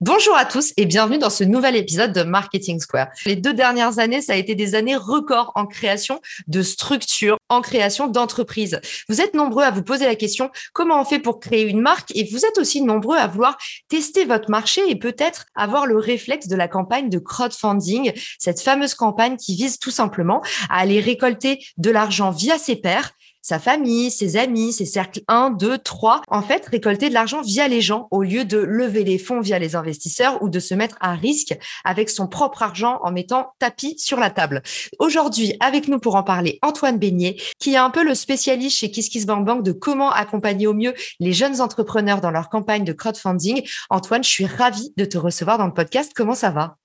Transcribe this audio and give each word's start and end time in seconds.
Bonjour 0.00 0.36
à 0.36 0.44
tous 0.44 0.72
et 0.76 0.86
bienvenue 0.86 1.18
dans 1.18 1.28
ce 1.28 1.42
nouvel 1.42 1.74
épisode 1.74 2.12
de 2.12 2.22
Marketing 2.22 2.78
Square. 2.78 3.08
Les 3.26 3.34
deux 3.34 3.52
dernières 3.52 3.98
années, 3.98 4.20
ça 4.20 4.34
a 4.34 4.36
été 4.36 4.54
des 4.54 4.76
années 4.76 4.94
records 4.94 5.50
en 5.56 5.66
création 5.66 6.20
de 6.46 6.62
structures, 6.62 7.36
en 7.48 7.62
création 7.62 8.06
d'entreprises. 8.06 8.80
Vous 9.08 9.20
êtes 9.20 9.34
nombreux 9.34 9.64
à 9.64 9.72
vous 9.72 9.82
poser 9.82 10.06
la 10.06 10.14
question 10.14 10.52
comment 10.72 11.00
on 11.00 11.04
fait 11.04 11.18
pour 11.18 11.40
créer 11.40 11.64
une 11.64 11.80
marque? 11.80 12.14
Et 12.14 12.28
vous 12.30 12.46
êtes 12.46 12.58
aussi 12.58 12.80
nombreux 12.80 13.16
à 13.16 13.26
vouloir 13.26 13.58
tester 13.88 14.24
votre 14.24 14.52
marché 14.52 14.82
et 14.88 14.94
peut-être 14.94 15.46
avoir 15.56 15.84
le 15.84 15.98
réflexe 15.98 16.46
de 16.46 16.54
la 16.54 16.68
campagne 16.68 17.10
de 17.10 17.18
crowdfunding, 17.18 18.12
cette 18.38 18.60
fameuse 18.60 18.94
campagne 18.94 19.36
qui 19.36 19.56
vise 19.56 19.80
tout 19.80 19.90
simplement 19.90 20.42
à 20.70 20.78
aller 20.78 21.00
récolter 21.00 21.58
de 21.76 21.90
l'argent 21.90 22.30
via 22.30 22.56
ses 22.56 22.76
pairs 22.76 23.14
sa 23.48 23.58
famille, 23.58 24.10
ses 24.10 24.36
amis, 24.36 24.74
ses 24.74 24.84
cercles 24.84 25.22
1, 25.26 25.52
2, 25.52 25.78
3, 25.78 26.20
en 26.28 26.42
fait, 26.42 26.66
récolter 26.66 27.08
de 27.08 27.14
l'argent 27.14 27.40
via 27.40 27.66
les 27.66 27.80
gens 27.80 28.06
au 28.10 28.22
lieu 28.22 28.44
de 28.44 28.58
lever 28.58 29.04
les 29.04 29.16
fonds 29.16 29.40
via 29.40 29.58
les 29.58 29.74
investisseurs 29.74 30.42
ou 30.42 30.50
de 30.50 30.60
se 30.60 30.74
mettre 30.74 30.98
à 31.00 31.14
risque 31.14 31.58
avec 31.82 32.10
son 32.10 32.28
propre 32.28 32.62
argent 32.62 33.00
en 33.02 33.10
mettant 33.10 33.54
tapis 33.58 33.98
sur 33.98 34.20
la 34.20 34.28
table. 34.28 34.62
Aujourd'hui, 34.98 35.56
avec 35.60 35.88
nous 35.88 35.98
pour 35.98 36.16
en 36.16 36.22
parler, 36.22 36.58
Antoine 36.60 36.98
Beignet, 36.98 37.36
qui 37.58 37.72
est 37.72 37.78
un 37.78 37.88
peu 37.88 38.04
le 38.04 38.14
spécialiste 38.14 38.76
chez 38.76 38.90
KissKissBankBank 38.90 39.62
de 39.62 39.72
comment 39.72 40.10
accompagner 40.12 40.66
au 40.66 40.74
mieux 40.74 40.92
les 41.18 41.32
jeunes 41.32 41.62
entrepreneurs 41.62 42.20
dans 42.20 42.30
leur 42.30 42.50
campagne 42.50 42.84
de 42.84 42.92
crowdfunding. 42.92 43.66
Antoine, 43.88 44.22
je 44.22 44.28
suis 44.28 44.46
ravie 44.46 44.92
de 44.98 45.06
te 45.06 45.16
recevoir 45.16 45.56
dans 45.56 45.66
le 45.66 45.72
podcast. 45.72 46.12
Comment 46.14 46.34
ça 46.34 46.50
va? 46.50 46.76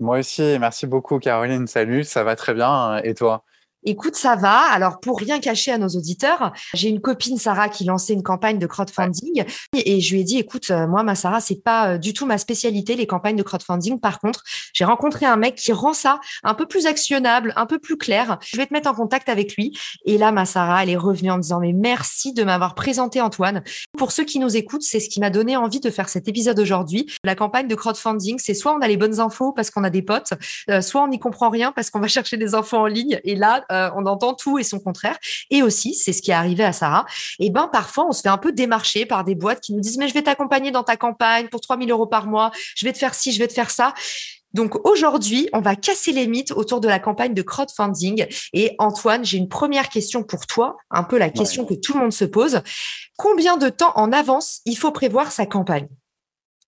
Moi 0.00 0.20
aussi, 0.20 0.56
merci 0.58 0.86
beaucoup 0.86 1.18
Caroline. 1.18 1.66
Salut, 1.66 2.04
ça 2.04 2.24
va 2.24 2.34
très 2.34 2.54
bien. 2.54 2.96
Et 3.04 3.12
toi? 3.12 3.44
Écoute, 3.84 4.14
ça 4.14 4.36
va. 4.36 4.60
Alors, 4.60 5.00
pour 5.00 5.18
rien 5.18 5.40
cacher 5.40 5.72
à 5.72 5.78
nos 5.78 5.88
auditeurs, 5.88 6.52
j'ai 6.74 6.88
une 6.88 7.00
copine, 7.00 7.36
Sarah, 7.36 7.68
qui 7.68 7.84
lançait 7.84 8.12
une 8.12 8.22
campagne 8.22 8.58
de 8.58 8.66
crowdfunding 8.66 9.44
et 9.74 10.00
je 10.00 10.14
lui 10.14 10.20
ai 10.20 10.24
dit, 10.24 10.38
écoute, 10.38 10.70
euh, 10.70 10.86
moi, 10.86 11.02
ma 11.02 11.14
Sarah, 11.14 11.40
c'est 11.40 11.62
pas 11.62 11.94
euh, 11.94 11.98
du 11.98 12.12
tout 12.12 12.26
ma 12.26 12.38
spécialité, 12.38 12.94
les 12.94 13.06
campagnes 13.06 13.36
de 13.36 13.42
crowdfunding. 13.42 13.98
Par 13.98 14.20
contre, 14.20 14.42
j'ai 14.72 14.84
rencontré 14.84 15.26
un 15.26 15.36
mec 15.36 15.56
qui 15.56 15.72
rend 15.72 15.92
ça 15.92 16.20
un 16.44 16.54
peu 16.54 16.66
plus 16.66 16.86
actionnable, 16.86 17.52
un 17.56 17.66
peu 17.66 17.78
plus 17.78 17.96
clair. 17.96 18.38
Je 18.44 18.56
vais 18.56 18.66
te 18.66 18.72
mettre 18.72 18.88
en 18.88 18.94
contact 18.94 19.28
avec 19.28 19.56
lui. 19.56 19.76
Et 20.04 20.18
là, 20.18 20.32
ma 20.32 20.44
Sarah, 20.44 20.82
elle 20.82 20.90
est 20.90 20.96
revenue 20.96 21.30
en 21.30 21.38
disant, 21.38 21.60
mais 21.60 21.72
merci 21.72 22.32
de 22.32 22.44
m'avoir 22.44 22.74
présenté 22.74 23.20
Antoine. 23.20 23.62
Pour 23.98 24.12
ceux 24.12 24.24
qui 24.24 24.38
nous 24.38 24.56
écoutent, 24.56 24.82
c'est 24.82 25.00
ce 25.00 25.08
qui 25.08 25.20
m'a 25.20 25.30
donné 25.30 25.56
envie 25.56 25.80
de 25.80 25.90
faire 25.90 26.08
cet 26.08 26.28
épisode 26.28 26.58
aujourd'hui. 26.58 27.06
La 27.24 27.34
campagne 27.34 27.68
de 27.68 27.74
crowdfunding, 27.74 28.38
c'est 28.38 28.54
soit 28.54 28.74
on 28.74 28.80
a 28.80 28.88
les 28.88 28.96
bonnes 28.96 29.20
infos 29.20 29.52
parce 29.52 29.70
qu'on 29.70 29.84
a 29.84 29.90
des 29.90 30.02
potes, 30.02 30.34
euh, 30.70 30.80
soit 30.80 31.02
on 31.02 31.08
n'y 31.08 31.18
comprend 31.18 31.50
rien 31.50 31.72
parce 31.72 31.90
qu'on 31.90 32.00
va 32.00 32.08
chercher 32.12 32.36
des 32.36 32.54
infos 32.54 32.76
en 32.76 32.86
ligne. 32.86 33.20
Et 33.24 33.34
là, 33.34 33.64
euh, 33.72 33.90
on 33.96 34.06
entend 34.06 34.34
tout 34.34 34.58
et 34.58 34.62
son 34.62 34.78
contraire. 34.78 35.18
Et 35.50 35.62
aussi, 35.62 35.94
c'est 35.94 36.12
ce 36.12 36.22
qui 36.22 36.30
est 36.30 36.34
arrivé 36.34 36.64
à 36.64 36.72
Sarah. 36.72 37.06
Et 37.38 37.50
ben 37.50 37.68
parfois, 37.72 38.06
on 38.08 38.12
se 38.12 38.20
fait 38.20 38.28
un 38.28 38.38
peu 38.38 38.52
démarcher 38.52 39.06
par 39.06 39.24
des 39.24 39.34
boîtes 39.34 39.60
qui 39.60 39.72
nous 39.72 39.80
disent 39.80 39.98
mais 39.98 40.08
je 40.08 40.14
vais 40.14 40.22
t'accompagner 40.22 40.70
dans 40.70 40.84
ta 40.84 40.96
campagne 40.96 41.48
pour 41.48 41.60
3000 41.60 41.90
euros 41.90 42.06
par 42.06 42.26
mois. 42.26 42.50
Je 42.76 42.86
vais 42.86 42.92
te 42.92 42.98
faire 42.98 43.14
ci, 43.14 43.32
je 43.32 43.38
vais 43.38 43.48
te 43.48 43.52
faire 43.52 43.70
ça. 43.70 43.94
Donc 44.54 44.86
aujourd'hui, 44.86 45.48
on 45.52 45.60
va 45.60 45.76
casser 45.76 46.12
les 46.12 46.26
mythes 46.26 46.52
autour 46.52 46.80
de 46.80 46.88
la 46.88 46.98
campagne 46.98 47.34
de 47.34 47.42
crowdfunding. 47.42 48.26
Et 48.52 48.74
Antoine, 48.78 49.24
j'ai 49.24 49.38
une 49.38 49.48
première 49.48 49.88
question 49.88 50.22
pour 50.22 50.46
toi, 50.46 50.76
un 50.90 51.04
peu 51.04 51.18
la 51.18 51.30
question 51.30 51.64
que 51.64 51.74
tout 51.74 51.94
le 51.94 52.00
monde 52.00 52.12
se 52.12 52.24
pose. 52.24 52.60
Combien 53.16 53.56
de 53.56 53.68
temps 53.68 53.92
en 53.96 54.12
avance 54.12 54.60
il 54.66 54.76
faut 54.76 54.92
prévoir 54.92 55.32
sa 55.32 55.46
campagne? 55.46 55.88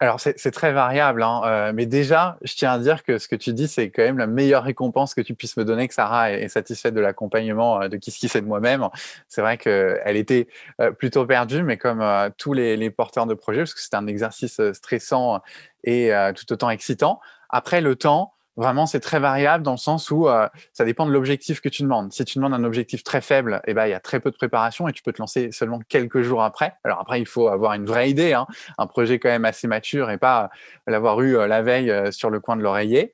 Alors, 0.01 0.19
c'est 0.19 0.51
très 0.51 0.73
variable, 0.73 1.23
hein, 1.23 1.43
euh, 1.45 1.73
mais 1.73 1.87
déjà, 1.87 2.37
je 2.43 2.55
tiens 2.55 2.73
à 2.73 2.79
dire 2.79 3.05
que 3.05 3.19
ce 3.19 3.29
que 3.29 3.37
tu 3.37 3.53
dis, 3.53 3.69
c'est 3.69 3.91
quand 3.91 4.03
même 4.03 4.19
la 4.19 4.27
meilleure 4.27 4.65
récompense 4.65 5.15
que 5.15 5.21
tu 5.21 5.35
puisses 5.35 5.57
me 5.57 5.65
donner, 5.65 5.87
que 5.87 5.95
Sarah 5.95 6.33
est, 6.33 6.49
satisfaite 6.49 6.95
de 6.95 7.01
l'accompagnement 7.01 7.81
euh, 7.81 7.89
de 7.89 7.97
Kiss 7.97 8.19
Kiss 8.19 8.35
et 8.35 8.41
de 8.41 8.47
moi-même. 8.47 8.89
C'est 9.29 9.41
vrai 9.41 9.57
qu'elle 9.57 10.17
était 10.17 10.49
euh, 10.81 10.91
plutôt 10.91 11.25
perdue, 11.27 11.63
mais 11.63 11.77
comme 11.77 12.05
tous 12.37 12.53
les, 12.53 12.77
les, 12.77 12.91
porteurs 12.91 13.27
de 13.27 13.35
projets, 13.35 13.61
parce 13.61 13.75
que 13.75 13.81
c'est 13.81 13.95
un 13.95 14.09
exercice 14.09 14.61
stressant 14.73 15.41
et 15.85 16.11
tout 16.35 16.53
autant 16.53 16.71
excitant. 16.71 17.21
Après, 17.51 17.81
le 17.81 17.95
temps, 17.95 18.35
Vraiment, 18.57 18.87
c'est 18.87 19.01
très 19.01 19.19
variable 19.19 19.65
dans 19.65 19.73
le 19.73 19.77
sens 19.77 20.13
où 20.13 20.29
euh, 20.29 20.49
ça 20.73 20.85
dépend 20.85 21.07
de 21.07 21.13
l'objectif 21.13 21.61
que 21.61 21.69
tu 21.69 21.83
demandes. 21.83 22.13
Si 22.13 22.25
tu 22.25 22.39
demandes 22.39 22.55
un 22.55 22.63
objectif 22.63 23.03
très 23.03 23.21
faible, 23.21 23.61
eh 23.67 23.75
ben, 23.75 23.87
il 23.87 23.91
y 23.91 23.95
a 23.95 24.01
très 24.01 24.21
peu 24.21 24.31
de 24.31 24.37
préparation 24.37 24.87
et 24.87 24.93
tu 24.93 25.03
peux 25.03 25.13
te 25.13 25.21
lancer 25.21 25.51
seulement 25.51 25.81
quelques 25.89 26.23
jours 26.23 26.45
après. 26.45 26.75
Alors 26.85 27.01
après, 27.01 27.21
il 27.21 27.27
faut 27.27 27.49
avoir 27.49 27.73
une 27.73 27.85
vraie 27.85 28.11
idée, 28.11 28.33
hein, 28.33 28.47
un 28.79 28.87
projet 28.87 29.19
quand 29.19 29.29
même 29.29 29.45
assez 29.45 29.67
mature 29.67 30.09
et 30.11 30.19
pas 30.19 30.51
l'avoir 30.87 31.21
eu 31.21 31.37
euh, 31.37 31.49
la 31.49 31.63
veille 31.63 31.91
euh, 31.91 32.13
sur 32.13 32.31
le 32.31 32.39
coin 32.39 32.55
de 32.55 32.63
l'oreiller. 32.63 33.13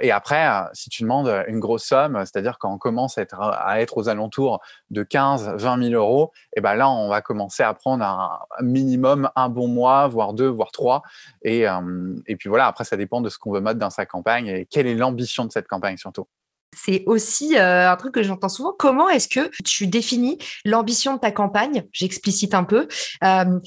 et 0.00 0.10
après, 0.10 0.48
si 0.72 0.88
tu 0.88 1.02
demandes 1.02 1.44
une 1.48 1.60
grosse 1.60 1.84
somme, 1.84 2.18
c'est-à-dire 2.24 2.58
quand 2.58 2.72
on 2.72 2.78
commence 2.78 3.18
à 3.18 3.22
être, 3.80 3.96
aux 3.96 4.08
alentours 4.08 4.60
de 4.90 5.02
15, 5.02 5.54
20 5.56 5.82
000 5.90 5.94
euros, 5.94 6.32
eh 6.56 6.60
ben 6.60 6.74
là, 6.74 6.88
on 6.88 7.08
va 7.08 7.20
commencer 7.20 7.62
à 7.62 7.74
prendre 7.74 8.04
un 8.04 8.40
minimum 8.62 9.30
un 9.36 9.48
bon 9.48 9.68
mois, 9.68 10.08
voire 10.08 10.32
deux, 10.32 10.48
voire 10.48 10.72
trois. 10.72 11.02
Et, 11.42 11.64
et 12.26 12.36
puis 12.36 12.48
voilà, 12.48 12.66
après, 12.66 12.84
ça 12.84 12.96
dépend 12.96 13.20
de 13.20 13.28
ce 13.28 13.38
qu'on 13.38 13.52
veut 13.52 13.60
mettre 13.60 13.78
dans 13.78 13.90
sa 13.90 14.06
campagne 14.06 14.64
quelle 14.78 14.86
est 14.86 14.94
l'ambition 14.94 15.44
de 15.44 15.50
cette 15.50 15.66
campagne 15.66 15.96
surtout? 15.96 16.28
C'est 16.76 17.02
aussi 17.06 17.56
euh, 17.56 17.90
un 17.90 17.96
truc 17.96 18.14
que 18.14 18.22
j'entends 18.22 18.48
souvent. 18.48 18.72
Comment 18.78 19.08
est-ce 19.08 19.26
que 19.26 19.50
tu 19.64 19.88
définis 19.88 20.38
l'ambition 20.64 21.14
de 21.14 21.18
ta 21.18 21.32
campagne? 21.32 21.82
J'explicite 21.90 22.54
un 22.54 22.62
peu. 22.62 22.86
Euh, 23.24 23.58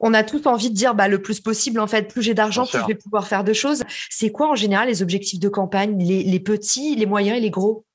on 0.00 0.12
a 0.12 0.22
tous 0.22 0.46
envie 0.46 0.68
de 0.68 0.74
dire 0.74 0.94
bah, 0.94 1.08
le 1.08 1.22
plus 1.22 1.40
possible, 1.40 1.80
en 1.80 1.86
fait, 1.86 2.08
plus 2.08 2.20
j'ai 2.20 2.34
d'argent, 2.34 2.66
plus 2.66 2.78
je 2.78 2.86
vais 2.86 2.94
pouvoir 2.94 3.26
faire 3.26 3.42
de 3.42 3.54
choses. 3.54 3.84
C'est 4.10 4.30
quoi 4.30 4.50
en 4.50 4.54
général 4.54 4.88
les 4.88 5.02
objectifs 5.02 5.40
de 5.40 5.48
campagne, 5.48 5.96
les, 5.98 6.40
petits, 6.40 6.94
les 6.94 7.06
moyens 7.06 7.38
et 7.38 7.40
les 7.40 7.50
gros? 7.50 7.86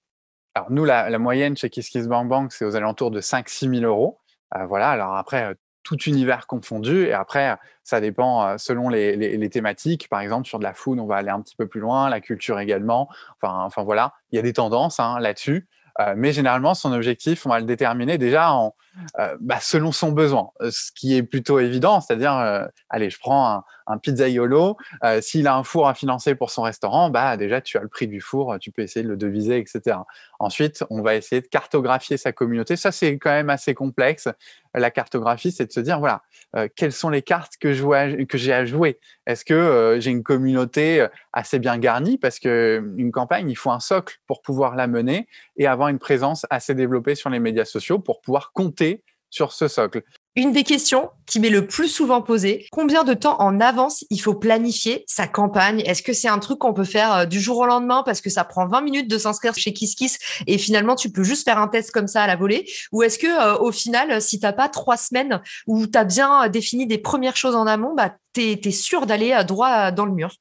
Alors 0.55 0.71
nous, 0.71 0.85
la, 0.85 1.19
moyenne 1.19 1.55
chez 1.55 1.69
KissKissBankBank, 1.69 2.51
c'est 2.51 2.65
aux 2.65 2.75
alentours 2.75 3.11
de 3.11 3.21
5-6 3.21 3.79
000 3.81 3.85
euros. 3.85 4.17
Euh, 4.55 4.65
voilà, 4.65 4.89
alors 4.89 5.15
après, 5.15 5.53
tout 5.83 5.97
univers 6.03 6.47
confondu. 6.47 7.05
Et 7.05 7.13
après, 7.13 7.57
ça 7.83 8.01
dépend 8.01 8.45
euh, 8.45 8.55
selon 8.57 8.89
les, 8.89 9.49
thématiques. 9.49 10.07
Par 10.09 10.21
exemple, 10.21 10.47
sur 10.47 10.59
de 10.59 10.63
la 10.63 10.73
food, 10.73 10.99
on 10.99 11.05
va 11.05 11.17
aller 11.17 11.29
un 11.29 11.41
petit 11.41 11.55
peu 11.55 11.67
plus 11.67 11.79
loin, 11.79 12.09
la 12.09 12.21
culture 12.21 12.59
également. 12.59 13.09
Enfin, 13.41 13.63
enfin 13.63 13.83
voilà, 13.83 14.13
il 14.31 14.35
y 14.35 14.39
a 14.39 14.41
des 14.41 14.53
tendances 14.53 14.99
hein, 14.99 15.19
là-dessus. 15.19 15.67
Euh, 15.99 16.13
mais 16.15 16.31
généralement, 16.31 16.73
son 16.73 16.93
objectif, 16.93 17.45
on 17.45 17.49
va 17.49 17.59
le 17.59 17.65
déterminer 17.65 18.17
déjà 18.17 18.53
en, 18.53 18.73
bah, 19.39 19.59
selon 19.59 19.91
son 19.91 20.11
besoin, 20.11 20.49
ce 20.69 20.91
qui 20.91 21.15
est 21.15 21.23
plutôt 21.23 21.59
évident. 21.59 22.01
C'est-à-dire, 22.01 22.67
allez, 22.89 23.09
je 23.09 23.19
prends 23.19 23.49
un, 23.49 23.63
un 23.87 23.97
pizzaiolo. 23.97 24.77
S'il 25.21 25.47
a 25.47 25.55
un 25.55 25.63
four 25.63 25.87
à 25.87 25.93
financer 25.93 26.35
pour 26.35 26.51
son 26.51 26.61
restaurant, 26.61 27.09
bah 27.09 27.37
déjà, 27.37 27.61
tu 27.61 27.77
as 27.77 27.81
le 27.81 27.87
prix 27.87 28.07
du 28.07 28.21
four, 28.21 28.57
tu 28.59 28.71
peux 28.71 28.81
essayer 28.81 29.03
de 29.03 29.09
le 29.09 29.17
deviser, 29.17 29.57
etc. 29.57 29.97
Ensuite, 30.39 30.83
on 30.89 31.01
va 31.01 31.15
essayer 31.15 31.41
de 31.41 31.47
cartographier 31.47 32.17
sa 32.17 32.31
communauté. 32.31 32.75
Ça, 32.75 32.91
c'est 32.91 33.17
quand 33.17 33.31
même 33.31 33.49
assez 33.49 33.73
complexe 33.73 34.29
la 34.75 34.91
cartographie, 34.91 35.51
c'est 35.51 35.65
de 35.65 35.71
se 35.71 35.79
dire, 35.79 35.99
voilà, 35.99 36.21
euh, 36.55 36.67
quelles 36.75 36.91
sont 36.91 37.09
les 37.09 37.21
cartes 37.21 37.53
que, 37.59 37.73
j'ai 37.73 38.53
à 38.53 38.65
jouer? 38.65 38.99
Est-ce 39.25 39.43
que 39.43 39.53
euh, 39.53 39.99
j'ai 39.99 40.11
une 40.11 40.23
communauté 40.23 41.01
euh, 41.01 41.07
assez 41.33 41.59
bien 41.59 41.77
garnie? 41.77 42.17
Parce 42.17 42.39
qu'une 42.39 43.11
campagne, 43.11 43.49
il 43.49 43.55
faut 43.55 43.71
un 43.71 43.79
socle 43.79 44.17
pour 44.27 44.41
pouvoir 44.41 44.75
la 44.75 44.87
mener 44.87 45.27
et 45.57 45.65
avoir 45.65 45.89
une 45.89 45.99
présence 45.99 46.45
assez 46.49 46.75
développée 46.75 47.15
sur 47.15 47.29
les 47.29 47.39
médias 47.39 47.65
sociaux 47.65 47.99
pour 47.99 48.21
pouvoir 48.21 48.51
compter 48.53 48.88
sur 49.29 49.53
ce 49.53 49.67
socle. 49.67 50.03
Une 50.35 50.53
des 50.53 50.63
questions 50.63 51.09
qui 51.25 51.39
m'est 51.39 51.49
le 51.49 51.67
plus 51.67 51.89
souvent 51.89 52.21
posée, 52.21 52.67
combien 52.71 53.03
de 53.03 53.13
temps 53.13 53.41
en 53.41 53.59
avance 53.59 54.05
il 54.09 54.21
faut 54.21 54.35
planifier 54.35 55.03
sa 55.07 55.27
campagne? 55.27 55.81
Est-ce 55.81 56.01
que 56.01 56.13
c'est 56.13 56.27
un 56.27 56.39
truc 56.39 56.59
qu'on 56.59 56.73
peut 56.73 56.83
faire 56.83 57.13
euh, 57.13 57.25
du 57.25 57.41
jour 57.41 57.57
au 57.57 57.65
lendemain 57.65 58.03
parce 58.05 58.21
que 58.21 58.29
ça 58.29 58.43
prend 58.43 58.67
20 58.67 58.81
minutes 58.81 59.09
de 59.09 59.17
s'inscrire 59.17 59.53
chez 59.55 59.73
KissKiss 59.73 60.17
et 60.47 60.57
finalement 60.57 60.95
tu 60.95 61.11
peux 61.11 61.23
juste 61.23 61.43
faire 61.43 61.57
un 61.57 61.67
test 61.67 61.91
comme 61.91 62.07
ça 62.07 62.23
à 62.23 62.27
la 62.27 62.35
volée? 62.35 62.69
Ou 62.91 63.03
est-ce 63.03 63.19
que 63.19 63.27
euh, 63.27 63.57
au 63.57 63.71
final, 63.71 64.21
si 64.21 64.39
tu 64.39 64.45
n'as 64.45 64.53
pas 64.53 64.69
trois 64.69 64.97
semaines 64.97 65.41
où 65.67 65.87
tu 65.87 65.97
as 65.97 66.05
bien 66.05 66.45
euh, 66.45 66.47
défini 66.47 66.87
des 66.87 66.99
premières 66.99 67.35
choses 67.35 67.55
en 67.55 67.67
amont, 67.67 67.93
bah, 67.95 68.15
tu 68.33 68.41
es, 68.41 68.71
sûr 68.71 69.07
d'aller 69.07 69.35
droit 69.45 69.91
dans 69.91 70.05
le 70.05 70.13
mur? 70.13 70.31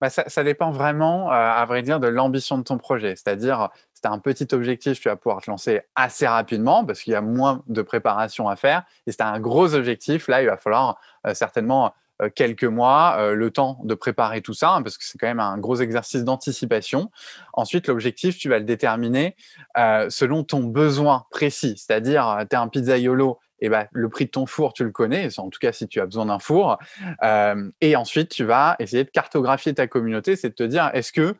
Bah, 0.00 0.08
ça, 0.10 0.44
dépend 0.44 0.70
vraiment, 0.70 1.30
à 1.30 1.64
vrai 1.66 1.82
dire, 1.82 2.00
de 2.00 2.08
l'ambition 2.08 2.56
de 2.58 2.62
ton 2.62 2.78
projet. 2.78 3.16
C'est-à-dire, 3.16 3.68
si 3.92 4.00
tu 4.00 4.08
as 4.08 4.12
un 4.12 4.18
petit 4.18 4.48
objectif, 4.52 4.98
tu 5.00 5.08
vas 5.08 5.16
pouvoir 5.16 5.42
te 5.42 5.50
lancer 5.50 5.82
assez 5.94 6.26
rapidement 6.26 6.84
parce 6.84 7.02
qu'il 7.02 7.12
y 7.12 7.16
a 7.16 7.20
moins 7.20 7.62
de 7.66 7.82
préparation 7.82 8.48
à 8.48 8.56
faire. 8.56 8.84
Et 9.06 9.10
si 9.10 9.18
tu 9.18 9.22
as 9.22 9.28
un 9.28 9.40
gros 9.40 9.74
objectif, 9.74 10.28
là, 10.28 10.42
il 10.42 10.46
va 10.46 10.56
falloir 10.56 10.98
certainement 11.34 11.92
quelques 12.34 12.64
mois, 12.64 13.32
le 13.32 13.50
temps 13.50 13.78
de 13.84 13.94
préparer 13.94 14.42
tout 14.42 14.54
ça, 14.54 14.74
hein, 14.74 14.82
parce 14.82 14.98
que 14.98 15.04
c'est 15.04 15.18
quand 15.18 15.26
même 15.26 15.40
un 15.40 15.58
gros 15.58 15.76
exercice 15.76 16.24
d'anticipation. 16.24 17.10
Ensuite, 17.52 17.86
l'objectif, 17.86 18.38
tu 18.38 18.48
vas 18.48 18.58
le 18.58 18.64
déterminer 18.64 19.36
selon 19.76 20.44
ton 20.44 20.64
besoin 20.64 21.26
précis, 21.30 21.76
c'est-à-dire, 21.76 22.44
tu 22.48 22.56
es 22.56 22.58
un 22.58 22.68
pizzaiolo 22.68 23.38
et 23.60 23.68
ben, 23.68 23.86
le 23.92 24.08
prix 24.08 24.26
de 24.26 24.30
ton 24.30 24.46
four, 24.46 24.72
tu 24.72 24.84
le 24.84 24.90
connais, 24.90 25.38
en 25.38 25.50
tout 25.50 25.58
cas 25.60 25.72
si 25.72 25.88
tu 25.88 26.00
as 26.00 26.06
besoin 26.06 26.26
d'un 26.26 26.38
four. 26.38 26.78
et 27.80 27.96
ensuite, 27.96 28.30
tu 28.30 28.44
vas 28.44 28.76
essayer 28.78 29.04
de 29.04 29.10
cartographier 29.10 29.74
ta 29.74 29.86
communauté, 29.86 30.36
c'est 30.36 30.50
de 30.50 30.54
te 30.54 30.62
dire, 30.62 30.90
est-ce 30.94 31.12
que 31.12 31.34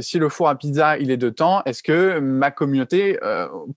si 0.00 0.18
le 0.18 0.28
four 0.28 0.48
à 0.48 0.56
pizza, 0.56 0.98
il 0.98 1.10
est 1.10 1.16
de 1.16 1.30
temps, 1.30 1.62
est-ce 1.64 1.82
que 1.82 2.18
ma 2.20 2.50
communauté 2.50 3.18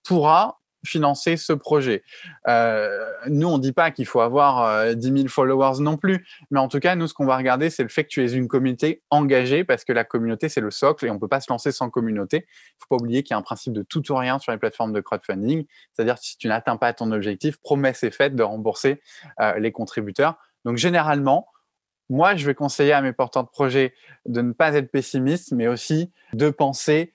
pourra 0.03 0.59
financer 0.85 1.37
ce 1.37 1.53
projet. 1.53 2.03
Euh, 2.47 3.09
nous, 3.27 3.47
on 3.47 3.57
ne 3.57 3.61
dit 3.61 3.71
pas 3.71 3.91
qu'il 3.91 4.05
faut 4.05 4.21
avoir 4.21 4.95
10 4.95 5.07
euh, 5.07 5.17
000 5.17 5.27
followers 5.27 5.81
non 5.81 5.97
plus, 5.97 6.25
mais 6.51 6.59
en 6.59 6.67
tout 6.67 6.79
cas, 6.79 6.95
nous, 6.95 7.07
ce 7.07 7.13
qu'on 7.13 7.25
va 7.25 7.37
regarder, 7.37 7.69
c'est 7.69 7.83
le 7.83 7.89
fait 7.89 8.03
que 8.03 8.09
tu 8.09 8.23
es 8.23 8.31
une 8.31 8.47
communauté 8.47 9.01
engagée, 9.09 9.63
parce 9.63 9.83
que 9.83 9.93
la 9.93 10.03
communauté, 10.03 10.49
c'est 10.49 10.61
le 10.61 10.71
socle 10.71 11.05
et 11.05 11.09
on 11.09 11.15
ne 11.15 11.19
peut 11.19 11.27
pas 11.27 11.41
se 11.41 11.51
lancer 11.51 11.71
sans 11.71 11.89
communauté. 11.89 12.37
Il 12.37 12.39
ne 12.39 12.81
faut 12.81 12.97
pas 12.97 13.03
oublier 13.03 13.23
qu'il 13.23 13.31
y 13.31 13.35
a 13.35 13.37
un 13.37 13.43
principe 13.43 13.73
de 13.73 13.83
tout 13.83 14.11
ou 14.11 14.15
rien 14.15 14.39
sur 14.39 14.51
les 14.51 14.57
plateformes 14.57 14.93
de 14.93 15.01
crowdfunding, 15.01 15.65
c'est-à-dire 15.93 16.17
si 16.17 16.37
tu 16.37 16.47
n'atteins 16.47 16.77
pas 16.77 16.93
ton 16.93 17.11
objectif, 17.11 17.57
promesse 17.57 18.03
est 18.03 18.11
faite 18.11 18.35
de 18.35 18.43
rembourser 18.43 19.01
euh, 19.39 19.57
les 19.59 19.71
contributeurs. 19.71 20.37
Donc, 20.63 20.77
généralement, 20.77 21.47
moi, 22.09 22.35
je 22.35 22.45
vais 22.45 22.53
conseiller 22.55 22.93
à 22.93 23.01
mes 23.01 23.13
porteurs 23.13 23.43
de 23.43 23.49
projets 23.49 23.93
de 24.25 24.41
ne 24.41 24.51
pas 24.51 24.73
être 24.75 24.91
pessimiste, 24.91 25.51
mais 25.51 25.67
aussi 25.67 26.11
de 26.33 26.49
penser 26.49 27.14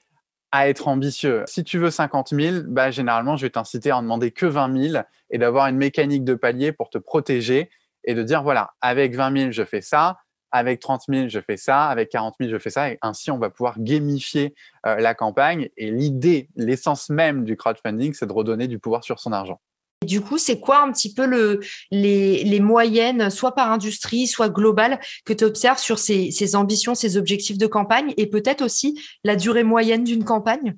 à 0.52 0.68
être 0.68 0.88
ambitieux. 0.88 1.44
Si 1.46 1.64
tu 1.64 1.78
veux 1.78 1.90
50 1.90 2.30
000, 2.30 2.56
bah, 2.66 2.90
généralement, 2.90 3.36
je 3.36 3.46
vais 3.46 3.50
t'inciter 3.50 3.90
à 3.90 3.98
en 3.98 4.02
demander 4.02 4.30
que 4.30 4.46
20 4.46 4.90
000 4.90 5.02
et 5.30 5.38
d'avoir 5.38 5.66
une 5.68 5.76
mécanique 5.76 6.24
de 6.24 6.34
palier 6.34 6.72
pour 6.72 6.90
te 6.90 6.98
protéger 6.98 7.70
et 8.04 8.14
de 8.14 8.22
dire, 8.22 8.42
voilà, 8.42 8.72
avec 8.80 9.14
20 9.14 9.38
000, 9.38 9.50
je 9.52 9.64
fais 9.64 9.82
ça, 9.82 10.18
avec 10.50 10.80
30 10.80 11.02
000, 11.08 11.28
je 11.28 11.40
fais 11.40 11.56
ça, 11.56 11.84
avec 11.84 12.10
40 12.10 12.34
000, 12.40 12.50
je 12.50 12.58
fais 12.58 12.70
ça. 12.70 12.90
Et 12.90 12.98
ainsi, 13.02 13.30
on 13.30 13.38
va 13.38 13.50
pouvoir 13.50 13.76
gamifier 13.78 14.54
euh, 14.86 14.96
la 14.96 15.14
campagne. 15.14 15.68
Et 15.76 15.90
l'idée, 15.90 16.48
l'essence 16.56 17.10
même 17.10 17.44
du 17.44 17.56
crowdfunding, 17.56 18.14
c'est 18.14 18.26
de 18.26 18.32
redonner 18.32 18.66
du 18.66 18.78
pouvoir 18.78 19.04
sur 19.04 19.20
son 19.20 19.32
argent. 19.32 19.60
Du 20.06 20.22
coup, 20.22 20.38
c'est 20.38 20.60
quoi 20.60 20.82
un 20.82 20.92
petit 20.92 21.12
peu 21.12 21.26
le, 21.26 21.60
les, 21.90 22.60
moyennes, 22.60 23.28
soit 23.28 23.54
par 23.54 23.70
industrie, 23.70 24.26
soit 24.26 24.48
globale, 24.48 24.98
que 25.26 25.34
tu 25.34 25.44
observes 25.44 25.78
sur 25.78 25.98
ces, 25.98 26.56
ambitions, 26.56 26.94
ces 26.94 27.18
objectifs 27.18 27.58
de 27.58 27.66
campagne 27.66 28.14
et 28.16 28.26
peut-être 28.26 28.62
aussi 28.62 28.98
la 29.24 29.36
durée 29.36 29.62
moyenne 29.62 30.02
d'une 30.02 30.24
campagne? 30.24 30.76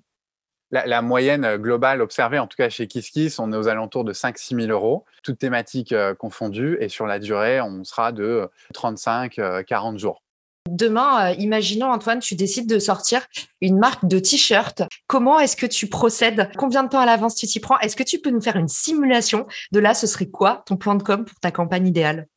La, 0.73 1.03
moyenne 1.03 1.57
globale 1.57 2.01
observée, 2.01 2.39
en 2.39 2.47
tout 2.47 2.57
cas 2.57 2.69
chez 2.69 2.89
KissKiss, 2.89 3.39
on 3.39 3.53
est 3.53 3.57
aux 3.57 3.69
alentours 3.69 4.05
de 4.05 4.13
5-6 4.13 4.61
000 4.67 4.73
euros, 4.73 5.05
toutes 5.23 5.39
thématiques 5.39 5.93
euh, 5.93 6.15
confondues. 6.15 6.79
Et 6.81 6.89
sur 6.89 7.07
la 7.07 7.19
durée, 7.19 7.61
on 7.61 7.85
sera 7.85 8.11
de 8.11 8.49
35-40 8.75 9.95
euh, 9.95 9.99
jours. 9.99 10.22
Demain, 10.71 11.33
euh, 11.33 11.35
imaginons 11.39 11.91
Antoine, 11.91 12.21
tu 12.21 12.35
décides 12.35 12.69
de 12.69 12.79
sortir 12.79 13.27
une 13.61 13.79
marque 13.79 14.07
de 14.07 14.19
t-shirt. 14.19 14.83
Comment 15.07 15.39
est-ce 15.41 15.57
que 15.57 15.67
tu 15.67 15.89
procèdes? 15.89 16.51
Combien 16.57 16.85
de 16.85 16.89
temps 16.89 17.01
à 17.01 17.07
l'avance 17.07 17.35
tu 17.35 17.47
t'y 17.47 17.61
prends? 17.61 17.79
Est-ce 17.81 17.97
que 17.97 18.03
tu 18.03 18.21
peux 18.21 18.31
nous 18.31 18.41
faire 18.41 18.57
une 18.57 18.69
simulation 18.69 19.47
de 19.73 19.81
là 19.81 19.93
Ce 19.95 20.07
serait 20.07 20.29
quoi 20.29 20.63
ton 20.67 20.77
plan 20.77 20.95
de 20.95 21.03
com 21.03 21.25
pour 21.25 21.39
ta 21.41 21.51
campagne 21.51 21.87
idéale? 21.87 22.29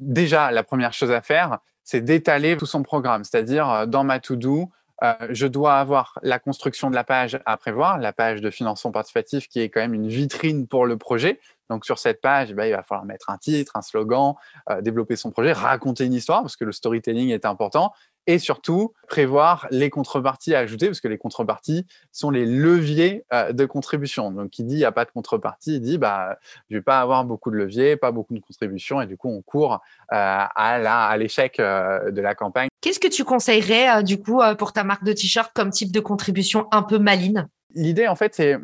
Déjà, 0.00 0.50
la 0.50 0.62
première 0.62 0.94
chose 0.94 1.10
à 1.10 1.20
faire, 1.20 1.58
c'est 1.82 2.00
d'étaler 2.00 2.56
tout 2.56 2.66
son 2.66 2.82
programme. 2.82 3.24
C'est-à-dire, 3.24 3.68
euh, 3.70 3.86
dans 3.86 4.04
ma 4.04 4.20
to-do, 4.20 4.70
euh, 5.02 5.14
je 5.30 5.46
dois 5.46 5.74
avoir 5.74 6.18
la 6.22 6.38
construction 6.38 6.88
de 6.88 6.94
la 6.94 7.04
page 7.04 7.40
à 7.46 7.56
prévoir, 7.56 7.98
la 7.98 8.12
page 8.12 8.40
de 8.40 8.50
financement 8.50 8.92
participatif 8.92 9.48
qui 9.48 9.60
est 9.60 9.68
quand 9.68 9.80
même 9.80 9.94
une 9.94 10.08
vitrine 10.08 10.66
pour 10.68 10.86
le 10.86 10.96
projet. 10.96 11.40
Donc 11.68 11.84
sur 11.84 11.98
cette 11.98 12.20
page, 12.20 12.54
bah, 12.54 12.68
il 12.68 12.72
va 12.72 12.82
falloir 12.82 13.04
mettre 13.04 13.30
un 13.30 13.38
titre, 13.38 13.72
un 13.76 13.82
slogan, 13.82 14.34
euh, 14.70 14.80
développer 14.82 15.16
son 15.16 15.30
projet, 15.30 15.52
raconter 15.52 16.04
une 16.04 16.12
histoire 16.12 16.42
parce 16.42 16.56
que 16.56 16.64
le 16.64 16.72
storytelling 16.72 17.30
est 17.30 17.44
important 17.44 17.92
et 18.26 18.38
surtout 18.38 18.92
prévoir 19.08 19.66
les 19.70 19.90
contreparties 19.90 20.54
à 20.54 20.60
ajouter 20.60 20.86
parce 20.86 21.00
que 21.00 21.08
les 21.08 21.18
contreparties 21.18 21.86
sont 22.12 22.30
les 22.30 22.46
leviers 22.46 23.24
euh, 23.32 23.52
de 23.52 23.64
contribution. 23.66 24.30
Donc 24.30 24.50
qui 24.50 24.64
dit 24.64 24.74
il 24.74 24.78
n'y 24.78 24.84
a 24.84 24.92
pas 24.92 25.04
de 25.04 25.10
contrepartie, 25.10 25.76
il 25.76 25.80
dit 25.80 25.98
bah 25.98 26.38
je 26.70 26.76
vais 26.76 26.82
pas 26.82 27.00
avoir 27.00 27.24
beaucoup 27.24 27.50
de 27.50 27.56
leviers, 27.56 27.96
pas 27.96 28.12
beaucoup 28.12 28.34
de 28.34 28.40
contributions 28.40 29.00
et 29.00 29.06
du 29.06 29.16
coup 29.16 29.28
on 29.28 29.42
court 29.42 29.74
euh, 29.74 29.76
à 30.10 31.16
l'échec 31.18 31.58
de 31.58 32.20
la 32.20 32.34
campagne. 32.34 32.68
Qu'est-ce 32.80 33.00
que 33.00 33.08
tu 33.08 33.24
conseillerais 33.24 34.02
du 34.02 34.20
coup 34.20 34.40
pour 34.58 34.72
ta 34.72 34.84
marque 34.84 35.04
de 35.04 35.12
t-shirt 35.12 35.50
comme 35.54 35.70
type 35.70 35.92
de 35.92 36.00
contribution 36.00 36.66
un 36.70 36.82
peu 36.82 36.98
maline 36.98 37.48
l'idée, 37.74 38.06
en 38.08 38.14
fait, 38.14 38.34
c'est 38.34 38.56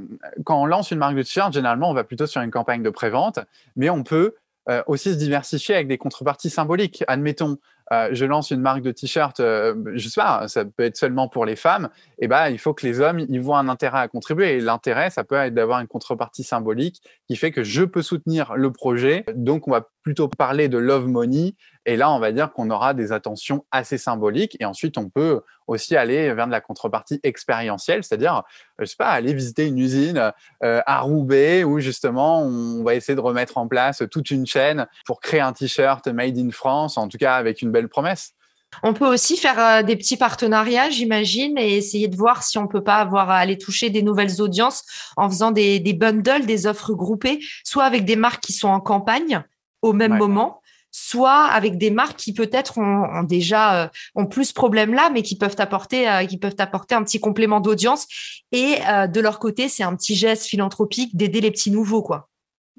quand 0.45 0.63
on 0.63 0.67
lance 0.67 0.91
une 0.91 0.99
marque 0.99 1.17
de 1.17 1.23
t-shirt, 1.23 1.53
généralement, 1.53 1.91
on 1.91 1.95
va 1.95 2.05
plutôt 2.05 2.27
sur 2.27 2.41
une 2.43 2.51
campagne 2.51 2.83
de 2.83 2.91
prévente, 2.91 3.41
mais 3.77 3.91
on 3.91 4.03
peut 4.03 4.37
euh, 4.69 4.83
aussi 4.87 5.11
se 5.11 5.17
diversifier 5.17 5.75
avec 5.75 5.89
des 5.89 5.99
contreparties 5.99 6.51
symboliques. 6.51 7.03
Admettons, 7.09 7.59
euh, 7.93 8.09
je 8.13 8.25
lance 8.25 8.51
une 8.51 8.61
marque 8.61 8.83
de 8.83 8.93
t-shirt, 8.93 9.41
euh, 9.41 9.75
je 9.95 10.09
sais 10.09 10.21
pas, 10.21 10.47
ça 10.47 10.65
peut 10.65 10.85
être 10.85 10.97
seulement 10.97 11.29
pour 11.29 11.45
les 11.45 11.57
femmes, 11.57 11.89
et 12.19 12.25
eh 12.25 12.29
ben 12.29 12.49
il 12.49 12.59
faut 12.59 12.73
que 12.73 12.87
les 12.87 13.01
hommes 13.01 13.19
ils 13.19 13.41
voient 13.41 13.59
un 13.59 13.69
intérêt 13.69 13.99
à 13.99 14.09
contribuer. 14.09 14.57
Et 14.57 14.61
l'intérêt, 14.61 15.11
ça 15.11 15.25
peut 15.25 15.37
être 15.37 15.55
d'avoir 15.55 15.81
une 15.81 15.89
contrepartie 15.89 16.45
symbolique 16.45 17.03
qui 17.27 17.37
fait 17.37 17.51
que 17.51 17.65
je 17.65 17.83
peux 17.83 18.03
soutenir 18.03 18.55
le 18.55 18.73
projet. 18.73 19.25
Donc 19.35 19.67
on 19.67 19.73
va 19.73 19.89
plutôt 20.03 20.29
parler 20.29 20.69
de 20.69 20.79
love 20.79 21.09
money. 21.09 21.55
Et 21.91 21.97
là, 21.97 22.13
on 22.13 22.21
va 22.21 22.31
dire 22.31 22.53
qu'on 22.53 22.71
aura 22.71 22.95
des 22.95 23.11
attentions 23.11 23.65
assez 23.73 23.99
symboliques. 23.99 24.57
Et 24.61 24.65
ensuite, 24.65 24.97
on 24.97 25.09
peut 25.09 25.41
aussi 25.67 25.97
aller 25.97 26.33
vers 26.35 26.47
de 26.47 26.53
la 26.53 26.61
contrepartie 26.61 27.19
expérientielle, 27.25 28.05
c'est-à-dire, 28.05 28.45
je 28.79 28.85
sais 28.85 28.95
pas, 28.97 29.09
aller 29.09 29.35
visiter 29.35 29.67
une 29.67 29.77
usine 29.77 30.31
euh, 30.63 30.81
à 30.87 31.01
Roubaix 31.01 31.65
où 31.65 31.81
justement 31.81 32.43
on 32.45 32.85
va 32.85 32.95
essayer 32.95 33.17
de 33.17 33.21
remettre 33.21 33.59
en 33.59 33.67
place 33.67 34.05
toute 34.09 34.31
une 34.31 34.47
chaîne 34.47 34.87
pour 35.05 35.19
créer 35.19 35.41
un 35.41 35.53
t-shirt 35.53 36.07
made 36.07 36.39
in 36.39 36.53
France, 36.53 36.97
en 36.97 37.09
tout 37.09 37.19
cas 37.19 37.35
avec 37.35 37.61
une 37.61 37.73
belle 37.73 37.89
promesse. 37.89 38.35
On 38.85 38.95
peut 38.95 39.13
aussi 39.13 39.37
faire 39.37 39.59
euh, 39.59 39.83
des 39.83 39.97
petits 39.97 40.17
partenariats, 40.17 40.91
j'imagine, 40.91 41.59
et 41.59 41.77
essayer 41.77 42.07
de 42.07 42.17
voir 42.17 42.45
si 42.45 42.57
on 42.57 42.69
peut 42.69 42.85
pas 42.85 42.99
avoir 42.99 43.31
à 43.31 43.39
aller 43.39 43.59
toucher 43.59 43.91
des 43.91 44.03
nouvelles 44.03 44.41
audiences 44.41 44.85
en 45.17 45.29
faisant 45.29 45.51
des, 45.51 45.81
bundles, 45.93 46.47
des 46.47 46.69
offres 46.69 46.95
groupées, 46.95 47.41
soit 47.65 47.83
avec 47.83 48.05
des 48.05 48.15
marques 48.15 48.45
qui 48.45 48.53
sont 48.53 48.69
en 48.69 48.79
campagne 48.79 49.43
au 49.83 49.93
même 49.93 50.17
moment, 50.17 50.61
soit 50.91 51.45
avec 51.45 51.79
des 51.79 51.91
marques 51.91 52.17
qui 52.17 52.33
peut-être 52.33 52.79
ont, 52.79 53.23
déjà 53.23 53.85
euh, 53.85 53.89
ont 54.15 54.27
plus 54.27 54.47
ce 54.47 54.55
problème-là, 54.55 55.11
mais 55.13 55.23
qui 55.23 55.37
peuvent 55.37 55.57
apporter 55.59 56.09
euh, 56.09 56.25
qui 56.25 56.39
peuvent 56.39 56.57
apporter 56.59 56.95
un 56.95 57.03
petit 57.03 57.21
complément 57.21 57.61
d'audience. 57.61 58.07
Et 58.53 58.79
de 59.09 59.21
leur 59.21 59.39
côté, 59.39 59.69
c'est 59.69 59.85
un 59.85 59.95
petit 59.95 60.17
geste 60.17 60.47
philanthropique 60.47 61.17
d'aider 61.17 61.41
les 61.41 61.51
petits 61.51 61.71
nouveaux, 61.71 62.03
quoi. 62.03 62.29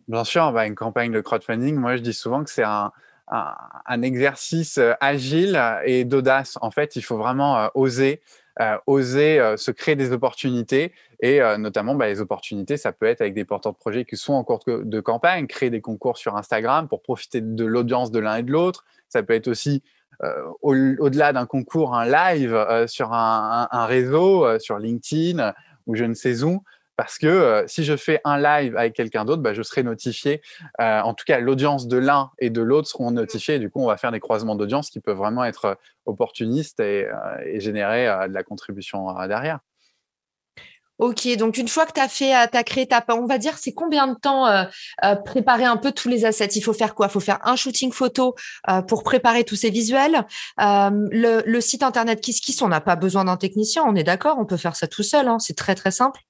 Bien 0.07 0.23
sûr, 0.23 0.51
bah, 0.51 0.65
une 0.65 0.75
campagne 0.75 1.11
de 1.11 1.21
crowdfunding, 1.21 1.75
moi 1.75 1.95
je 1.95 2.01
dis 2.01 2.13
souvent 2.13 2.43
que 2.43 2.49
c'est 2.49 2.63
un, 2.63 2.91
un, 3.31 4.01
exercice 4.01 4.77
euh, 4.77 4.93
agile 4.99 5.61
et 5.85 6.03
d'audace. 6.03 6.57
En 6.61 6.71
fait, 6.71 6.95
il 6.95 7.01
faut 7.01 7.17
vraiment 7.17 7.57
euh, 7.57 7.67
oser, 7.73 8.21
euh, 8.59 8.77
oser 8.87 9.55
se 9.57 9.71
créer 9.71 9.95
des 9.95 10.11
opportunités 10.11 10.93
et 11.21 11.39
notamment 11.57 11.93
bah, 11.93 12.07
les 12.07 12.19
opportunités, 12.19 12.77
ça 12.77 12.91
peut 12.91 13.05
être 13.05 13.21
avec 13.21 13.33
des 13.33 13.45
porteurs 13.45 13.73
de 13.73 13.77
projets 13.77 14.05
qui 14.05 14.17
sont 14.17 14.33
en 14.33 14.43
cours 14.43 14.63
de, 14.65 14.99
campagne, 14.99 15.45
créer 15.45 15.69
des 15.69 15.81
concours 15.81 16.17
sur 16.17 16.35
Instagram 16.35 16.87
pour 16.87 17.01
profiter 17.03 17.41
de 17.41 17.65
l'audience 17.65 18.09
de 18.11 18.19
l'un 18.19 18.37
et 18.37 18.43
de 18.43 18.51
l'autre. 18.51 18.85
Ça 19.07 19.21
peut 19.21 19.33
être 19.33 19.47
aussi 19.47 19.83
au-delà 20.61 21.33
d'un 21.33 21.45
concours, 21.45 21.95
un 21.95 22.05
live 22.05 22.85
sur 22.87 23.13
un, 23.13 23.67
un 23.69 23.85
réseau, 23.85 24.59
sur 24.59 24.79
LinkedIn 24.79 25.53
ou 25.87 25.95
je 25.95 26.05
ne 26.05 26.13
sais 26.13 26.43
où, 26.43 26.63
parce 27.01 27.17
que 27.17 27.25
euh, 27.25 27.67
si 27.67 27.83
je 27.83 27.97
fais 27.97 28.21
un 28.25 28.37
live 28.37 28.77
avec 28.77 28.93
quelqu'un 28.93 29.25
d'autre, 29.25 29.41
bah, 29.41 29.55
je 29.55 29.63
serai 29.63 29.81
notifié. 29.81 30.39
Euh, 30.79 31.01
en 31.01 31.15
tout 31.15 31.25
cas, 31.25 31.39
l'audience 31.39 31.87
de 31.87 31.97
l'un 31.97 32.29
et 32.37 32.51
de 32.51 32.61
l'autre 32.61 32.87
seront 32.87 33.09
notifiés. 33.09 33.57
du 33.57 33.71
coup, 33.71 33.81
on 33.81 33.87
va 33.87 33.97
faire 33.97 34.11
des 34.11 34.19
croisements 34.19 34.55
d'audience 34.55 34.91
qui 34.91 34.99
peuvent 34.99 35.17
vraiment 35.17 35.43
être 35.43 35.65
euh, 35.65 35.75
opportunistes 36.05 36.79
et, 36.79 37.07
générer 37.55 38.05
de 38.27 38.33
la 38.33 38.43
contribution 38.43 39.13
derrière. 39.27 39.61
Ok, 41.01 41.27
donc 41.35 41.57
une 41.57 41.67
fois 41.67 41.87
que 41.87 41.93
tu 41.93 41.99
as 41.99 42.07
fait, 42.07 42.31
tu 42.51 42.57
as 42.57 42.63
créé 42.63 42.87
ta 42.87 43.03
on 43.09 43.25
va 43.25 43.39
dire, 43.39 43.57
c'est 43.57 43.73
combien 43.73 44.07
de 44.07 44.13
temps 44.13 44.45
préparer 45.25 45.65
un 45.65 45.77
peu 45.77 45.91
tous 45.91 46.07
les 46.07 46.25
assets? 46.25 46.49
Il 46.55 46.61
faut 46.61 46.73
faire 46.73 46.93
quoi? 46.93 47.07
Il 47.07 47.09
faut 47.09 47.19
faire 47.19 47.39
un 47.41 47.55
shooting 47.55 47.91
photo 47.91 48.35
pour 48.87 49.01
préparer 49.01 49.43
tous 49.43 49.55
ces 49.55 49.71
visuels. 49.71 50.27
Le, 50.59 51.59
site 51.59 51.81
internet 51.81 52.21
KissKiss, 52.21 52.61
on 52.61 52.67
n'a 52.67 52.81
pas 52.81 52.95
besoin 52.95 53.25
d'un 53.25 53.37
technicien, 53.37 53.83
on 53.83 53.95
est 53.95 54.03
d'accord, 54.03 54.37
on 54.37 54.45
peut 54.45 54.57
faire 54.57 54.75
ça 54.75 54.87
tout 54.87 55.01
seul, 55.01 55.27
hein, 55.27 55.39
c'est 55.39 55.57
très 55.57 55.73
très 55.73 55.89
simple. 55.89 56.21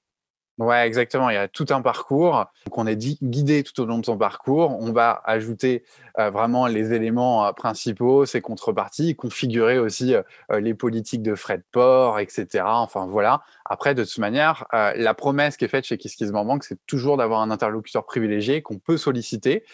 Ouais, 0.58 0.86
exactement. 0.86 1.30
Il 1.30 1.34
y 1.34 1.38
a 1.38 1.48
tout 1.48 1.66
un 1.70 1.80
parcours. 1.80 2.44
Donc, 2.66 2.76
on 2.76 2.86
est 2.86 2.96
guidé 2.96 3.62
tout 3.62 3.80
au 3.80 3.86
long 3.86 3.98
de 3.98 4.04
son 4.04 4.18
parcours. 4.18 4.76
On 4.80 4.92
va 4.92 5.22
ajouter 5.24 5.82
euh, 6.18 6.30
vraiment 6.30 6.66
les 6.66 6.92
éléments 6.92 7.46
euh, 7.46 7.52
principaux, 7.52 8.26
ses 8.26 8.42
contreparties, 8.42 9.16
configurer 9.16 9.78
aussi 9.78 10.14
euh, 10.14 10.60
les 10.60 10.74
politiques 10.74 11.22
de 11.22 11.34
frais 11.34 11.56
de 11.56 11.64
port, 11.72 12.18
etc. 12.18 12.64
Enfin, 12.66 13.06
voilà. 13.06 13.42
Après, 13.64 13.94
de 13.94 14.04
toute 14.04 14.18
manière, 14.18 14.66
la 14.72 15.14
promesse 15.14 15.56
qui 15.56 15.64
est 15.64 15.68
faite 15.68 15.84
chez 15.84 15.96
KissKissBankBank, 15.96 16.62
c'est 16.62 16.78
toujours 16.86 17.16
d'avoir 17.16 17.40
un 17.40 17.50
interlocuteur 17.50 18.04
privilégié 18.04 18.60
qu'on 18.60 18.78
peut 18.78 18.98
solliciter. 18.98 19.64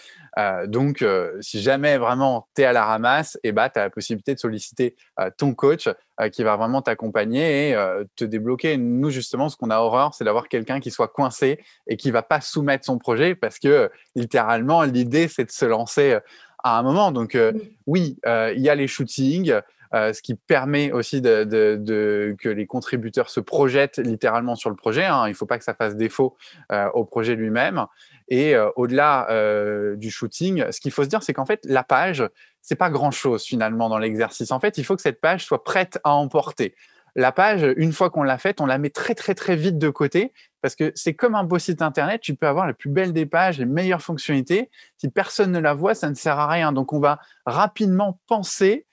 Donc, 0.66 1.04
si 1.40 1.60
jamais 1.60 1.98
vraiment 1.98 2.48
tu 2.54 2.62
es 2.62 2.64
à 2.64 2.72
la 2.72 2.84
ramasse, 2.84 3.36
et 3.42 3.48
eh 3.48 3.52
bah, 3.52 3.68
tu 3.70 3.78
as 3.80 3.84
la 3.84 3.90
possibilité 3.90 4.34
de 4.34 4.38
solliciter 4.38 4.96
ton 5.36 5.54
coach 5.54 5.88
qui 6.32 6.42
va 6.42 6.56
vraiment 6.56 6.80
t'accompagner 6.82 7.70
et 7.70 7.76
te 8.16 8.24
débloquer. 8.24 8.76
Nous, 8.76 9.10
justement, 9.10 9.48
ce 9.48 9.56
qu'on 9.56 9.70
a 9.70 9.78
horreur, 9.78 10.14
c'est 10.14 10.24
d'avoir 10.24 10.48
quelqu'un 10.48 10.80
qui 10.80 10.90
soit 10.90 11.08
coincé 11.08 11.60
et 11.86 11.96
qui 11.96 12.10
va 12.10 12.22
pas 12.22 12.40
soumettre 12.40 12.84
son 12.84 12.98
projet 12.98 13.34
parce 13.34 13.58
que 13.58 13.90
littéralement, 14.14 14.82
l'idée, 14.82 15.28
c'est 15.28 15.44
de 15.44 15.50
se 15.50 15.64
lancer 15.64 16.18
à 16.62 16.78
un 16.78 16.82
moment. 16.82 17.10
Donc 17.10 17.36
oui, 17.86 18.18
il 18.24 18.60
y 18.60 18.68
a 18.68 18.74
les 18.74 18.86
shootings. 18.86 19.54
ce 19.92 20.22
qui 20.22 20.34
permet 20.34 20.92
aussi 20.92 21.20
de, 21.20 22.36
que 22.38 22.48
les 22.48 22.66
contributeurs 22.66 23.30
se 23.30 23.40
projettent 23.40 23.98
littéralement 23.98 24.54
sur 24.54 24.70
le 24.70 24.76
projet. 24.76 25.04
Hein. 25.04 25.24
Il 25.26 25.30
ne 25.30 25.36
faut 25.36 25.46
pas 25.46 25.58
que 25.58 25.64
ça 25.64 25.74
fasse 25.74 25.96
défaut 25.96 26.36
au 26.94 27.04
projet 27.04 27.34
lui-même. 27.34 27.86
Et 28.28 28.54
au-delà 28.76 29.26
du 29.96 30.10
shooting, 30.10 30.70
ce 30.70 30.80
qu'il 30.80 30.92
faut 30.92 31.02
se 31.02 31.08
dire, 31.08 31.22
c'est 31.22 31.32
qu'en 31.32 31.46
fait, 31.46 31.60
la 31.64 31.82
page, 31.82 32.22
c'est 32.60 32.76
pas 32.76 32.90
grand-chose 32.90 33.44
finalement 33.44 33.88
dans 33.88 33.98
l'exercice. 33.98 34.50
En 34.50 34.60
fait, 34.60 34.76
il 34.76 34.84
faut 34.84 34.96
que 34.96 35.02
cette 35.02 35.20
page 35.20 35.44
soit 35.44 35.64
prête 35.64 35.98
à 36.04 36.12
emporter 36.12 36.74
la 37.18 37.32
page, 37.32 37.66
une 37.76 37.92
fois 37.92 38.10
qu'on 38.10 38.22
l'a 38.22 38.38
faite, 38.38 38.60
on 38.60 38.66
la 38.66 38.78
met 38.78 38.90
très 38.90 39.14
très 39.14 39.34
très 39.34 39.56
vite 39.56 39.76
de 39.76 39.90
côté 39.90 40.32
parce 40.62 40.74
que 40.74 40.92
c'est 40.94 41.14
comme 41.14 41.34
un 41.34 41.44
beau 41.44 41.58
site 41.58 41.82
internet, 41.82 42.20
tu 42.20 42.34
peux 42.34 42.46
avoir 42.46 42.66
la 42.66 42.74
plus 42.74 42.90
belle 42.90 43.12
des 43.12 43.26
pages, 43.26 43.58
les 43.58 43.64
meilleures 43.64 44.02
fonctionnalités. 44.02 44.70
Si 44.96 45.08
personne 45.08 45.52
ne 45.52 45.58
la 45.58 45.74
voit, 45.74 45.94
ça 45.94 46.10
ne 46.10 46.14
sert 46.14 46.38
à 46.38 46.48
rien. 46.48 46.72
Donc 46.72 46.92
on 46.92 47.00
va 47.00 47.18
rapidement 47.46 48.20
penser 48.28 48.86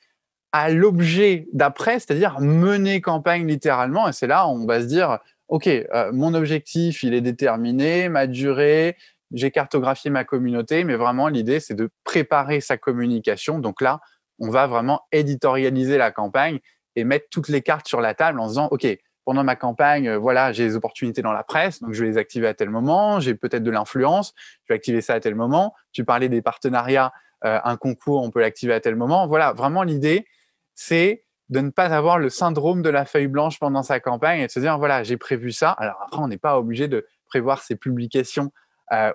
à 0.51 0.69
l'objet 0.69 1.47
d'après, 1.53 1.99
c'est-à-dire 1.99 2.39
mener 2.39 3.01
campagne 3.01 3.47
littéralement. 3.47 4.07
Et 4.07 4.13
c'est 4.13 4.27
là 4.27 4.47
où 4.47 4.51
on 4.51 4.65
va 4.65 4.81
se 4.81 4.85
dire, 4.85 5.19
OK, 5.47 5.67
euh, 5.67 6.11
mon 6.11 6.33
objectif, 6.33 7.03
il 7.03 7.13
est 7.13 7.21
déterminé, 7.21 8.09
ma 8.09 8.25
durée, 8.25 8.95
j'ai 9.35 9.51
cartographié 9.51 10.09
ma 10.09 10.23
communauté, 10.23 10.83
mais 10.85 10.95
vraiment 10.95 11.27
l'idée, 11.27 11.59
c'est 11.59 11.75
de 11.75 11.89
préparer 12.05 12.61
sa 12.61 12.77
communication. 12.77 13.59
Donc 13.59 13.81
là, 13.81 13.99
on 14.39 14.49
va 14.49 14.65
vraiment 14.65 15.01
éditorialiser 15.11 15.97
la 15.97 16.11
campagne 16.11 16.59
et 16.95 17.03
mettre 17.03 17.27
toutes 17.29 17.49
les 17.49 17.61
cartes 17.61 17.87
sur 17.87 17.99
la 17.99 18.13
table 18.13 18.39
en 18.39 18.47
disant, 18.47 18.69
OK, 18.71 18.87
pendant 19.25 19.43
ma 19.43 19.55
campagne, 19.55 20.07
euh, 20.07 20.17
voilà, 20.17 20.53
j'ai 20.53 20.67
des 20.67 20.75
opportunités 20.75 21.21
dans 21.21 21.33
la 21.33 21.43
presse, 21.43 21.81
donc 21.81 21.93
je 21.93 22.03
vais 22.03 22.11
les 22.11 22.17
activer 22.17 22.47
à 22.47 22.53
tel 22.53 22.69
moment, 22.69 23.19
j'ai 23.19 23.35
peut-être 23.35 23.63
de 23.63 23.71
l'influence, 23.71 24.33
je 24.63 24.73
vais 24.73 24.75
activer 24.75 25.01
ça 25.01 25.15
à 25.15 25.19
tel 25.19 25.35
moment. 25.35 25.73
Tu 25.91 26.05
parlais 26.05 26.29
des 26.29 26.41
partenariats, 26.41 27.11
euh, 27.43 27.59
un 27.63 27.75
concours, 27.75 28.23
on 28.23 28.31
peut 28.31 28.39
l'activer 28.39 28.73
à 28.73 28.79
tel 28.79 28.95
moment. 28.95 29.27
Voilà, 29.27 29.51
vraiment 29.51 29.83
l'idée, 29.83 30.27
c'est 30.75 31.25
de 31.49 31.59
ne 31.59 31.71
pas 31.71 31.87
avoir 31.87 32.19
le 32.19 32.29
syndrome 32.29 32.81
de 32.81 32.89
la 32.89 33.05
feuille 33.05 33.27
blanche 33.27 33.59
pendant 33.59 33.83
sa 33.83 33.99
campagne 33.99 34.39
et 34.41 34.47
de 34.47 34.51
se 34.51 34.59
dire, 34.59 34.77
voilà, 34.77 35.03
j'ai 35.03 35.17
prévu 35.17 35.51
ça. 35.51 35.71
Alors 35.71 36.01
après, 36.05 36.21
on 36.21 36.27
n'est 36.27 36.37
pas 36.37 36.57
obligé 36.57 36.87
de 36.87 37.05
prévoir 37.27 37.61
ses 37.61 37.75
publications 37.75 38.51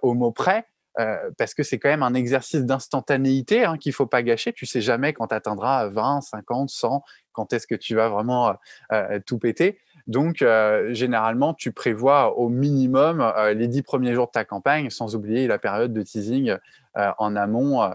au 0.03 0.15
mot 0.15 0.33
près, 0.33 0.67
euh, 0.99 1.31
parce 1.39 1.55
que 1.55 1.63
c'est 1.63 1.79
quand 1.79 1.89
même 1.89 2.03
un 2.03 2.15
exercice 2.15 2.65
d'instantanéité 2.65 3.65
hein, 3.65 3.77
qu'il 3.79 3.93
faut 3.93 4.07
pas 4.07 4.23
gâcher. 4.23 4.53
Tu 4.53 4.67
sais 4.67 4.81
jamais 4.81 5.13
quand 5.13 5.29
tu 5.29 5.35
atteindras 5.35 5.89
20, 5.89 6.21
50, 6.21 6.69
100, 6.69 7.05
quand 7.33 7.53
est-ce 7.53 7.67
que 7.67 7.77
tu 7.77 7.95
vas 7.95 8.09
vraiment 8.09 8.49
euh, 8.49 8.53
euh, 8.93 9.21
tout 9.25 9.39
péter. 9.39 9.79
Donc, 10.07 10.45
généralement, 10.91 11.55
tu 11.55 11.71
prévois 11.71 12.37
au 12.37 12.49
minimum 12.49 13.33
les 13.55 13.69
dix 13.69 13.83
premiers 13.83 14.13
jours 14.13 14.27
de 14.27 14.33
ta 14.33 14.45
campagne, 14.45 14.91
sans 14.91 15.15
oublier 15.15 15.47
la 15.47 15.59
période 15.59 15.93
de 15.93 16.03
teasing 16.03 16.57
en 16.97 17.37
amont 17.37 17.89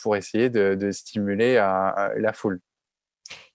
pour 0.00 0.14
essayer 0.14 0.48
de 0.48 0.90
stimuler 0.92 1.54
la 1.54 2.32
foule. 2.32 2.60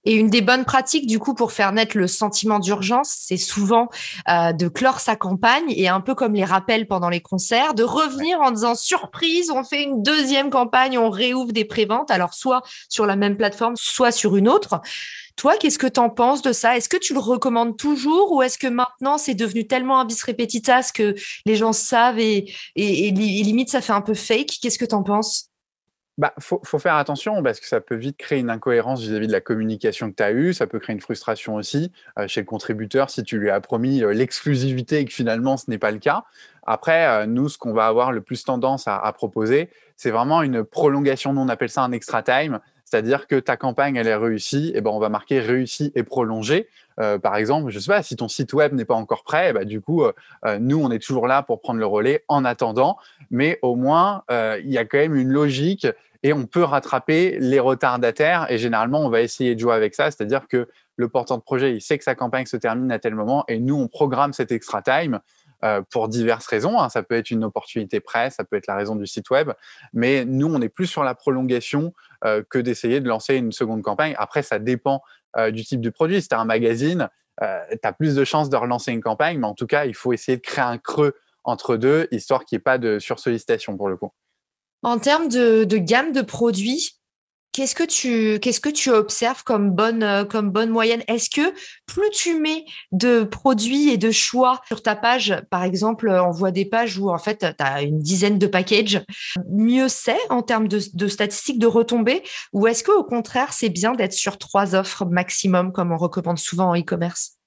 Et 0.06 0.14
une 0.14 0.30
des 0.30 0.42
bonnes 0.42 0.66
pratiques, 0.66 1.08
du 1.08 1.20
coup, 1.20 1.34
pour 1.34 1.52
faire 1.52 1.72
naître 1.72 1.98
le 1.98 2.08
sentiment 2.08 2.60
d'urgence, 2.60 3.16
c'est 3.20 3.38
souvent 3.38 3.90
euh, 4.30 4.54
de 4.54 4.68
clore 4.68 5.00
sa 5.00 5.16
campagne 5.16 5.66
et 5.70 5.88
un 5.88 6.02
peu 6.02 6.16
comme 6.16 6.34
les 6.34 6.46
rappels 6.46 6.88
pendant 6.88 7.10
les 7.10 7.22
concerts, 7.22 7.74
de 7.74 7.84
revenir 7.84 8.40
en 8.42 8.52
disant 8.52 8.76
surprise, 8.76 9.52
on 9.52 9.64
fait 9.64 9.84
une 9.84 10.04
deuxième 10.04 10.50
campagne, 10.50 10.98
on 10.98 11.10
réouvre 11.10 11.52
des 11.52 11.66
préventes, 11.66 12.12
alors 12.12 12.34
soit 12.34 12.62
sur 12.90 13.06
la 13.06 13.16
même 13.16 13.38
plateforme, 13.38 13.76
soit 13.78 14.12
sur 14.12 14.36
une 14.36 14.48
autre. 14.48 14.82
Toi, 15.36 15.58
qu'est-ce 15.58 15.78
que 15.80 15.88
tu 15.88 16.00
en 16.00 16.10
penses 16.10 16.42
de 16.42 16.54
ça? 16.54 16.78
Est-ce 16.78 16.88
que 16.88 16.98
tu 16.98 17.14
le 17.14 17.20
recommandes 17.20 17.78
toujours 17.78 18.32
ou 18.32 18.42
est-ce 18.42 18.58
que 18.58 18.68
maintenant 18.68 19.18
c'est 19.18 19.34
devenu 19.34 19.68
tellement 19.68 20.00
un 20.00 20.06
bis 20.06 20.24
repetitas 20.24 20.92
que 20.94 21.14
les 21.46 21.56
gens 21.58 21.74
savent 21.74 22.20
et, 22.20 22.54
et, 22.76 23.08
et 23.08 23.12
limite 23.12 23.70
ça 23.70 23.82
fait 23.82 23.92
un 23.94 24.02
peu 24.02 24.14
fake? 24.14 24.60
Qu'est-ce 24.62 24.80
que 24.80 24.86
tu 24.86 24.96
en 24.96 25.04
penses? 25.04 25.50
Bah, 26.18 26.34
faut, 26.40 26.80
faire 26.80 26.96
attention 26.96 27.44
parce 27.44 27.60
que 27.60 27.68
ça 27.68 27.82
peut 27.82 27.96
vite 27.96 28.16
créer 28.16 28.40
une 28.40 28.50
incohérence 28.50 29.02
vis-à-vis 29.02 29.28
de 29.28 29.34
la 29.34 29.42
communication 29.42 30.10
que 30.10 30.16
tu 30.16 30.24
as 30.24 30.32
eue. 30.32 30.54
Ça 30.54 30.66
peut 30.66 30.80
créer 30.80 30.94
une 30.94 31.02
frustration 31.02 31.56
aussi 31.56 31.92
euh, 32.18 32.28
chez 32.28 32.40
le 32.40 32.46
contributeur 32.46 33.10
si 33.10 33.24
tu 33.24 33.38
lui 33.38 33.50
as 33.50 33.60
promis 33.60 34.02
euh, 34.02 34.14
l'exclusivité 34.14 35.00
et 35.00 35.06
que 35.06 35.12
finalement 35.12 35.58
ce 35.58 35.70
n'est 35.70 35.78
pas 35.78 35.92
le 35.92 36.00
cas. 36.00 36.24
Après, 36.66 37.06
euh, 37.06 37.26
nous, 37.26 37.50
ce 37.50 37.58
qu'on 37.58 37.74
va 37.74 37.88
avoir 37.88 38.14
le 38.14 38.22
plus 38.22 38.46
tendance 38.46 38.88
à, 38.88 38.98
à 38.98 39.12
proposer, 39.12 39.70
c'est 39.98 40.10
vraiment 40.10 40.42
une 40.42 40.64
prolongation. 40.64 41.34
Nous, 41.34 41.42
on 41.42 41.50
appelle 41.50 41.70
ça 41.70 41.84
un 41.84 41.92
extra 41.92 42.24
time. 42.24 42.60
C'est-à-dire 42.86 43.28
que 43.28 43.36
ta 43.36 43.58
campagne, 43.58 43.96
elle 43.96 44.08
est 44.08 44.16
réussie, 44.16 44.72
et 44.76 44.82
ben 44.82 44.92
on 44.92 45.00
va 45.00 45.10
marquer 45.10 45.40
réussi 45.40 45.92
et 45.96 46.04
prolongé. 46.04 46.70
Euh, 47.00 47.18
par 47.18 47.36
exemple, 47.36 47.72
je 47.72 47.80
sais 47.80 47.92
pas, 47.92 48.04
si 48.04 48.16
ton 48.16 48.28
site 48.28 48.54
web 48.54 48.74
n'est 48.74 48.86
pas 48.86 48.94
encore 48.94 49.24
prêt, 49.24 49.52
bah, 49.54 49.66
du 49.66 49.82
coup, 49.82 50.04
euh, 50.04 50.14
euh, 50.46 50.60
nous, 50.60 50.82
on 50.82 50.92
est 50.92 51.00
toujours 51.00 51.28
là 51.28 51.42
pour 51.42 51.60
prendre 51.60 51.80
le 51.80 51.86
relais 51.86 52.24
en 52.28 52.46
attendant. 52.46 52.98
Mais 53.32 53.60
au 53.64 53.76
moins, 53.76 54.24
il 54.30 54.72
y 54.72 54.78
a 54.78 54.86
quand 54.86 55.00
même 55.00 55.16
une 55.16 55.30
logique 55.30 55.88
et 56.24 56.32
on 56.32 56.46
peut 56.46 56.64
rattraper 56.64 57.38
les 57.40 57.60
retardataires. 57.60 58.48
Et 58.50 58.58
généralement, 58.58 59.02
on 59.02 59.10
va 59.10 59.22
essayer 59.22 59.56
de 59.56 59.60
jouer 59.60 59.74
avec 59.74 59.96
ça. 59.96 60.12
C'est-à-dire 60.12 60.48
que 60.48 60.68
le 60.96 61.10
porteur 61.10 61.38
de 61.38 61.44
projet, 61.44 61.74
il 61.74 61.82
sait 61.82 61.98
que 61.98 62.04
sa 62.04 62.16
campagne 62.16 62.46
se 62.46 62.58
termine 62.58 62.92
à 62.92 63.00
tel 63.00 63.16
moment 63.16 63.44
et 63.48 63.60
nous, 63.60 63.76
on 63.76 63.88
programme 63.88 64.32
cet 64.32 64.52
extra 64.52 64.82
time. 64.82 65.20
Euh, 65.66 65.82
pour 65.90 66.10
diverses 66.10 66.46
raisons. 66.46 66.80
Hein. 66.80 66.90
Ça 66.90 67.02
peut 67.02 67.16
être 67.16 67.32
une 67.32 67.44
opportunité 67.44 68.00
presse, 68.00 68.36
ça 68.36 68.44
peut 68.44 68.56
être 68.56 68.68
la 68.68 68.76
raison 68.76 68.96
du 68.96 69.08
site 69.08 69.32
web, 69.32 69.52
mais 69.94 70.24
nous, 70.24 70.54
on 70.54 70.62
est 70.62 70.70
plus 70.70 70.86
sur 70.86 71.04
la 71.04 71.16
prolongation 71.16 71.92
euh, 72.24 72.44
que 72.48 72.60
d'essayer 72.60 73.02
de 73.02 73.08
lancer 73.08 73.36
une 73.36 73.52
seconde 73.52 73.82
campagne. 73.82 74.14
Après, 74.20 74.44
ça 74.44 74.60
dépend 74.60 75.02
euh, 75.38 75.50
du 75.50 75.64
type 75.64 75.82
de 75.82 75.90
produit. 75.90 76.22
Si 76.22 76.28
tu 76.28 76.36
as 76.36 76.40
un 76.40 76.46
magazine, 76.46 77.10
tu 77.42 77.80
as 77.82 77.94
plus 77.94 78.14
de 78.14 78.24
chances 78.24 78.52
de 78.52 78.58
relancer 78.58 78.92
une 78.92 79.02
campagne, 79.02 79.40
mais 79.40 79.48
en 79.48 79.56
tout 79.56 79.66
cas, 79.66 79.86
il 79.86 79.96
faut 79.96 80.14
essayer 80.14 80.38
de 80.38 80.44
créer 80.44 80.64
un 80.64 80.78
creux 80.78 81.16
entre 81.44 81.78
deux, 81.78 82.08
histoire 82.12 82.46
qu'il 82.46 82.58
n'y 82.58 82.60
ait 82.60 82.64
pas 82.64 82.78
de 82.78 83.00
sursollicitation 83.00 83.76
pour 83.76 83.90
le 83.90 83.98
coup. 83.98 84.12
En 84.84 85.00
termes 85.00 85.30
de, 85.30 85.64
de 85.64 85.78
gamme 85.78 86.12
de 86.12 86.22
produits, 86.22 87.00
Qu'est-ce 87.56 87.74
que 87.74 87.86
tu 87.86 88.38
qu'est-ce 88.42 88.60
que 88.60 88.68
tu 88.68 88.90
observes 88.90 89.44
comme 89.46 89.72
bonne 89.72 90.04
euh, 90.04 90.26
comme 90.26 90.50
bonne 90.50 90.72
moyenne? 90.72 91.04
Est-ce 91.08 91.30
que 91.30 91.54
plus 91.86 92.10
tu 92.10 92.38
mets 92.38 92.66
de 92.92 93.24
produits 93.24 93.92
et 93.92 93.98
de 93.98 94.12
choix 94.12 94.60
sur 94.68 94.84
ta 94.84 94.94
page, 94.94 95.34
par 95.50 95.64
exemple, 95.64 96.10
on 96.10 96.32
voit 96.32 96.52
des 96.52 96.66
pages 96.66 96.98
où 96.98 97.10
en 97.10 97.18
fait 97.18 97.46
tu 97.58 97.64
as 97.64 97.82
une 97.82 98.00
dizaine 98.00 98.38
de 98.40 98.48
packages, 98.48 99.02
mieux 99.50 99.88
c'est 99.88 100.20
en 100.30 100.42
termes 100.42 100.68
de, 100.68 100.82
de, 100.96 101.08
statistiques 101.08 101.58
de 101.58 101.68
retombées? 101.68 102.24
Ou 102.52 102.68
est-ce 102.68 102.84
que 102.84 102.92
au 102.92 103.06
contraire 103.06 103.54
c'est 103.54 103.70
bien 103.70 103.94
d'être 103.94 104.12
sur 104.12 104.38
trois 104.38 104.76
offres 104.76 105.06
maximum 105.06 105.72
comme 105.72 105.94
on 105.94 105.98
recommande 105.98 106.40
souvent 106.40 106.72
en 106.72 106.78
e-commerce? 106.78 107.38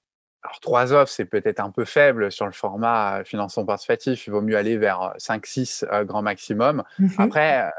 Alors, 0.41 0.59
trois 0.61 0.93
offres, 0.93 1.11
c'est 1.11 1.25
peut-être 1.25 1.59
un 1.59 1.69
peu 1.69 1.85
faible 1.85 2.31
sur 2.31 2.47
le 2.47 2.53
format 2.53 3.19
euh, 3.19 3.23
financement 3.25 3.65
participatif. 3.65 4.25
Il 4.25 4.31
vaut 4.31 4.41
mieux 4.41 4.55
aller 4.55 4.77
vers 4.77 5.13
5-6 5.19 5.85
euh, 5.91 6.05
grand 6.05 6.21
maximum. 6.21 6.83
Mmh 6.97 7.07
Après, 7.17 7.69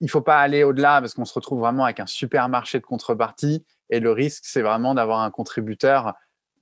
il 0.00 0.10
faut 0.10 0.20
pas 0.20 0.38
aller 0.38 0.64
au-delà 0.64 1.00
parce 1.00 1.14
qu'on 1.14 1.24
se 1.24 1.34
retrouve 1.34 1.60
vraiment 1.60 1.84
avec 1.84 2.00
un 2.00 2.06
super 2.06 2.48
marché 2.48 2.78
de 2.78 2.84
contrepartie 2.84 3.64
et 3.90 4.00
le 4.00 4.12
risque, 4.12 4.44
c'est 4.46 4.62
vraiment 4.62 4.94
d'avoir 4.94 5.20
un 5.20 5.30
contributeur 5.30 6.14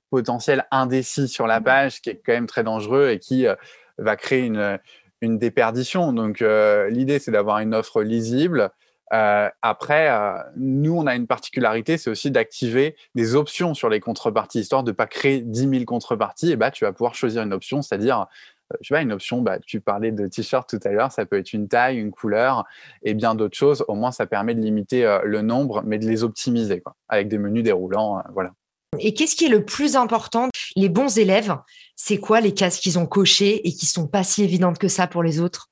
potentiel 0.09 0.65
indécis 0.71 1.27
sur 1.27 1.47
la 1.47 1.59
mmh. 1.59 1.63
page, 1.63 2.01
qui 2.01 2.09
est 2.09 2.21
quand 2.25 2.33
même 2.33 2.47
très 2.47 2.63
dangereux 2.63 3.09
et 3.09 3.19
qui 3.19 3.45
euh, 3.45 3.55
va 3.97 4.15
créer 4.15 4.45
une, 4.45 4.79
une 5.21 5.37
déperdition. 5.37 6.13
Donc, 6.13 6.41
euh, 6.41 6.89
l'idée, 6.89 7.19
c'est 7.19 7.31
d'avoir 7.31 7.59
une 7.59 7.75
offre 7.75 8.03
lisible. 8.03 8.69
Euh, 9.13 9.49
après, 9.61 10.09
nous, 10.57 10.97
on 10.97 11.07
a 11.07 11.15
une 11.15 11.27
particularité, 11.27 11.97
c'est 11.97 12.09
aussi 12.09 12.29
d'activer 12.29 12.95
des 13.15 13.35
options 13.35 13.73
sur 13.73 13.89
les 13.89 13.99
contreparties, 13.99 14.59
histoire 14.59 14.83
de 14.83 14.91
ne 14.91 14.95
pas 14.95 15.07
créer 15.07 15.41
10 15.41 15.69
000 15.69 15.85
contreparties. 15.85 16.51
Et 16.51 16.55
bah, 16.55 16.71
tu 16.71 16.85
vas 16.85 16.91
pouvoir 16.91 17.15
choisir 17.15 17.43
une 17.43 17.53
option, 17.53 17.81
c'est-à-dire 17.81 18.27
je 18.81 18.87
sais 18.87 18.93
pas, 18.93 19.01
une 19.01 19.11
option, 19.11 19.41
bah, 19.41 19.59
tu 19.59 19.81
parlais 19.81 20.11
de 20.11 20.27
t-shirt 20.27 20.69
tout 20.69 20.79
à 20.83 20.89
l'heure, 20.89 21.11
ça 21.11 21.25
peut 21.25 21.37
être 21.37 21.53
une 21.53 21.67
taille, 21.67 21.97
une 21.97 22.11
couleur 22.11 22.65
et 23.03 23.13
bien 23.13 23.35
d'autres 23.35 23.57
choses. 23.57 23.85
Au 23.87 23.95
moins, 23.95 24.11
ça 24.11 24.25
permet 24.25 24.55
de 24.55 24.61
limiter 24.61 25.05
euh, 25.05 25.19
le 25.23 25.41
nombre, 25.41 25.83
mais 25.85 25.97
de 25.97 26.07
les 26.07 26.23
optimiser 26.23 26.81
quoi, 26.81 26.95
avec 27.07 27.27
des 27.27 27.37
menus 27.37 27.63
déroulants. 27.63 28.19
Euh, 28.19 28.21
voilà. 28.33 28.51
Et 28.99 29.13
qu'est-ce 29.13 29.35
qui 29.35 29.45
est 29.45 29.49
le 29.49 29.65
plus 29.65 29.95
important? 29.95 30.49
Les 30.75 30.89
bons 30.89 31.17
élèves, 31.17 31.55
c'est 31.95 32.17
quoi 32.17 32.41
les 32.41 32.53
cases 32.53 32.79
qu'ils 32.79 32.97
ont 32.99 33.05
cochées 33.05 33.67
et 33.67 33.71
qui 33.71 33.85
sont 33.85 34.07
pas 34.07 34.23
si 34.23 34.43
évidentes 34.43 34.79
que 34.79 34.87
ça 34.87 35.07
pour 35.07 35.23
les 35.23 35.39
autres? 35.39 35.69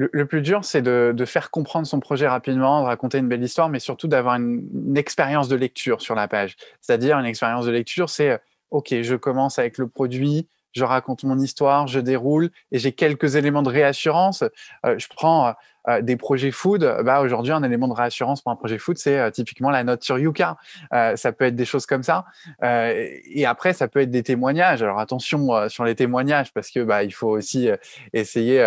Le, 0.00 0.26
plus 0.26 0.42
dur, 0.42 0.64
c'est 0.64 0.80
de, 0.80 1.24
faire 1.24 1.50
comprendre 1.50 1.84
son 1.84 1.98
projet 1.98 2.28
rapidement, 2.28 2.82
de 2.82 2.86
raconter 2.86 3.18
une 3.18 3.26
belle 3.26 3.42
histoire, 3.42 3.68
mais 3.68 3.80
surtout 3.80 4.06
d'avoir 4.06 4.36
une, 4.36 4.64
une 4.72 4.96
expérience 4.96 5.48
de 5.48 5.56
lecture 5.56 6.00
sur 6.00 6.14
la 6.14 6.28
page. 6.28 6.54
C'est-à-dire 6.80 7.18
une 7.18 7.26
expérience 7.26 7.66
de 7.66 7.72
lecture, 7.72 8.08
c'est 8.08 8.40
OK, 8.70 8.94
je 9.02 9.14
commence 9.16 9.58
avec 9.58 9.76
le 9.76 9.88
produit, 9.88 10.46
je 10.78 10.84
raconte 10.84 11.24
mon 11.24 11.38
histoire, 11.38 11.86
je 11.86 12.00
déroule 12.00 12.50
et 12.72 12.78
j'ai 12.78 12.92
quelques 12.92 13.36
éléments 13.36 13.62
de 13.62 13.68
réassurance. 13.68 14.42
Euh, 14.86 14.98
je 14.98 15.06
prends 15.14 15.48
euh, 15.48 15.52
euh, 15.88 16.02
des 16.02 16.16
projets 16.16 16.50
food. 16.50 16.80
Bah, 17.04 17.20
Aujourd'hui, 17.20 17.52
un 17.52 17.62
élément 17.62 17.88
de 17.88 17.94
réassurance 17.94 18.40
pour 18.42 18.52
un 18.52 18.56
projet 18.56 18.78
food, 18.78 18.96
c'est 18.98 19.30
typiquement 19.32 19.70
la 19.70 19.84
note 19.84 20.04
sur 20.04 20.18
Yuka. 20.18 20.56
ça 20.90 21.32
peut 21.32 21.46
être 21.46 21.56
des 21.56 21.64
choses 21.64 21.86
comme 21.86 22.02
ça. 22.02 22.24
et 22.62 23.46
après, 23.46 23.72
ça 23.72 23.88
peut 23.88 24.00
être 24.00 24.10
des 24.10 24.22
témoignages. 24.22 24.82
Alors 24.82 24.98
attention 24.98 25.68
sur 25.68 25.84
les 25.84 25.94
témoignages 25.94 26.52
parce 26.52 26.70
que 26.70 26.80
bah, 26.80 27.04
il 27.04 27.12
faut 27.12 27.28
aussi 27.28 27.68
essayer 28.12 28.58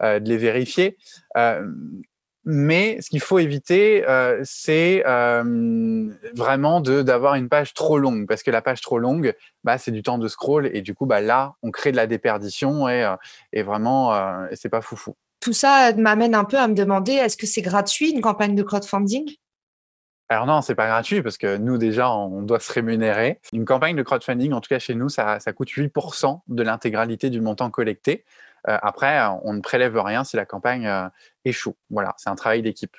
de 0.00 0.28
les 0.28 0.36
vérifier. 0.36 0.96
Mais 2.44 3.00
ce 3.02 3.10
qu'il 3.10 3.20
faut 3.20 3.38
éviter, 3.38 4.08
euh, 4.08 4.40
c'est 4.44 5.02
euh, 5.06 6.08
vraiment 6.34 6.80
d'avoir 6.80 7.34
une 7.34 7.48
page 7.48 7.74
trop 7.74 7.98
longue, 7.98 8.26
parce 8.26 8.42
que 8.42 8.50
la 8.50 8.62
page 8.62 8.80
trop 8.80 8.98
longue, 8.98 9.34
bah, 9.64 9.76
c'est 9.76 9.90
du 9.90 10.02
temps 10.02 10.18
de 10.18 10.28
scroll, 10.28 10.70
et 10.72 10.80
du 10.80 10.94
coup, 10.94 11.04
bah, 11.04 11.20
là, 11.20 11.54
on 11.62 11.70
crée 11.70 11.92
de 11.92 11.96
la 11.96 12.06
déperdition, 12.06 12.88
et, 12.88 13.04
euh, 13.04 13.16
et 13.52 13.62
vraiment, 13.62 14.14
c'est 14.54 14.68
pas 14.68 14.80
foufou. 14.80 15.14
Tout 15.40 15.52
ça 15.52 15.92
m'amène 15.94 16.34
un 16.34 16.44
peu 16.44 16.58
à 16.58 16.68
me 16.68 16.74
demander, 16.74 17.12
est-ce 17.12 17.36
que 17.36 17.46
c'est 17.46 17.62
gratuit 17.62 18.10
une 18.10 18.20
campagne 18.20 18.54
de 18.54 18.62
crowdfunding? 18.62 19.36
Alors 20.30 20.44
non, 20.44 20.60
c'est 20.60 20.74
pas 20.74 20.86
gratuit 20.86 21.22
parce 21.22 21.38
que 21.38 21.56
nous 21.56 21.78
déjà, 21.78 22.10
on 22.10 22.42
doit 22.42 22.60
se 22.60 22.70
rémunérer. 22.70 23.40
Une 23.54 23.64
campagne 23.64 23.96
de 23.96 24.02
crowdfunding, 24.02 24.52
en 24.52 24.60
tout 24.60 24.68
cas 24.68 24.78
chez 24.78 24.94
nous, 24.94 25.08
ça, 25.08 25.38
coûte 25.56 25.70
8% 25.70 26.40
de 26.48 26.62
l'intégralité 26.62 27.30
du 27.30 27.40
montant 27.40 27.70
collecté. 27.70 28.26
Euh, 28.68 28.78
après, 28.82 29.20
on 29.42 29.54
ne 29.54 29.60
prélève 29.60 29.96
rien 29.98 30.24
si 30.24 30.36
la 30.36 30.44
campagne 30.44 30.86
euh, 30.86 31.08
échoue. 31.44 31.76
Voilà, 31.90 32.14
c'est 32.18 32.30
un 32.30 32.36
travail 32.36 32.62
d'équipe. 32.62 32.96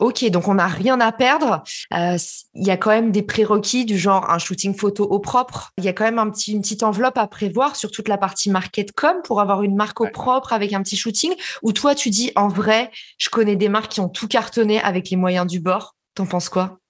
Ok, 0.00 0.28
donc 0.30 0.48
on 0.48 0.54
n'a 0.54 0.66
rien 0.66 1.00
à 1.00 1.12
perdre. 1.12 1.62
Euh, 1.92 2.16
il 2.54 2.66
y 2.66 2.70
a 2.72 2.76
quand 2.76 2.90
même 2.90 3.12
des 3.12 3.22
prérequis 3.22 3.84
du 3.84 3.96
genre 3.96 4.28
un 4.28 4.38
shooting 4.38 4.74
photo 4.74 5.04
au 5.04 5.20
propre. 5.20 5.70
Il 5.78 5.84
y 5.84 5.88
a 5.88 5.92
quand 5.92 6.04
même 6.04 6.18
un 6.18 6.30
petit, 6.30 6.52
une 6.52 6.62
petite 6.62 6.82
enveloppe 6.82 7.16
à 7.16 7.28
prévoir 7.28 7.76
sur 7.76 7.92
toute 7.92 8.08
la 8.08 8.18
partie 8.18 8.50
market 8.50 8.90
com 8.92 9.18
pour 9.22 9.40
avoir 9.40 9.62
une 9.62 9.76
marque 9.76 10.00
au 10.00 10.08
propre 10.08 10.52
avec 10.52 10.72
un 10.72 10.82
petit 10.82 10.96
shooting. 10.96 11.32
Ou 11.62 11.72
toi, 11.72 11.94
tu 11.94 12.10
dis 12.10 12.32
en 12.34 12.48
vrai, 12.48 12.90
je 13.18 13.30
connais 13.30 13.54
des 13.54 13.68
marques 13.68 13.92
qui 13.92 14.00
ont 14.00 14.08
tout 14.08 14.26
cartonné 14.26 14.80
avec 14.80 15.10
les 15.10 15.16
moyens 15.16 15.46
du 15.46 15.60
bord. 15.60 15.94
T'en 16.16 16.26
penses 16.26 16.48
quoi? 16.48 16.80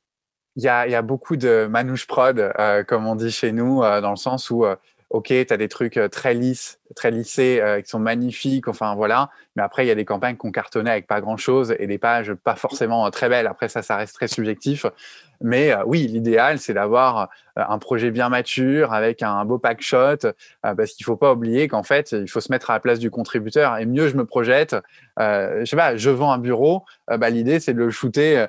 Il 0.56 0.62
y, 0.62 0.68
a, 0.68 1.02
beaucoup 1.02 1.36
de 1.36 1.66
manouche 1.68 2.06
prod, 2.06 2.38
euh, 2.38 2.84
comme 2.84 3.08
on 3.08 3.16
dit 3.16 3.32
chez 3.32 3.50
nous, 3.50 3.82
euh, 3.82 4.00
dans 4.00 4.10
le 4.10 4.16
sens 4.16 4.50
où 4.50 4.64
ok, 5.14 5.28
tu 5.28 5.46
as 5.48 5.56
des 5.56 5.68
trucs 5.68 6.00
très 6.10 6.34
lisses, 6.34 6.80
très 6.96 7.12
lissés, 7.12 7.62
qui 7.84 7.88
sont 7.88 8.00
magnifiques, 8.00 8.66
enfin 8.66 8.96
voilà. 8.96 9.30
Mais 9.54 9.62
après, 9.62 9.84
il 9.84 9.88
y 9.88 9.92
a 9.92 9.94
des 9.94 10.04
campagnes 10.04 10.36
qu'on 10.36 10.50
cartonnait 10.50 10.90
avec 10.90 11.06
pas 11.06 11.20
grand-chose 11.20 11.76
et 11.78 11.86
des 11.86 11.98
pages 11.98 12.34
pas 12.34 12.56
forcément 12.56 13.08
très 13.12 13.28
belles. 13.28 13.46
Après, 13.46 13.68
ça, 13.68 13.82
ça 13.82 13.96
reste 13.96 14.14
très 14.14 14.26
subjectif. 14.26 14.86
Mais 15.44 15.72
euh, 15.72 15.82
oui, 15.84 16.08
l'idéal, 16.08 16.58
c'est 16.58 16.72
d'avoir 16.72 17.18
euh, 17.18 17.62
un 17.68 17.78
projet 17.78 18.10
bien 18.10 18.30
mature 18.30 18.94
avec 18.94 19.22
un 19.22 19.44
beau 19.44 19.58
pack 19.58 19.82
shot, 19.82 20.24
euh, 20.24 20.30
parce 20.62 20.92
qu'il 20.92 21.04
faut 21.04 21.16
pas 21.16 21.34
oublier 21.34 21.68
qu'en 21.68 21.82
fait, 21.82 22.12
il 22.12 22.28
faut 22.28 22.40
se 22.40 22.50
mettre 22.50 22.70
à 22.70 22.72
la 22.72 22.80
place 22.80 22.98
du 22.98 23.10
contributeur. 23.10 23.76
Et 23.76 23.84
mieux 23.84 24.08
je 24.08 24.16
me 24.16 24.24
projette, 24.24 24.74
je 25.18 25.64
sais 25.66 25.76
pas, 25.76 25.96
je 25.96 26.08
vends 26.08 26.32
un 26.32 26.38
bureau, 26.38 26.84
bah, 27.08 27.30
l'idée 27.30 27.60
c'est 27.60 27.74
de 27.74 27.78
le 27.78 27.90
shooter 27.90 28.46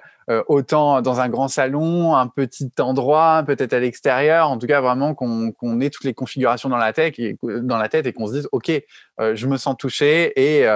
autant 0.48 1.04
dans 1.04 1.20
un 1.20 1.30
grand 1.30 1.48
salon, 1.48 2.16
un 2.16 2.25
petit 2.25 2.72
endroit, 2.80 3.44
peut-être 3.46 3.74
à 3.74 3.80
l'extérieur, 3.80 4.50
en 4.50 4.58
tout 4.58 4.66
cas 4.66 4.82
vraiment 4.82 5.14
qu'on 5.14 5.82
ait 5.82 5.92
toutes 5.92 6.06
les 6.06 6.16
configurations 6.16 6.70
dans 6.70 6.78
la 6.78 6.94
tête 6.94 7.20
et, 7.20 7.38
qu'on 7.38 8.28
se 8.28 8.34
dise, 8.34 8.50
ok, 8.52 8.72
je 9.20 9.48
me 9.48 9.58
sens 9.58 9.75
touché 9.78 10.34
et 10.36 10.68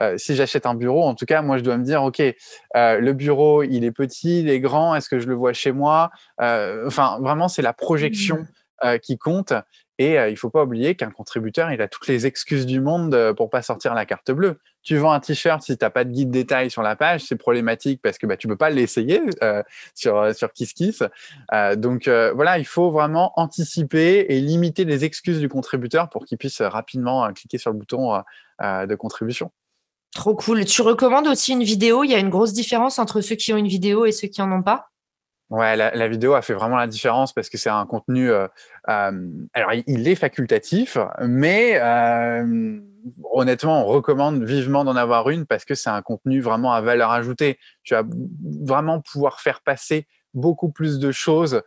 euh, 0.00 0.18
si 0.18 0.34
j'achète 0.34 0.66
un 0.66 0.74
bureau, 0.74 1.04
en 1.04 1.14
tout 1.14 1.26
cas, 1.26 1.42
moi, 1.42 1.58
je 1.58 1.62
dois 1.62 1.76
me 1.76 1.84
dire, 1.84 2.02
OK, 2.02 2.20
euh, 2.20 2.98
le 2.98 3.12
bureau, 3.12 3.62
il 3.62 3.84
est 3.84 3.92
petit, 3.92 4.40
il 4.40 4.48
est 4.48 4.60
grand, 4.60 4.94
est-ce 4.94 5.08
que 5.08 5.18
je 5.18 5.28
le 5.28 5.34
vois 5.34 5.52
chez 5.52 5.63
moi 5.72 6.10
euh, 6.40 6.86
Enfin, 6.86 7.18
vraiment, 7.20 7.48
c'est 7.48 7.62
la 7.62 7.72
projection 7.72 8.46
mmh. 8.82 8.98
qui 9.00 9.18
compte. 9.18 9.52
Et 9.98 10.16
il 10.16 10.36
faut 10.36 10.50
pas 10.50 10.64
oublier 10.64 10.96
qu'un 10.96 11.10
contributeur, 11.10 11.70
il 11.70 11.80
a 11.80 11.86
toutes 11.86 12.08
les 12.08 12.26
excuses 12.26 12.66
du 12.66 12.80
monde 12.80 13.32
pour 13.36 13.48
pas 13.48 13.62
sortir 13.62 13.94
la 13.94 14.04
carte 14.06 14.32
bleue. 14.32 14.58
Tu 14.82 14.96
vends 14.96 15.12
un 15.12 15.20
t-shirt, 15.20 15.62
si 15.62 15.78
tu 15.78 15.84
n'as 15.84 15.90
pas 15.90 16.02
de 16.02 16.10
guide 16.10 16.32
détail 16.32 16.68
sur 16.68 16.82
la 16.82 16.96
page, 16.96 17.22
c'est 17.22 17.36
problématique 17.36 18.02
parce 18.02 18.18
que 18.18 18.26
bah, 18.26 18.36
tu 18.36 18.48
peux 18.48 18.56
pas 18.56 18.70
l'essayer 18.70 19.20
sur, 19.94 20.34
sur 20.34 20.52
KissKiss. 20.52 21.04
donc 21.76 22.08
voilà, 22.08 22.58
il 22.58 22.66
faut 22.66 22.90
vraiment 22.90 23.32
anticiper 23.36 24.26
et 24.28 24.40
limiter 24.40 24.84
les 24.84 25.04
excuses 25.04 25.38
du 25.38 25.48
contributeur 25.48 26.10
pour 26.10 26.24
qu'il 26.24 26.38
puisse 26.38 26.60
rapidement 26.60 27.32
cliquer 27.32 27.58
sur 27.58 27.70
le 27.70 27.78
bouton 27.78 28.20
de 28.60 28.94
contribution. 28.96 29.52
Trop 30.14 30.36
cool. 30.36 30.64
Tu 30.64 30.80
recommandes 30.80 31.26
aussi 31.26 31.52
une 31.52 31.64
vidéo? 31.64 32.04
Il 32.04 32.10
y 32.10 32.14
a 32.14 32.20
une 32.20 32.30
grosse 32.30 32.52
différence 32.52 33.00
entre 33.00 33.20
ceux 33.20 33.34
qui 33.34 33.52
ont 33.52 33.56
une 33.56 33.66
vidéo 33.66 34.06
et 34.06 34.12
ceux 34.12 34.28
qui 34.28 34.40
en 34.40 34.50
ont 34.52 34.62
pas? 34.62 34.88
Ouais, 35.50 35.76
la, 35.76 36.08
vidéo 36.08 36.34
a 36.34 36.42
fait 36.42 36.54
vraiment 36.54 36.76
la 36.76 36.86
différence 36.86 37.32
parce 37.32 37.50
que 37.50 37.58
c'est 37.58 37.70
un 37.70 37.84
contenu. 37.84 38.30
Euh, 38.30 38.48
euh, 38.88 39.28
alors, 39.52 39.72
il, 39.86 40.08
est 40.08 40.14
facultatif, 40.14 40.96
mais 41.20 41.78
euh, 41.80 42.80
honnêtement, 43.30 43.82
on 43.82 43.86
recommande 43.86 44.42
vivement 44.42 44.84
d'en 44.84 44.96
avoir 44.96 45.28
une 45.28 45.44
parce 45.44 45.64
que 45.64 45.74
c'est 45.74 45.90
un 45.90 46.02
contenu 46.02 46.40
vraiment 46.40 46.72
à 46.72 46.80
valeur 46.80 47.10
ajoutée. 47.10 47.58
Tu 47.82 47.94
vas 47.94 48.04
vraiment 48.62 49.00
pouvoir 49.00 49.40
faire 49.40 49.60
passer 49.62 50.08
beaucoup 50.32 50.70
plus 50.70 50.98
de 50.98 51.12
choses 51.12 51.62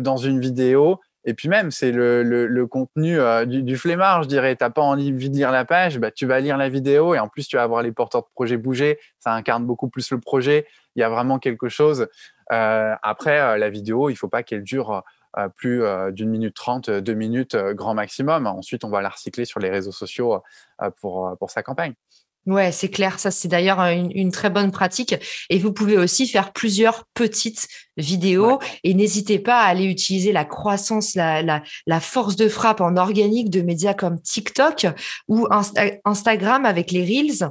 dans 0.00 0.16
une 0.16 0.40
vidéo 0.40 0.98
et 1.28 1.34
puis 1.34 1.50
même, 1.50 1.70
c'est 1.70 1.92
le, 1.92 2.64
contenu 2.64 3.20
euh, 3.20 3.44
du, 3.44 3.62
du, 3.62 3.76
flemmard, 3.76 4.22
je 4.22 4.28
dirais. 4.28 4.56
Tu 4.56 4.64
n'as 4.64 4.70
pas 4.70 4.80
envie 4.80 5.12
de 5.12 5.34
lire 5.34 5.52
la 5.52 5.66
page, 5.66 5.98
bah, 5.98 6.10
tu 6.10 6.24
vas 6.24 6.40
lire 6.40 6.56
la 6.56 6.70
vidéo 6.70 7.14
et 7.14 7.18
en 7.18 7.28
plus, 7.28 7.46
tu 7.46 7.56
vas 7.56 7.66
voir 7.66 7.82
les 7.82 7.92
porteurs 7.92 8.22
de 8.22 8.28
projet 8.34 8.56
bouger. 8.56 8.98
Ça 9.18 9.34
incarne 9.34 9.66
beaucoup 9.66 9.90
plus 9.90 10.10
le 10.10 10.20
projet. 10.20 10.66
Il 10.96 11.00
y 11.00 11.02
a 11.02 11.10
vraiment 11.10 11.38
quelque 11.38 11.68
chose. 11.68 12.08
Euh, 12.50 12.94
après, 13.02 13.38
euh, 13.38 13.58
la 13.58 13.68
vidéo, 13.68 14.08
il 14.08 14.14
ne 14.14 14.16
faut 14.16 14.28
pas 14.28 14.42
qu'elle 14.42 14.62
dure 14.62 15.02
plus 15.54 15.82
d'une 16.12 16.30
minute 16.30 16.56
trente, 16.56 16.88
deux 16.90 17.12
minutes 17.12 17.54
grand 17.54 17.94
maximum. 17.94 18.46
Ensuite, 18.46 18.82
on 18.82 18.88
va 18.88 19.02
la 19.02 19.10
recycler 19.10 19.44
sur 19.44 19.60
les 19.60 19.68
réseaux 19.68 19.92
sociaux 19.92 20.42
pour, 20.96 21.36
pour 21.38 21.50
sa 21.50 21.62
campagne. 21.62 21.92
Ouais, 22.48 22.72
c'est 22.72 22.88
clair. 22.88 23.18
Ça, 23.18 23.30
c'est 23.30 23.46
d'ailleurs 23.46 23.78
une, 23.80 24.32
très 24.32 24.48
bonne 24.48 24.70
pratique. 24.70 25.14
Et 25.50 25.58
vous 25.58 25.70
pouvez 25.70 25.98
aussi 25.98 26.26
faire 26.26 26.54
plusieurs 26.54 27.04
petites 27.12 27.68
vidéos 27.98 28.58
et 28.84 28.94
n'hésitez 28.94 29.38
pas 29.38 29.60
à 29.60 29.66
aller 29.66 29.84
utiliser 29.84 30.32
la 30.32 30.46
croissance, 30.46 31.14
la, 31.14 31.42
la, 31.42 32.00
force 32.00 32.36
de 32.36 32.48
frappe 32.48 32.80
en 32.80 32.96
organique 32.96 33.50
de 33.50 33.60
médias 33.60 33.92
comme 33.92 34.18
TikTok 34.22 34.86
ou 35.28 35.46
Instagram 36.06 36.64
avec 36.64 36.90
les 36.90 37.04
Reels 37.04 37.50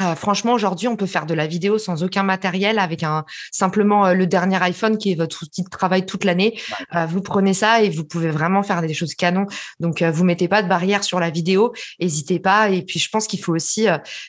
euh, 0.00 0.14
franchement, 0.14 0.52
aujourd'hui, 0.52 0.86
on 0.86 0.96
peut 0.96 1.06
faire 1.06 1.26
de 1.26 1.34
la 1.34 1.46
vidéo 1.46 1.76
sans 1.78 2.04
aucun 2.04 2.22
matériel, 2.22 2.78
avec 2.78 3.02
un 3.02 3.24
simplement 3.50 4.06
euh, 4.06 4.14
le 4.14 4.26
dernier 4.26 4.62
iPhone 4.62 4.96
qui 4.96 5.12
est 5.12 5.14
votre 5.16 5.42
outil 5.42 5.62
de 5.62 5.68
travail 5.68 6.06
toute 6.06 6.24
l'année. 6.24 6.58
Euh, 6.94 7.06
vous 7.06 7.20
prenez 7.20 7.52
ça 7.52 7.82
et 7.82 7.90
vous 7.90 8.04
pouvez 8.04 8.30
vraiment 8.30 8.62
faire 8.62 8.80
des 8.80 8.94
choses 8.94 9.14
canon. 9.14 9.46
Donc, 9.80 10.02
vous 10.02 10.24
mettez 10.24 10.46
pas 10.46 10.62
de 10.62 10.68
barrière 10.68 11.02
sur 11.02 11.18
la 11.18 11.30
vidéo, 11.30 11.72
n'hésitez 12.00 12.38
pas. 12.38 12.70
Et 12.70 12.82
puis, 12.82 13.00
je 13.00 13.08
pense 13.10 13.26
qu'il 13.26 13.40
faut 13.40 13.54
aussi 13.54 13.86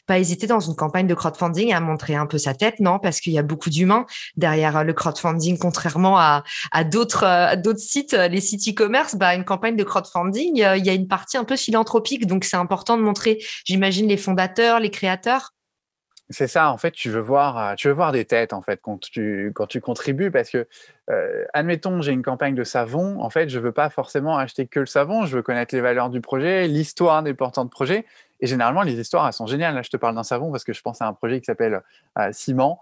pas 0.08 0.17
hésiter 0.17 0.47
dans 0.47 0.60
une 0.60 0.75
campagne 0.75 1.08
de 1.08 1.13
crowdfunding 1.13 1.73
à 1.73 1.79
montrer 1.79 2.15
un 2.15 2.25
peu 2.25 2.38
sa 2.38 2.53
tête, 2.53 2.79
non? 2.79 2.99
Parce 2.99 3.19
qu'il 3.21 3.34
y 3.34 3.39
a 3.39 3.43
beaucoup 3.43 3.69
d'humains 3.69 4.05
derrière 4.38 4.84
le 4.84 4.93
crowdfunding, 4.93 5.58
contrairement 5.58 6.17
à, 6.17 6.43
à 6.71 6.84
d'autres 6.84 7.55
d'autres 7.58 7.79
sites, 7.79 8.13
les 8.13 8.41
sites 8.41 8.67
e-commerce. 8.67 9.15
Bah, 9.15 9.36
une 9.36 9.45
campagne 9.45 9.75
de 9.75 9.84
crowdfunding, 9.84 10.55
il 10.55 10.86
y 10.86 10.89
a 10.89 10.93
une 10.93 11.08
partie 11.08 11.38
un 11.38 11.43
peu 11.43 11.55
philanthropique, 11.55 12.25
donc 12.25 12.43
c'est 12.43 12.58
important 12.58 12.97
de 12.97 13.03
montrer, 13.03 13.39
j'imagine, 13.65 14.08
les 14.08 14.17
fondateurs, 14.17 14.79
les 14.79 14.91
créateurs. 14.91 15.53
C'est 16.32 16.48
ça, 16.48 16.72
en 16.72 16.78
fait, 16.78 16.92
tu 16.92 17.10
veux 17.10 17.22
voir, 17.22 17.58
euh, 17.58 17.74
tu 17.76 17.88
veux 17.88 17.94
voir 17.94 18.12
des 18.12 18.24
têtes 18.24 18.54
en 18.54 18.62
fait 18.62 18.80
quand 18.84 19.00
tu 19.00 19.52
quand 19.56 19.65
tu 19.65 19.82
contribues 19.82 20.30
parce 20.30 20.52
que 20.52 20.68
euh, 21.10 21.44
admettons 21.54 22.02
j'ai 22.04 22.12
une 22.12 22.22
campagne 22.22 22.54
de 22.54 22.63
savon, 22.63 23.20
en 23.20 23.32
fait, 23.32 23.50
je 23.50 23.58
veux 23.58 23.72
pas 23.72 23.89
forcément 23.89 24.38
acheter 24.38 24.68
que 24.68 24.80
le 24.80 24.86
savon, 24.86 25.26
je 25.26 25.38
veux 25.38 25.42
connaître 25.42 25.74
les 25.74 25.82
valeurs 25.82 26.12
du 26.12 26.22
projet, 26.22 26.68
l'histoire 26.68 27.24
des 27.24 27.34
portants 27.34 27.65
de 27.65 27.72
projet 27.72 28.06
et 28.39 28.47
généralement 28.47 28.82
les 28.82 28.99
histoires 28.99 29.28
elles 29.28 29.34
sont 29.34 29.47
géniales. 29.47 29.75
Là, 29.75 29.82
je 29.82 29.89
te 29.89 29.97
parle 29.97 30.15
d'un 30.15 30.23
savon 30.23 30.52
parce 30.52 30.63
que 30.63 30.73
je 30.73 30.82
pense 30.82 31.02
à 31.02 31.08
un 31.08 31.13
projet 31.13 31.39
qui 31.39 31.45
s'appelle 31.45 31.82
euh, 32.17 32.30
Ciment 32.32 32.80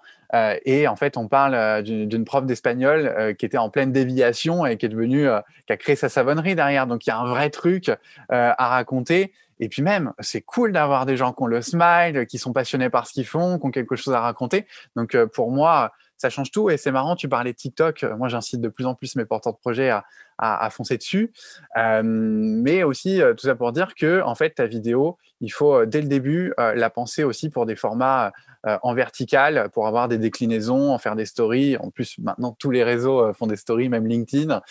et 0.66 0.90
en 0.90 0.98
fait 0.98 1.16
on 1.16 1.30
parle 1.30 1.84
d'une 1.84 2.26
prof 2.26 2.46
d'espagnol 2.46 3.36
qui 3.40 3.46
était 3.46 3.58
en 3.58 3.70
pleine 3.70 3.94
déviation 3.94 4.66
et 4.66 4.76
qui 4.76 4.86
est 4.86 4.90
devenue 4.90 5.26
qui 5.68 5.72
a 5.72 5.78
créé 5.78 5.96
sa 5.96 6.10
savonnerie 6.10 6.54
derrière. 6.54 6.86
Donc 6.86 7.08
il 7.08 7.12
y 7.12 7.14
a 7.14 7.18
un 7.18 7.30
vrai 7.30 7.50
truc 7.50 7.90
à 8.28 8.68
raconter 8.68 9.32
et 9.60 9.70
puis 9.70 9.82
même, 9.82 10.14
c'est 10.20 10.42
cool 10.42 10.72
d'avoir 10.72 11.06
des 11.06 11.18
gens 11.18 11.34
qui 11.34 11.44
ont 11.44 11.48
le 11.48 11.62
smile, 11.62 12.26
qui 12.28 12.38
sont 12.38 12.54
passionnés 12.54 12.90
par 12.90 13.08
ce 13.08 13.14
qu'ils 13.14 13.26
font, 13.26 13.58
qui 13.58 13.66
ont 13.66 13.72
quelque 13.72 13.96
chose 13.96 14.14
à 14.14 14.22
raconter. 14.22 14.68
Donc 14.96 15.16
euh, 15.16 15.26
pour 15.26 15.52
moi, 15.52 15.94
ça 16.18 16.30
change 16.30 16.52
tout. 16.52 16.70
Et 16.70 16.78
c'est 16.78 16.92
marrant, 16.92 17.16
tu 17.16 17.30
parlais 17.30 17.54
de 17.54 17.58
TikTok. 17.58 18.04
Moi, 18.18 18.28
j'incite 18.28 18.62
de 18.62 18.70
plus 18.70 18.86
en 18.86 18.96
plus 18.96 19.16
mes 19.16 19.26
porteurs 19.26 19.54
de 19.54 19.58
projets 19.58 19.90
à, 20.38 20.70
foncer 20.70 20.98
dessus. 20.98 21.32
Euh, 21.78 22.02
mais 22.04 22.84
aussi, 22.84 23.22
euh, 23.22 23.34
tout 23.34 23.48
ça 23.48 23.56
pour 23.56 23.72
dire 23.72 23.96
que, 23.96 24.22
en 24.22 24.36
fait, 24.36 24.52
ta 24.52 24.68
vidéo, 24.68 25.18
il 25.42 25.50
faut 25.50 25.86
dès 25.86 26.02
le 26.02 26.08
début 26.08 26.54
la 26.58 26.90
penser 26.90 27.24
aussi 27.24 27.50
pour 27.50 27.68
des 27.68 27.76
formats 27.76 28.32
en 28.64 28.94
vertical, 28.96 29.70
pour 29.72 29.86
avoir 29.86 30.08
des 30.08 30.18
déclinaisons, 30.18 30.92
en 30.92 30.98
faire 30.98 31.16
des 31.16 31.26
stories. 31.26 31.78
En 31.78 31.92
plus, 31.92 32.18
maintenant, 32.18 32.56
tous 32.58 32.72
les 32.72 32.84
réseaux 32.84 33.32
font 33.34 33.46
des 33.46 33.56
stories, 33.56 33.88
même 33.88 34.08
LinkedIn. 34.08 34.62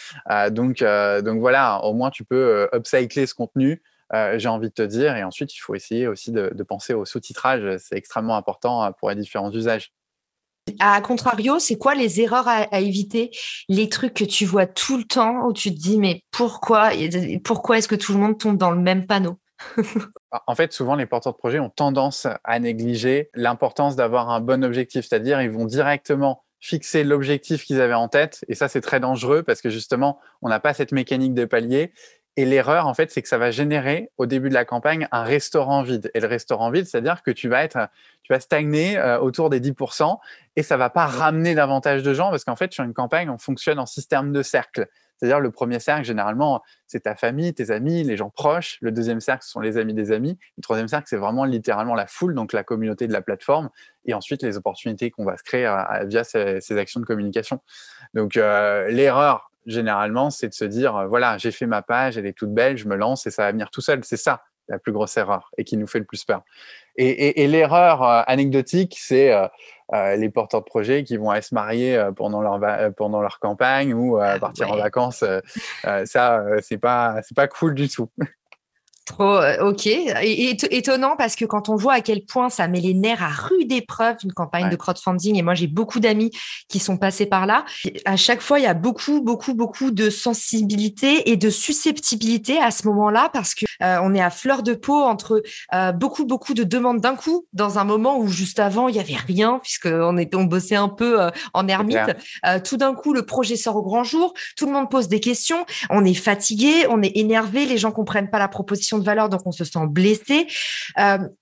donc, 0.50 0.82
donc 0.82 1.38
voilà, 1.38 1.80
au 1.84 1.94
moins, 1.94 2.10
tu 2.10 2.24
peux 2.24 2.68
upcycler 2.74 3.26
ce 3.26 3.34
contenu 3.34 3.80
euh, 4.12 4.38
j'ai 4.38 4.48
envie 4.48 4.68
de 4.68 4.74
te 4.74 4.82
dire. 4.82 5.16
Et 5.16 5.24
ensuite, 5.24 5.54
il 5.54 5.58
faut 5.58 5.74
essayer 5.74 6.06
aussi 6.06 6.32
de, 6.32 6.50
penser 6.62 6.94
au 6.94 7.04
sous-titrage. 7.04 7.78
C'est 7.78 7.96
extrêmement 7.96 8.36
important 8.36 8.84
euh, 8.84 8.90
pour 8.90 9.10
les 9.10 9.16
différents 9.16 9.50
usages. 9.50 9.92
À 10.80 11.00
contrario, 11.00 11.58
c'est 11.58 11.78
quoi 11.78 11.94
les 11.94 12.20
erreurs 12.20 12.48
à, 12.48 12.80
éviter, 12.80 13.30
les 13.68 13.88
trucs 13.88 14.14
que 14.14 14.24
tu 14.24 14.44
vois 14.44 14.66
tout 14.66 14.96
le 14.96 15.04
temps 15.04 15.46
où 15.46 15.52
tu 15.52 15.70
te 15.70 15.78
dis 15.78 15.98
mais 15.98 16.22
pourquoi? 16.30 16.90
Pourquoi 17.44 17.78
est-ce 17.78 17.88
que 17.88 17.94
tout 17.94 18.12
le 18.12 18.18
monde 18.18 18.38
tombe 18.38 18.56
dans 18.56 18.70
le 18.70 18.80
même 18.80 19.06
panneau? 19.06 19.38
En 20.46 20.54
fait, 20.54 20.72
souvent 20.72 20.96
les 20.96 21.06
porteurs 21.06 21.32
de 21.32 21.38
projet 21.38 21.60
ont 21.60 21.70
tendance 21.70 22.26
à 22.44 22.58
négliger 22.58 23.30
l'importance 23.32 23.96
d'avoir 23.96 24.28
un 24.28 24.40
bon 24.40 24.62
objectif, 24.62 25.06
c'est-à-dire 25.08 25.40
ils 25.40 25.50
vont 25.50 25.64
directement 25.64 26.44
fixer 26.60 27.04
l'objectif 27.04 27.64
qu'ils 27.64 27.80
avaient 27.80 27.94
en 27.94 28.08
tête. 28.08 28.44
Et 28.48 28.54
ça 28.54 28.68
c'est 28.68 28.80
très 28.80 29.00
dangereux 29.00 29.42
parce 29.42 29.62
que 29.62 29.70
justement 29.70 30.18
on 30.42 30.48
n'a 30.48 30.60
pas 30.60 30.74
cette 30.74 30.92
mécanique 30.92 31.32
de 31.32 31.44
palier 31.44 31.92
Et 32.38 32.44
l'erreur, 32.44 32.86
en 32.86 32.92
fait, 32.92 33.10
c'est 33.10 33.22
que 33.22 33.28
ça 33.28 33.38
va 33.38 33.50
générer 33.50 34.10
au 34.18 34.26
début 34.26 34.50
de 34.50 34.54
la 34.54 34.66
campagne 34.66 35.08
un 35.10 35.22
restaurant 35.22 35.82
vide. 35.82 36.10
Et 36.12 36.20
le 36.20 36.26
restaurant 36.26 36.70
vide, 36.70 36.86
c'est-à-dire 36.86 37.22
que 37.22 37.30
tu 37.30 37.48
vas 37.48 37.64
être, 37.64 37.88
tu 38.22 38.32
vas 38.32 38.40
stagner 38.40 38.98
euh, 38.98 39.18
autour 39.18 39.48
des 39.48 39.60
10% 39.60 40.18
et 40.56 40.62
ça 40.62 40.76
va 40.76 40.90
pas 40.90 41.06
ramener 41.06 41.54
davantage 41.54 42.02
de 42.02 42.12
gens 42.12 42.30
parce 42.30 42.44
qu'en 42.44 42.56
fait, 42.56 42.72
sur 42.72 42.84
une 42.84 42.92
campagne, 42.92 43.30
on 43.30 43.38
fonctionne 43.38 43.78
en 43.78 43.86
système 43.86 44.32
de 44.32 44.42
cercle. 44.42 44.86
C'est-à-dire 45.16 45.40
le 45.40 45.50
premier 45.50 45.80
cercle, 45.80 46.04
généralement, 46.04 46.62
c'est 46.86 47.00
ta 47.00 47.14
famille, 47.14 47.54
tes 47.54 47.70
amis, 47.70 48.04
les 48.04 48.16
gens 48.16 48.28
proches. 48.28 48.76
Le 48.82 48.92
deuxième 48.92 49.20
cercle, 49.20 49.44
ce 49.44 49.50
sont 49.50 49.60
les 49.60 49.78
amis 49.78 49.94
des 49.94 50.12
amis. 50.12 50.38
Le 50.58 50.62
troisième 50.62 50.88
cercle, 50.88 51.06
c'est 51.08 51.16
vraiment 51.16 51.44
littéralement 51.44 51.94
la 51.94 52.06
foule, 52.06 52.34
donc 52.34 52.52
la 52.52 52.64
communauté 52.64 53.06
de 53.06 53.14
la 53.14 53.22
plateforme. 53.22 53.70
Et 54.04 54.12
ensuite, 54.12 54.42
les 54.42 54.58
opportunités 54.58 55.10
qu'on 55.10 55.24
va 55.24 55.38
se 55.38 55.42
créer 55.42 55.66
euh, 55.66 56.04
via 56.04 56.22
ces, 56.22 56.78
actions 56.78 57.00
de 57.00 57.06
communication. 57.06 57.60
Donc, 58.12 58.36
euh, 58.36 58.88
l'erreur, 58.88 59.50
généralement, 59.66 60.30
c'est 60.30 60.48
de 60.48 60.54
se 60.54 60.64
dire, 60.64 60.96
euh, 60.96 61.06
voilà, 61.06 61.38
j'ai 61.38 61.50
fait 61.50 61.66
ma 61.66 61.82
page, 61.82 62.16
elle 62.16 62.26
est 62.26 62.36
toute 62.36 62.52
belle, 62.52 62.76
je 62.76 62.88
me 62.88 62.96
lance 62.96 63.26
et 63.26 63.30
ça 63.30 63.42
va 63.42 63.52
venir 63.52 63.70
tout 63.70 63.80
seul. 63.80 64.00
C'est 64.04 64.16
ça 64.16 64.42
la 64.68 64.78
plus 64.78 64.92
grosse 64.92 65.16
erreur 65.16 65.50
et 65.58 65.64
qui 65.64 65.76
nous 65.76 65.86
fait 65.86 66.00
le 66.00 66.04
plus 66.04 66.24
peur. 66.24 66.42
Et, 66.96 67.46
l'erreur 67.46 68.02
anecdotique, 68.28 68.96
c'est 68.98 69.32
euh, 69.94 70.16
les 70.16 70.28
porteurs 70.30 70.62
de 70.62 70.64
projets 70.64 71.04
qui 71.04 71.16
vont 71.16 71.30
aller 71.30 71.42
se 71.42 71.54
marier 71.54 71.96
euh, 71.96 72.10
pendant 72.10 72.40
leur 72.42 72.60
euh, 72.64 72.90
pendant 72.90 73.22
leur 73.22 73.38
campagne 73.38 73.94
ou 73.94 74.16
ah 74.16 74.36
partir 74.40 74.72
en 74.72 74.76
vacances. 74.76 75.24
ça, 76.04 76.44
c'est 76.60 76.78
pas 76.78 77.20
c'est 77.22 77.36
pas 77.36 77.46
cool 77.46 77.74
du 77.74 77.88
tout. 77.88 78.10
Trop 79.06 79.38
ok, 79.60 79.86
et, 79.86 80.56
étonnant 80.70 81.14
parce 81.16 81.36
que 81.36 81.44
quand 81.44 81.68
on 81.68 81.76
voit 81.76 81.94
à 81.94 82.00
quel 82.00 82.24
point 82.24 82.48
ça 82.48 82.66
met 82.68 82.80
les 82.80 82.94
nerfs 82.94 83.22
à 83.22 83.28
rude 83.28 83.72
épreuve 83.72 84.16
une 84.24 84.32
campagne 84.32 84.68
de 84.68 84.76
crowdfunding, 84.76 85.36
et 85.36 85.42
moi 85.42 85.54
j'ai 85.54 85.68
beaucoup 85.68 86.00
d'amis 86.00 86.32
qui 86.68 86.78
sont 86.78 86.96
passés 86.96 87.26
par 87.26 87.46
là. 87.46 87.64
À 88.04 88.16
chaque 88.16 88.40
fois, 88.40 88.58
il 88.58 88.64
y 88.64 88.66
a 88.66 88.74
beaucoup, 88.74 89.20
beaucoup, 89.22 89.54
beaucoup 89.54 89.90
de 89.90 90.10
sensibilité 90.10 91.30
et 91.30 91.36
de 91.36 91.50
susceptibilité 91.50 92.58
à 92.58 92.70
ce 92.70 92.86
moment-là 92.88 93.30
parce 93.32 93.54
que 93.54 93.64
euh, 93.82 93.98
on 94.02 94.14
est 94.14 94.20
à 94.20 94.30
fleur 94.30 94.62
de 94.62 94.74
peau 94.74 95.02
entre 95.02 95.42
euh, 95.74 95.92
beaucoup, 95.92 96.24
beaucoup 96.24 96.54
de 96.54 96.64
demandes 96.64 97.00
d'un 97.00 97.16
coup 97.16 97.46
dans 97.52 97.78
un 97.78 97.84
moment 97.84 98.18
où 98.18 98.28
juste 98.28 98.58
avant, 98.58 98.88
il 98.88 98.96
y 98.96 99.00
avait 99.00 99.16
rien 99.16 99.60
puisqu'on 99.62 100.16
était, 100.18 100.36
on 100.36 100.44
bossait 100.44 100.76
un 100.76 100.88
peu 100.88 101.22
euh, 101.22 101.30
en 101.54 101.68
ermite. 101.68 101.98
tout 102.64 102.76
d'un 102.76 102.94
coup, 102.94 103.12
le 103.12 103.24
projet 103.24 103.56
sort 103.56 103.76
au 103.76 103.82
grand 103.82 104.04
jour. 104.04 104.34
Tout 104.56 104.66
le 104.66 104.72
monde 104.72 104.90
pose 104.90 105.08
des 105.08 105.20
questions. 105.20 105.64
On 105.90 106.04
est 106.04 106.14
fatigué, 106.14 106.86
on 106.90 107.02
est 107.02 107.16
énervé. 107.16 107.66
Les 107.66 107.78
gens 107.78 107.92
comprennent 107.92 108.30
pas 108.30 108.38
la 108.38 108.48
proposition 108.48 108.95
de 108.98 109.04
valeur, 109.04 109.28
donc 109.28 109.42
on 109.46 109.52
se 109.52 109.64
sent 109.64 109.86
blessé. 109.88 110.46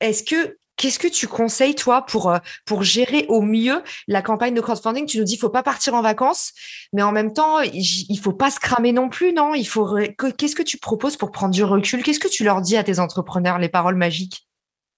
Est-ce 0.01 0.23
que 0.23 0.57
Qu'est-ce 0.77 0.99
que 0.99 1.09
tu 1.09 1.29
conseilles, 1.29 1.77
toi, 1.77 2.05
pour, 2.05 2.31
euh, 2.31 2.39
pour 2.67 2.83
gérer 2.83 3.27
au 3.29 3.43
mieux 3.43 3.83
la 4.09 4.23
campagne 4.23 4.55
de 4.55 4.61
crowdfunding? 4.61 5.07
Tu 5.07 5.19
nous 5.19 5.25
dis, 5.25 5.35
il 5.35 5.39
faut 5.39 5.51
pas 5.51 5.63
partir 5.63 5.95
en 5.95 6.03
vacances, 6.03 6.53
mais 6.93 7.03
en 7.03 7.13
même 7.13 7.33
temps, 7.33 7.61
il 7.61 8.19
faut 8.21 8.33
pas 8.33 8.51
se 8.51 8.59
cramer 8.59 8.93
non 8.93 9.09
plus, 9.09 9.33
non? 9.33 9.55
Il 9.55 9.67
faut. 9.67 9.97
Qu'est-ce 10.37 10.57
que 10.57 10.63
tu 10.63 10.79
proposes 10.79 11.17
pour 11.17 11.31
prendre 11.31 11.55
du 11.55 11.63
recul? 11.63 12.03
Qu'est-ce 12.03 12.19
que 12.19 12.29
tu 12.29 12.43
leur 12.43 12.61
dis 12.61 12.77
à 12.77 12.83
tes 12.83 12.99
entrepreneurs, 12.99 13.59
les 13.59 13.69
paroles 13.69 13.95
magiques? 13.95 14.49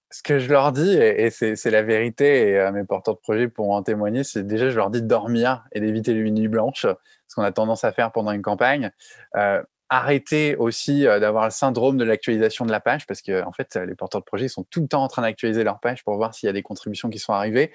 Ce 0.09 0.23
que 0.23 0.39
je 0.39 0.49
leur 0.49 0.71
dis, 0.71 0.93
et 0.93 1.29
c'est 1.29 1.69
la 1.69 1.83
vérité, 1.83 2.53
et 2.53 2.71
mes 2.71 2.85
porteurs 2.85 3.15
de 3.15 3.19
projet 3.19 3.47
pourront 3.47 3.75
en 3.75 3.83
témoigner, 3.83 4.23
c'est 4.23 4.47
déjà, 4.47 4.69
je 4.69 4.77
leur 4.77 4.89
dis 4.89 5.01
de 5.01 5.07
dormir 5.07 5.65
et 5.73 5.81
d'éviter 5.81 6.13
les 6.13 6.31
nuits 6.31 6.47
blanches, 6.47 6.87
ce 7.27 7.35
qu'on 7.35 7.43
a 7.43 7.51
tendance 7.51 7.83
à 7.83 7.91
faire 7.91 8.13
pendant 8.13 8.31
une 8.31 8.41
campagne. 8.41 8.89
Euh, 9.35 9.61
arrêter 9.89 10.55
aussi 10.55 11.07
euh, 11.07 11.19
d'avoir 11.19 11.45
le 11.45 11.51
syndrome 11.51 11.97
de 11.97 12.03
l'actualisation 12.03 12.65
de 12.65 12.71
la 12.71 12.79
page 12.79 13.05
parce 13.07 13.21
que 13.21 13.43
en 13.43 13.51
fait 13.51 13.75
les 13.75 13.95
porteurs 13.95 14.21
de 14.21 14.25
projet 14.25 14.47
sont 14.47 14.63
tout 14.69 14.81
le 14.81 14.87
temps 14.87 15.03
en 15.03 15.07
train 15.07 15.21
d'actualiser 15.21 15.63
leur 15.63 15.79
page 15.79 16.03
pour 16.03 16.15
voir 16.15 16.33
s'il 16.33 16.47
y 16.47 16.49
a 16.49 16.53
des 16.53 16.63
contributions 16.63 17.09
qui 17.09 17.19
sont 17.19 17.33
arrivées. 17.33 17.71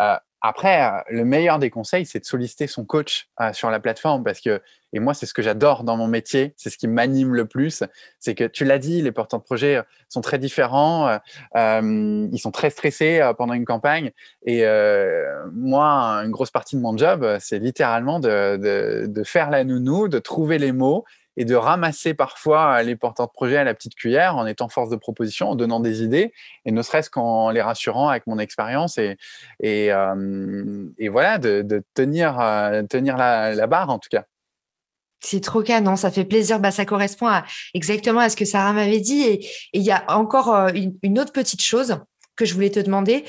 Euh, 0.00 0.16
après, 0.42 0.84
euh, 0.84 1.00
le 1.08 1.24
meilleur 1.24 1.58
des 1.58 1.70
conseils, 1.70 2.06
c'est 2.06 2.20
de 2.20 2.24
solliciter 2.24 2.66
son 2.66 2.84
coach 2.84 3.28
sur 3.52 3.70
la 3.70 3.80
plateforme 3.80 4.22
parce 4.22 4.40
que, 4.40 4.60
et 4.92 5.00
moi, 5.00 5.12
c'est 5.12 5.26
ce 5.26 5.34
que 5.34 5.42
j'adore 5.42 5.82
dans 5.82 5.96
mon 5.96 6.06
métier, 6.06 6.54
c'est 6.56 6.70
ce 6.70 6.78
qui 6.78 6.86
m'anime 6.86 7.34
le 7.34 7.46
plus, 7.46 7.82
c'est 8.20 8.34
que 8.36 8.44
tu 8.44 8.64
l'as 8.64 8.78
dit, 8.78 9.02
les 9.02 9.10
porteurs 9.10 9.40
de 9.40 9.44
projet 9.44 9.82
sont 10.08 10.20
très 10.20 10.38
différents, 10.38 11.18
ils 11.56 12.38
sont 12.38 12.52
très 12.52 12.70
stressés 12.70 13.28
pendant 13.36 13.54
une 13.54 13.64
campagne. 13.64 14.12
Et 14.44 14.64
moi, 15.52 16.22
une 16.24 16.30
grosse 16.30 16.52
partie 16.52 16.76
de 16.76 16.80
mon 16.80 16.96
job, 16.96 17.26
c'est 17.40 17.58
littéralement 17.58 18.20
de, 18.20 18.56
de, 18.56 19.06
de 19.08 19.24
faire 19.24 19.50
la 19.50 19.64
nounou, 19.64 20.06
de 20.06 20.20
trouver 20.20 20.58
les 20.58 20.72
mots 20.72 21.04
et 21.36 21.44
de 21.44 21.54
ramasser 21.54 22.14
parfois 22.14 22.82
les 22.82 22.96
porteurs 22.96 23.26
de 23.26 23.32
projet 23.32 23.56
à 23.56 23.64
la 23.64 23.74
petite 23.74 23.94
cuillère 23.94 24.36
en 24.36 24.46
étant 24.46 24.68
force 24.68 24.90
de 24.90 24.96
proposition, 24.96 25.50
en 25.50 25.54
donnant 25.54 25.80
des 25.80 26.02
idées, 26.02 26.32
et 26.64 26.72
ne 26.72 26.82
serait-ce 26.82 27.10
qu'en 27.10 27.50
les 27.50 27.62
rassurant 27.62 28.08
avec 28.08 28.26
mon 28.26 28.38
expérience 28.38 28.98
et, 28.98 29.16
et, 29.60 29.92
euh, 29.92 30.86
et, 30.98 31.08
voilà, 31.08 31.38
de, 31.38 31.82
tenir, 31.94 32.40
euh, 32.40 32.82
tenir 32.82 33.16
la, 33.16 33.66
barre 33.66 33.90
en 33.90 33.98
tout 33.98 34.08
cas. 34.10 34.24
C'est 35.20 35.40
trop 35.40 35.62
canon, 35.62 35.96
ça 35.96 36.10
fait 36.10 36.24
plaisir. 36.24 36.60
Bah, 36.60 36.70
ça 36.70 36.84
correspond 36.84 37.26
à, 37.26 37.44
exactement 37.74 38.20
à 38.20 38.28
ce 38.28 38.36
que 38.36 38.44
Sarah 38.44 38.72
m'avait 38.72 39.00
dit. 39.00 39.22
Et 39.22 39.46
il 39.72 39.82
y 39.82 39.90
a 39.90 40.04
encore 40.08 40.54
euh, 40.54 40.70
une, 41.02 41.18
autre 41.18 41.32
petite 41.32 41.62
chose 41.62 41.98
que 42.36 42.44
je 42.44 42.54
voulais 42.54 42.70
te 42.70 42.80
demander. 42.80 43.24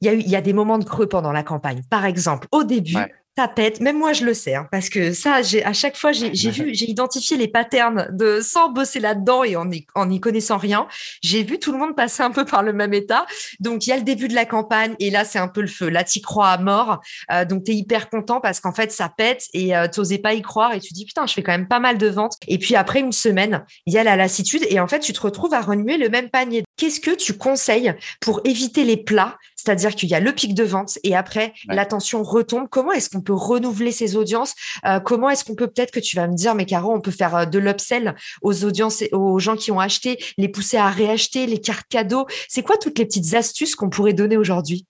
Il 0.00 0.06
y, 0.06 0.10
a 0.10 0.12
il 0.12 0.28
y 0.28 0.36
a 0.36 0.40
des 0.40 0.52
moments 0.52 0.78
de 0.78 0.84
creux 0.84 1.08
pendant 1.08 1.32
la 1.32 1.42
campagne. 1.42 1.82
Par 1.90 2.04
exemple, 2.04 2.46
au 2.52 2.62
début, 2.62 2.94
ça 3.38 3.46
pète. 3.46 3.80
Même 3.80 3.96
moi, 3.96 4.12
je 4.12 4.24
le 4.24 4.34
sais, 4.34 4.56
hein, 4.56 4.66
parce 4.72 4.88
que 4.88 5.12
ça, 5.12 5.42
j'ai 5.42 5.64
à 5.64 5.72
chaque 5.72 5.96
fois, 5.96 6.10
j'ai 6.10 6.30
vu, 6.50 6.70
j'ai 6.74 6.90
identifié 6.90 7.36
les 7.36 7.46
patterns 7.46 8.08
de 8.10 8.40
sans 8.40 8.68
bosser 8.68 8.98
là-dedans 8.98 9.44
et 9.44 9.54
en 9.54 9.66
n'y 9.66 9.86
en 9.94 10.10
y 10.10 10.18
connaissant 10.18 10.56
rien. 10.56 10.88
J'ai 11.22 11.44
vu 11.44 11.60
tout 11.60 11.70
le 11.70 11.78
monde 11.78 11.94
passer 11.94 12.24
un 12.24 12.32
peu 12.32 12.44
par 12.44 12.64
le 12.64 12.72
même 12.72 12.92
état. 12.92 13.26
Donc, 13.60 13.86
il 13.86 13.90
y 13.90 13.92
a 13.92 13.96
le 13.96 14.02
début 14.02 14.26
de 14.26 14.34
la 14.34 14.44
campagne 14.44 14.96
et 14.98 15.10
là, 15.10 15.24
c'est 15.24 15.38
un 15.38 15.46
peu 15.46 15.60
le 15.60 15.68
feu. 15.68 15.88
Là, 15.88 16.02
tu 16.02 16.20
crois 16.20 16.48
à 16.48 16.58
mort. 16.58 17.00
Euh, 17.30 17.44
donc, 17.44 17.62
tu 17.62 17.70
es 17.70 17.74
hyper 17.76 18.10
content 18.10 18.40
parce 18.40 18.58
qu'en 18.58 18.72
fait, 18.72 18.90
ça 18.90 19.08
pète 19.08 19.44
et 19.54 19.76
euh, 19.76 19.86
tu 19.86 20.00
n'osais 20.00 20.18
pas 20.18 20.34
y 20.34 20.42
croire 20.42 20.72
et 20.74 20.80
tu 20.80 20.92
dis 20.92 21.04
putain, 21.04 21.24
je 21.26 21.34
fais 21.34 21.44
quand 21.44 21.52
même 21.52 21.68
pas 21.68 21.78
mal 21.78 21.96
de 21.96 22.08
ventes. 22.08 22.34
Et 22.48 22.58
puis 22.58 22.74
après 22.74 22.98
une 22.98 23.12
semaine, 23.12 23.64
il 23.86 23.92
y 23.92 23.98
a 23.98 24.02
la 24.02 24.16
lassitude 24.16 24.66
et 24.68 24.80
en 24.80 24.88
fait, 24.88 24.98
tu 24.98 25.12
te 25.12 25.20
retrouves 25.20 25.54
à 25.54 25.60
remuer 25.60 25.96
le 25.96 26.08
même 26.08 26.28
panier. 26.28 26.64
Qu'est-ce 26.76 26.98
que 26.98 27.14
tu 27.14 27.34
conseilles 27.34 27.94
pour 28.20 28.40
éviter 28.44 28.82
les 28.82 28.96
plats? 28.96 29.38
C'est-à-dire 29.54 29.94
qu'il 29.94 30.08
y 30.08 30.14
a 30.14 30.20
le 30.20 30.32
pic 30.32 30.54
de 30.54 30.64
vente 30.64 30.98
et 31.04 31.14
après, 31.14 31.52
l'attention 31.68 32.22
retombe. 32.22 32.68
Comment 32.70 32.92
est-ce 32.92 33.10
qu'on 33.10 33.20
renouveler 33.32 33.92
ces 33.92 34.16
audiences. 34.16 34.54
Euh, 34.84 35.00
Comment 35.00 35.30
est-ce 35.30 35.44
qu'on 35.44 35.54
peut 35.54 35.68
peut-être 35.68 35.90
que 35.90 36.00
tu 36.00 36.16
vas 36.16 36.26
me 36.26 36.34
dire, 36.34 36.54
mais 36.54 36.66
Caro, 36.66 36.92
on 36.92 37.00
peut 37.00 37.10
faire 37.10 37.34
euh, 37.36 37.44
de 37.44 37.58
l'upsell 37.58 38.14
aux 38.42 38.64
audiences, 38.64 39.02
aux 39.12 39.38
gens 39.38 39.56
qui 39.56 39.70
ont 39.70 39.80
acheté, 39.80 40.18
les 40.36 40.48
pousser 40.48 40.76
à 40.76 40.88
réacheter, 40.88 41.46
les 41.46 41.58
cartes 41.60 41.88
cadeaux. 41.88 42.26
C'est 42.48 42.62
quoi 42.62 42.76
toutes 42.76 42.98
les 42.98 43.06
petites 43.06 43.34
astuces 43.34 43.74
qu'on 43.74 43.90
pourrait 43.90 44.12
donner 44.12 44.36
aujourd'hui? 44.36 44.86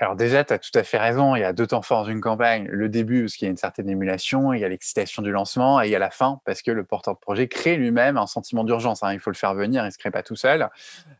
Alors 0.00 0.16
déjà, 0.16 0.42
tu 0.44 0.54
as 0.54 0.58
tout 0.58 0.70
à 0.74 0.82
fait 0.82 0.96
raison. 0.96 1.36
Il 1.36 1.40
y 1.40 1.44
a 1.44 1.52
deux 1.52 1.66
temps 1.66 1.82
forts 1.82 2.06
d'une 2.06 2.22
campagne. 2.22 2.66
Le 2.70 2.88
début, 2.88 3.24
parce 3.24 3.34
qu'il 3.34 3.44
y 3.44 3.48
a 3.48 3.50
une 3.50 3.58
certaine 3.58 3.88
émulation, 3.90 4.54
il 4.54 4.60
y 4.60 4.64
a 4.64 4.68
l'excitation 4.68 5.22
du 5.22 5.30
lancement, 5.30 5.82
et 5.82 5.88
il 5.88 5.90
y 5.90 5.94
a 5.94 5.98
la 5.98 6.10
fin, 6.10 6.40
parce 6.46 6.62
que 6.62 6.70
le 6.70 6.84
porteur 6.84 7.14
de 7.14 7.20
projet 7.20 7.48
crée 7.48 7.76
lui-même 7.76 8.16
un 8.16 8.26
sentiment 8.26 8.64
d'urgence. 8.64 9.02
Hein. 9.02 9.12
Il 9.12 9.20
faut 9.20 9.30
le 9.30 9.36
faire 9.36 9.52
venir, 9.52 9.82
il 9.82 9.86
ne 9.86 9.90
se 9.90 9.98
crée 9.98 10.10
pas 10.10 10.22
tout 10.22 10.36
seul. 10.36 10.70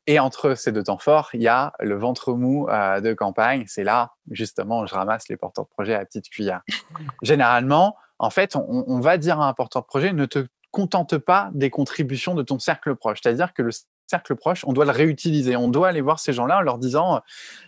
Et 0.06 0.18
entre 0.18 0.54
ces 0.54 0.72
deux 0.72 0.84
temps 0.84 0.96
forts, 0.96 1.28
il 1.34 1.42
y 1.42 1.48
a 1.48 1.74
le 1.78 1.94
ventre 1.94 2.32
mou 2.32 2.68
euh, 2.70 3.02
de 3.02 3.12
campagne. 3.12 3.64
C'est 3.66 3.84
là, 3.84 4.12
justement, 4.30 4.80
où 4.80 4.86
je 4.86 4.94
ramasse 4.94 5.28
les 5.28 5.36
porteurs 5.36 5.66
de 5.66 5.70
projet 5.70 5.94
à 5.94 6.02
petite 6.06 6.30
cuillère. 6.30 6.62
Généralement, 7.22 7.96
en 8.18 8.30
fait, 8.30 8.56
on, 8.56 8.84
on 8.86 9.00
va 9.00 9.18
dire 9.18 9.40
à 9.40 9.48
un 9.48 9.52
porteur 9.52 9.82
de 9.82 9.86
projet, 9.86 10.14
ne 10.14 10.24
te 10.24 10.46
contente 10.70 11.18
pas 11.18 11.50
des 11.52 11.68
contributions 11.68 12.34
de 12.34 12.42
ton 12.42 12.58
cercle 12.58 12.94
proche. 12.94 13.18
C'est-à-dire 13.22 13.52
que 13.52 13.62
le 13.62 13.72
cercle 14.10 14.36
proche, 14.36 14.64
on 14.66 14.72
doit 14.72 14.84
le 14.84 14.90
réutiliser. 14.90 15.56
On 15.56 15.68
doit 15.68 15.88
aller 15.88 16.00
voir 16.00 16.20
ces 16.20 16.32
gens-là 16.32 16.58
en 16.58 16.60
leur 16.60 16.78
disant, 16.78 17.20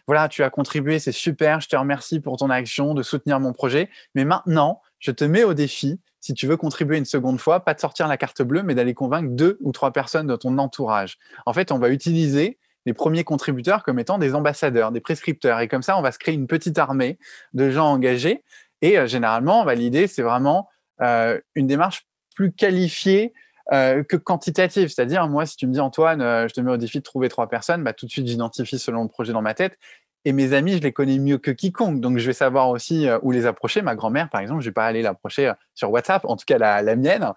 voilà, 0.07 0.29
tu 0.29 0.43
as 0.43 0.51
contribué, 0.51 0.99
c'est 0.99 1.13
super, 1.13 1.61
je 1.61 1.69
te 1.69 1.77
remercie 1.77 2.21
pour 2.21 2.37
ton 2.37 2.51
action, 2.51 2.95
de 2.95 3.03
soutenir 3.03 3.41
mon 3.41 3.53
projet. 3.53 3.89
Mais 4.15 4.25
maintenant, 4.25 4.83
je 4.99 5.11
te 5.11 5.25
mets 5.25 5.45
au 5.45 5.55
défi, 5.55 6.01
si 6.21 6.35
tu 6.35 6.47
veux 6.47 6.57
contribuer 6.57 6.99
une 6.99 7.05
seconde 7.05 7.41
fois, 7.41 7.61
pas 7.61 7.75
de 7.75 7.81
sortir 7.81 8.07
la 8.07 8.17
carte 8.17 8.43
bleue, 8.43 8.63
mais 8.63 8.75
d'aller 8.75 8.95
convaincre 8.95 9.31
deux 9.31 9.59
ou 9.61 9.73
trois 9.73 9.93
personnes 9.93 10.27
de 10.27 10.37
ton 10.37 10.59
entourage. 10.59 11.19
En 11.47 11.53
fait, 11.53 11.73
on 11.73 11.79
va 11.79 11.89
utiliser 11.89 12.59
les 12.87 12.95
premiers 12.95 13.25
contributeurs 13.25 13.83
comme 13.83 13.99
étant 13.99 14.19
des 14.19 14.35
ambassadeurs, 14.35 14.93
des 14.93 15.01
prescripteurs. 15.01 15.61
Et 15.61 15.69
comme 15.69 15.83
ça, 15.83 15.99
on 15.99 16.03
va 16.03 16.13
se 16.13 16.19
créer 16.19 16.35
une 16.35 16.47
petite 16.47 16.79
armée 16.79 17.19
de 17.55 17.71
gens 17.71 17.87
engagés. 17.87 18.45
Et 18.81 18.99
euh, 18.99 19.07
généralement, 19.07 19.65
bah, 19.65 19.75
l'idée, 19.75 20.07
c'est 20.07 20.23
vraiment 20.23 20.69
euh, 21.01 21.41
une 21.55 21.67
démarche 21.67 22.07
plus 22.35 22.53
qualifiée 22.53 23.33
euh, 23.73 24.03
que 24.03 24.17
quantitative. 24.17 24.89
C'est-à-dire, 24.89 25.29
moi, 25.29 25.47
si 25.47 25.57
tu 25.57 25.67
me 25.67 25.73
dis, 25.73 25.81
Antoine, 25.81 26.21
euh, 26.21 26.49
je 26.49 26.55
te 26.55 26.61
mets 26.61 26.73
au 26.73 26.77
défi 26.77 26.99
de 26.99 27.03
trouver 27.03 27.29
trois 27.29 27.49
personnes, 27.49 27.85
bah, 27.85 27.93
tout 27.93 28.07
de 28.07 28.11
suite, 28.11 28.27
j'identifie 28.27 28.79
selon 28.79 29.03
le 29.03 29.09
projet 29.09 29.33
dans 29.33 29.43
ma 29.43 29.55
tête. 29.55 29.79
Et 30.25 30.33
mes 30.33 30.53
amis, 30.53 30.75
je 30.75 30.83
les 30.83 30.93
connais 30.93 31.19
mieux 31.19 31.39
que 31.39 31.51
quiconque. 31.51 32.01
Donc, 32.01 32.19
je 32.19 32.27
vais 32.27 32.33
savoir 32.33 32.69
aussi 32.71 33.09
euh, 33.09 33.19
où 33.23 33.31
les 33.31 33.47
approcher. 33.47 33.83
Ma 33.83 33.95
grand-mère, 33.95 34.31
par 34.31 34.41
exemple, 34.41 34.61
je 34.61 34.69
vais 34.69 34.75
pas 34.75 34.87
aller 34.87 35.03
l'approcher 35.03 35.53
sur 35.75 35.91
WhatsApp, 35.91 36.25
en 36.25 36.37
tout 36.37 36.45
cas 36.47 36.59
la, 36.59 36.83
la 36.83 36.97
mienne. 36.97 37.33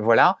voilà. 0.00 0.36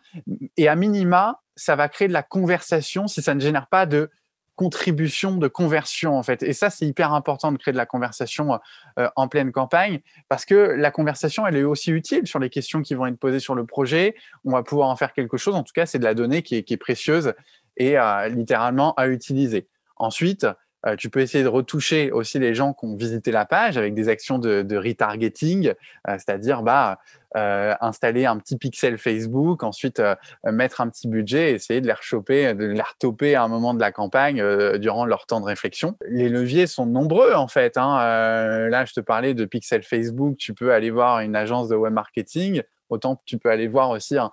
Et 0.56 0.68
à 0.68 0.76
minima, 0.76 1.40
ça 1.56 1.76
va 1.76 1.88
créer 1.88 2.08
de 2.08 2.12
la 2.12 2.22
conversation 2.22 3.06
si 3.08 3.22
ça 3.22 3.34
ne 3.34 3.40
génère 3.40 3.66
pas 3.66 3.86
de 3.86 4.10
contribution 4.58 5.36
de 5.36 5.46
conversion 5.46 6.18
en 6.18 6.22
fait. 6.24 6.42
Et 6.42 6.52
ça, 6.52 6.68
c'est 6.68 6.84
hyper 6.84 7.12
important 7.12 7.52
de 7.52 7.58
créer 7.58 7.70
de 7.70 7.78
la 7.78 7.86
conversation 7.86 8.58
euh, 8.98 9.08
en 9.14 9.28
pleine 9.28 9.52
campagne 9.52 10.00
parce 10.28 10.44
que 10.44 10.54
la 10.54 10.90
conversation, 10.90 11.46
elle 11.46 11.56
est 11.56 11.62
aussi 11.62 11.92
utile 11.92 12.26
sur 12.26 12.40
les 12.40 12.50
questions 12.50 12.82
qui 12.82 12.94
vont 12.94 13.06
être 13.06 13.20
posées 13.20 13.38
sur 13.38 13.54
le 13.54 13.64
projet. 13.64 14.16
On 14.44 14.50
va 14.50 14.64
pouvoir 14.64 14.88
en 14.88 14.96
faire 14.96 15.12
quelque 15.12 15.36
chose. 15.36 15.54
En 15.54 15.62
tout 15.62 15.72
cas, 15.72 15.86
c'est 15.86 16.00
de 16.00 16.04
la 16.04 16.14
donnée 16.14 16.42
qui 16.42 16.56
est, 16.56 16.76
précieuse 16.76 17.34
et 17.76 17.96
euh, 17.96 18.28
littéralement 18.28 18.94
à 18.94 19.06
utiliser. 19.06 19.68
Ensuite, 19.94 20.44
euh, 20.86 20.96
tu 20.96 21.10
peux 21.10 21.20
essayer 21.20 21.42
de 21.42 21.48
retoucher 21.48 22.12
aussi 22.12 22.38
les 22.38 22.54
gens 22.54 22.72
qui 22.72 22.86
ont 22.86 22.96
visité 22.96 23.30
la 23.30 23.44
page 23.44 23.76
avec 23.76 23.94
des 23.94 24.08
actions 24.08 24.38
de, 24.38 24.76
retargeting, 24.76 25.72
c'est-à-dire 26.06 26.62
bah 26.62 26.98
installer 27.34 28.26
un 28.26 28.38
petit 28.38 28.56
pixel 28.56 28.96
Facebook, 28.96 29.62
ensuite 29.62 30.00
mettre 30.44 30.80
un 30.80 30.88
petit 30.88 31.08
budget, 31.08 31.52
essayer 31.52 31.80
de 31.80 31.86
les 31.86 31.92
rechoper, 31.92 32.54
de 32.54 32.64
les 32.64 32.80
retoper 32.80 33.34
à 33.34 33.42
un 33.42 33.48
moment 33.48 33.74
de 33.74 33.80
la 33.80 33.92
campagne 33.92 34.42
durant 34.78 35.04
leur 35.04 35.26
temps 35.26 35.40
de 35.40 35.44
réflexion. 35.44 35.96
Les 36.08 36.28
leviers 36.28 36.66
sont 36.66 36.86
nombreux 36.86 37.34
en 37.34 37.48
fait. 37.48 37.76
Hein. 37.76 38.68
là, 38.68 38.84
je 38.84 38.94
te 38.94 39.00
parlais 39.00 39.34
de 39.34 39.44
pixel 39.44 39.82
Facebook, 39.82 40.36
tu 40.38 40.54
peux 40.54 40.72
aller 40.72 40.90
voir 40.90 41.20
une 41.20 41.36
agence 41.36 41.68
de 41.68 41.76
web 41.76 41.92
marketing 41.92 42.62
autant 42.90 43.20
tu 43.24 43.38
peux 43.38 43.50
aller 43.50 43.68
voir 43.68 43.90
aussi 43.90 44.16
un, 44.18 44.30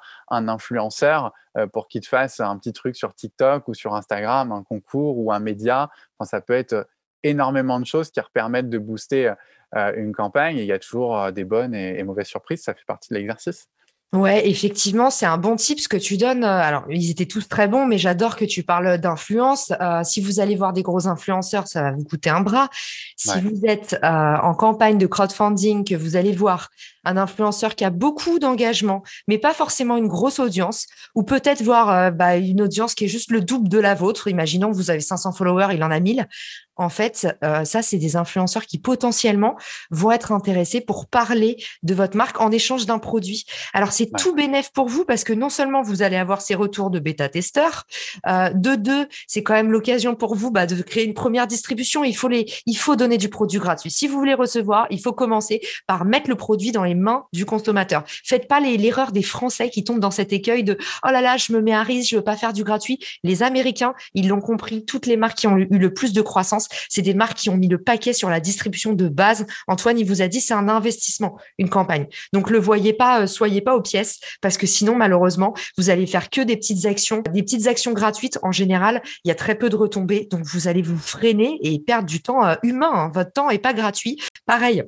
influenceur 0.47 1.33
pour 1.71 1.87
qu'il 1.87 2.01
te 2.01 2.07
fasse 2.07 2.39
un 2.39 2.57
petit 2.57 2.73
truc 2.73 2.95
sur 2.95 3.13
TikTok 3.13 3.67
ou 3.67 3.73
sur 3.73 3.95
Instagram, 3.95 4.51
un 4.51 4.63
concours 4.63 5.17
ou 5.17 5.31
un 5.31 5.39
média. 5.39 5.89
Enfin, 6.17 6.29
ça 6.29 6.41
peut 6.41 6.53
être 6.53 6.87
énormément 7.23 7.79
de 7.79 7.85
choses 7.85 8.11
qui 8.11 8.19
permettent 8.33 8.69
de 8.69 8.77
booster 8.77 9.33
une 9.73 10.13
campagne. 10.13 10.57
il 10.57 10.65
y 10.65 10.71
a 10.71 10.79
toujours 10.79 11.31
des 11.31 11.43
bonnes 11.43 11.73
et 11.73 12.03
mauvaises 12.03 12.27
surprises. 12.27 12.63
Ça 12.63 12.73
fait 12.73 12.85
partie 12.85 13.13
de 13.13 13.17
l'exercice. 13.17 13.69
Ouais, 14.13 14.47
effectivement, 14.47 15.09
c'est 15.09 15.25
un 15.25 15.37
bon 15.37 15.57
tip 15.57 15.77
ce 15.79 15.89
que 15.89 15.97
tu 15.97 16.15
donnes. 16.15 16.45
Alors, 16.45 16.85
ils 16.89 17.11
étaient 17.11 17.25
tous 17.25 17.49
très 17.49 17.67
bons, 17.67 17.85
mais 17.85 17.97
j'adore 17.97 18.37
que 18.37 18.45
tu 18.45 18.63
parles 18.63 18.97
d'influence. 18.97 19.73
Euh, 19.81 20.03
si 20.03 20.21
vous 20.21 20.39
allez 20.39 20.55
voir 20.55 20.71
des 20.71 20.83
gros 20.83 21.07
influenceurs, 21.07 21.67
ça 21.67 21.81
va 21.81 21.91
vous 21.91 22.03
coûter 22.05 22.29
un 22.29 22.39
bras. 22.39 22.69
Si 23.17 23.41
vous 23.41 23.65
êtes 23.65 23.97
euh, 24.03 24.35
en 24.41 24.53
campagne 24.53 24.97
de 24.97 25.05
crowdfunding, 25.05 25.83
que 25.83 25.95
vous 25.95 26.15
allez 26.15 26.31
voir 26.31 26.69
un 27.03 27.17
influenceur 27.17 27.75
qui 27.75 27.83
a 27.83 27.89
beaucoup 27.89 28.39
d'engagement, 28.39 29.03
mais 29.27 29.37
pas 29.37 29.53
forcément 29.53 29.97
une 29.97 30.07
grosse 30.07 30.39
audience, 30.39 30.87
ou 31.13 31.23
peut-être 31.23 31.61
voir 31.61 31.89
euh, 31.89 32.11
bah, 32.11 32.37
une 32.37 32.61
audience 32.61 32.95
qui 32.95 33.05
est 33.05 33.09
juste 33.09 33.31
le 33.31 33.41
double 33.41 33.67
de 33.67 33.79
la 33.79 33.95
vôtre. 33.95 34.29
Imaginons 34.29 34.71
que 34.71 34.75
vous 34.77 34.91
avez 34.91 35.01
500 35.01 35.33
followers, 35.33 35.73
il 35.73 35.83
en 35.83 35.91
a 35.91 35.99
1000 35.99 36.25
en 36.75 36.89
fait, 36.89 37.27
euh, 37.43 37.63
ça, 37.65 37.81
c'est 37.81 37.97
des 37.97 38.15
influenceurs 38.15 38.65
qui 38.65 38.79
potentiellement 38.79 39.55
vont 39.91 40.11
être 40.11 40.31
intéressés 40.31 40.81
pour 40.81 41.07
parler 41.07 41.57
de 41.83 41.93
votre 41.93 42.17
marque 42.17 42.41
en 42.41 42.51
échange 42.51 42.85
d'un 42.85 42.99
produit. 42.99 43.45
Alors, 43.73 43.91
c'est 43.91 44.09
tout 44.17 44.33
bénéf 44.33 44.71
pour 44.71 44.87
vous 44.87 45.05
parce 45.05 45.23
que 45.23 45.33
non 45.33 45.49
seulement 45.49 45.81
vous 45.81 46.01
allez 46.01 46.17
avoir 46.17 46.41
ces 46.41 46.55
retours 46.55 46.89
de 46.89 46.99
bêta-testeurs, 46.99 47.85
euh, 48.27 48.49
de 48.49 48.75
deux, 48.75 49.07
c'est 49.27 49.43
quand 49.43 49.53
même 49.53 49.71
l'occasion 49.71 50.15
pour 50.15 50.35
vous 50.35 50.51
bah, 50.51 50.65
de 50.65 50.81
créer 50.81 51.05
une 51.05 51.13
première 51.13 51.47
distribution. 51.47 52.03
Il 52.03 52.15
faut, 52.15 52.27
les, 52.27 52.45
il 52.65 52.77
faut 52.77 52.95
donner 52.95 53.17
du 53.17 53.29
produit 53.29 53.59
gratuit. 53.59 53.91
Si 53.91 54.07
vous 54.07 54.17
voulez 54.17 54.33
recevoir, 54.33 54.87
il 54.89 55.01
faut 55.01 55.13
commencer 55.13 55.61
par 55.87 56.05
mettre 56.05 56.29
le 56.29 56.35
produit 56.35 56.71
dans 56.71 56.83
les 56.83 56.95
mains 56.95 57.25
du 57.33 57.45
consommateur. 57.45 58.03
Faites 58.23 58.47
pas 58.47 58.59
l'erreur 58.59 59.11
des 59.11 59.23
Français 59.23 59.69
qui 59.69 59.83
tombent 59.83 59.99
dans 59.99 60.11
cet 60.11 60.33
écueil 60.33 60.63
de 60.63 60.77
«Oh 61.05 61.09
là 61.11 61.21
là, 61.21 61.37
je 61.37 61.53
me 61.53 61.61
mets 61.61 61.73
à 61.73 61.83
risque, 61.83 62.11
je 62.11 62.17
veux 62.17 62.23
pas 62.23 62.37
faire 62.37 62.53
du 62.53 62.63
gratuit». 62.63 62.99
Les 63.23 63.43
Américains, 63.43 63.93
ils 64.13 64.27
l'ont 64.27 64.41
compris, 64.41 64.85
toutes 64.85 65.05
les 65.05 65.17
marques 65.17 65.37
qui 65.37 65.47
ont 65.47 65.57
eu 65.57 65.67
le 65.69 65.93
plus 65.93 66.13
de 66.13 66.21
croissance 66.21 66.64
c'est 66.89 67.01
des 67.01 67.13
marques 67.13 67.37
qui 67.37 67.49
ont 67.49 67.57
mis 67.57 67.67
le 67.67 67.77
paquet 67.77 68.13
sur 68.13 68.29
la 68.29 68.39
distribution 68.39 68.93
de 68.93 69.07
base. 69.07 69.45
Antoine, 69.67 69.99
il 69.99 70.05
vous 70.05 70.21
a 70.21 70.27
dit, 70.27 70.41
c'est 70.41 70.53
un 70.53 70.69
investissement, 70.69 71.37
une 71.57 71.69
campagne. 71.69 72.07
Donc, 72.33 72.49
le 72.49 72.59
voyez 72.59 72.93
pas, 72.93 73.21
euh, 73.21 73.27
soyez 73.27 73.61
pas 73.61 73.75
aux 73.75 73.81
pièces, 73.81 74.19
parce 74.41 74.57
que 74.57 74.67
sinon, 74.67 74.95
malheureusement, 74.95 75.53
vous 75.77 75.89
allez 75.89 76.07
faire 76.07 76.29
que 76.29 76.41
des 76.41 76.57
petites 76.57 76.85
actions, 76.85 77.23
des 77.31 77.43
petites 77.43 77.67
actions 77.67 77.93
gratuites. 77.93 78.39
En 78.43 78.51
général, 78.51 79.01
il 79.23 79.29
y 79.29 79.31
a 79.31 79.35
très 79.35 79.55
peu 79.55 79.69
de 79.69 79.75
retombées, 79.75 80.27
donc 80.31 80.43
vous 80.45 80.67
allez 80.67 80.81
vous 80.81 80.97
freiner 80.97 81.59
et 81.61 81.79
perdre 81.79 82.07
du 82.07 82.21
temps 82.21 82.45
euh, 82.45 82.55
humain. 82.63 82.91
Hein. 82.93 83.11
Votre 83.13 83.31
temps 83.31 83.49
est 83.49 83.59
pas 83.59 83.73
gratuit. 83.73 84.19
Pareil, 84.45 84.83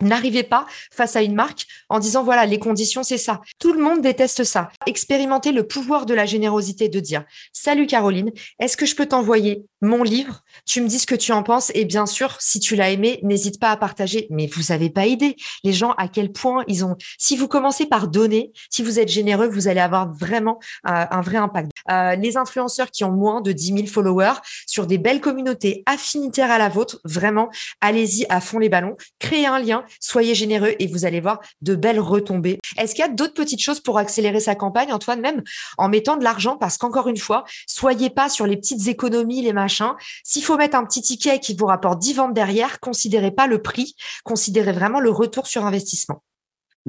N'arrivez 0.00 0.42
pas 0.42 0.66
face 0.90 1.16
à 1.16 1.22
une 1.22 1.34
marque 1.34 1.66
en 1.88 1.98
disant 1.98 2.22
voilà, 2.22 2.46
les 2.46 2.58
conditions, 2.58 3.02
c'est 3.02 3.18
ça. 3.18 3.40
Tout 3.58 3.72
le 3.72 3.82
monde 3.82 4.00
déteste 4.00 4.44
ça. 4.44 4.70
Expérimentez 4.86 5.52
le 5.52 5.66
pouvoir 5.66 6.06
de 6.06 6.14
la 6.14 6.26
générosité 6.26 6.88
de 6.88 7.00
dire 7.00 7.24
Salut 7.52 7.86
Caroline, 7.86 8.30
est-ce 8.58 8.76
que 8.76 8.86
je 8.86 8.96
peux 8.96 9.06
t'envoyer 9.06 9.64
mon 9.82 10.02
livre? 10.02 10.42
Tu 10.66 10.80
me 10.80 10.88
dis 10.88 10.98
ce 10.98 11.06
que 11.06 11.14
tu 11.14 11.32
en 11.32 11.42
penses 11.42 11.70
et 11.74 11.84
bien 11.84 12.06
sûr, 12.06 12.36
si 12.40 12.60
tu 12.60 12.76
l'as 12.76 12.90
aimé, 12.90 13.20
n'hésite 13.22 13.60
pas 13.60 13.70
à 13.70 13.76
partager. 13.76 14.26
Mais 14.30 14.46
vous 14.46 14.62
n'avez 14.70 14.90
pas 14.90 15.06
idée 15.06 15.36
les 15.64 15.72
gens 15.72 15.92
à 15.92 16.08
quel 16.08 16.32
point 16.32 16.64
ils 16.66 16.84
ont. 16.84 16.96
Si 17.18 17.36
vous 17.36 17.48
commencez 17.48 17.86
par 17.86 18.08
donner, 18.08 18.52
si 18.70 18.82
vous 18.82 18.98
êtes 18.98 19.08
généreux, 19.08 19.48
vous 19.48 19.68
allez 19.68 19.80
avoir 19.80 20.12
vraiment 20.12 20.58
euh, 20.88 21.04
un 21.10 21.20
vrai 21.20 21.36
impact. 21.36 21.70
Euh, 21.90 22.14
les 22.16 22.36
influenceurs 22.36 22.90
qui 22.90 23.04
ont 23.04 23.12
moins 23.12 23.40
de 23.40 23.52
10 23.52 23.74
000 23.74 23.86
followers 23.86 24.40
sur 24.66 24.86
des 24.86 24.98
belles 24.98 25.20
communautés 25.20 25.82
affinitaires 25.86 26.50
à 26.50 26.58
la 26.58 26.68
vôtre, 26.68 27.00
vraiment, 27.04 27.50
allez-y 27.80 28.26
à 28.28 28.40
fond 28.40 28.58
les 28.58 28.68
ballons, 28.68 28.96
créez 29.18 29.46
un 29.46 29.58
lien 29.58 29.84
soyez 30.00 30.34
généreux 30.34 30.74
et 30.78 30.86
vous 30.86 31.04
allez 31.04 31.20
voir 31.20 31.40
de 31.62 31.74
belles 31.74 32.00
retombées. 32.00 32.58
Est-ce 32.76 32.94
qu'il 32.94 33.04
y 33.04 33.08
a 33.08 33.10
d'autres 33.10 33.34
petites 33.34 33.62
choses 33.62 33.80
pour 33.80 33.98
accélérer 33.98 34.40
sa 34.40 34.54
campagne, 34.54 34.92
Antoine, 34.92 35.20
même 35.20 35.42
en 35.78 35.88
mettant 35.88 36.16
de 36.16 36.24
l'argent? 36.24 36.56
Parce 36.56 36.76
qu'encore 36.78 37.08
une 37.08 37.16
fois, 37.16 37.44
soyez 37.66 38.10
pas 38.10 38.28
sur 38.28 38.46
les 38.46 38.56
petites 38.56 38.88
économies, 38.88 39.42
les 39.42 39.52
machins. 39.52 39.94
S'il 40.24 40.44
faut 40.44 40.56
mettre 40.56 40.76
un 40.76 40.84
petit 40.84 41.02
ticket 41.02 41.40
qui 41.40 41.54
vous 41.54 41.66
rapporte 41.66 41.98
10 41.98 42.14
ventes 42.14 42.34
derrière, 42.34 42.80
considérez 42.80 43.30
pas 43.30 43.46
le 43.46 43.62
prix, 43.62 43.94
considérez 44.24 44.72
vraiment 44.72 45.00
le 45.00 45.10
retour 45.10 45.46
sur 45.46 45.64
investissement. 45.64 46.22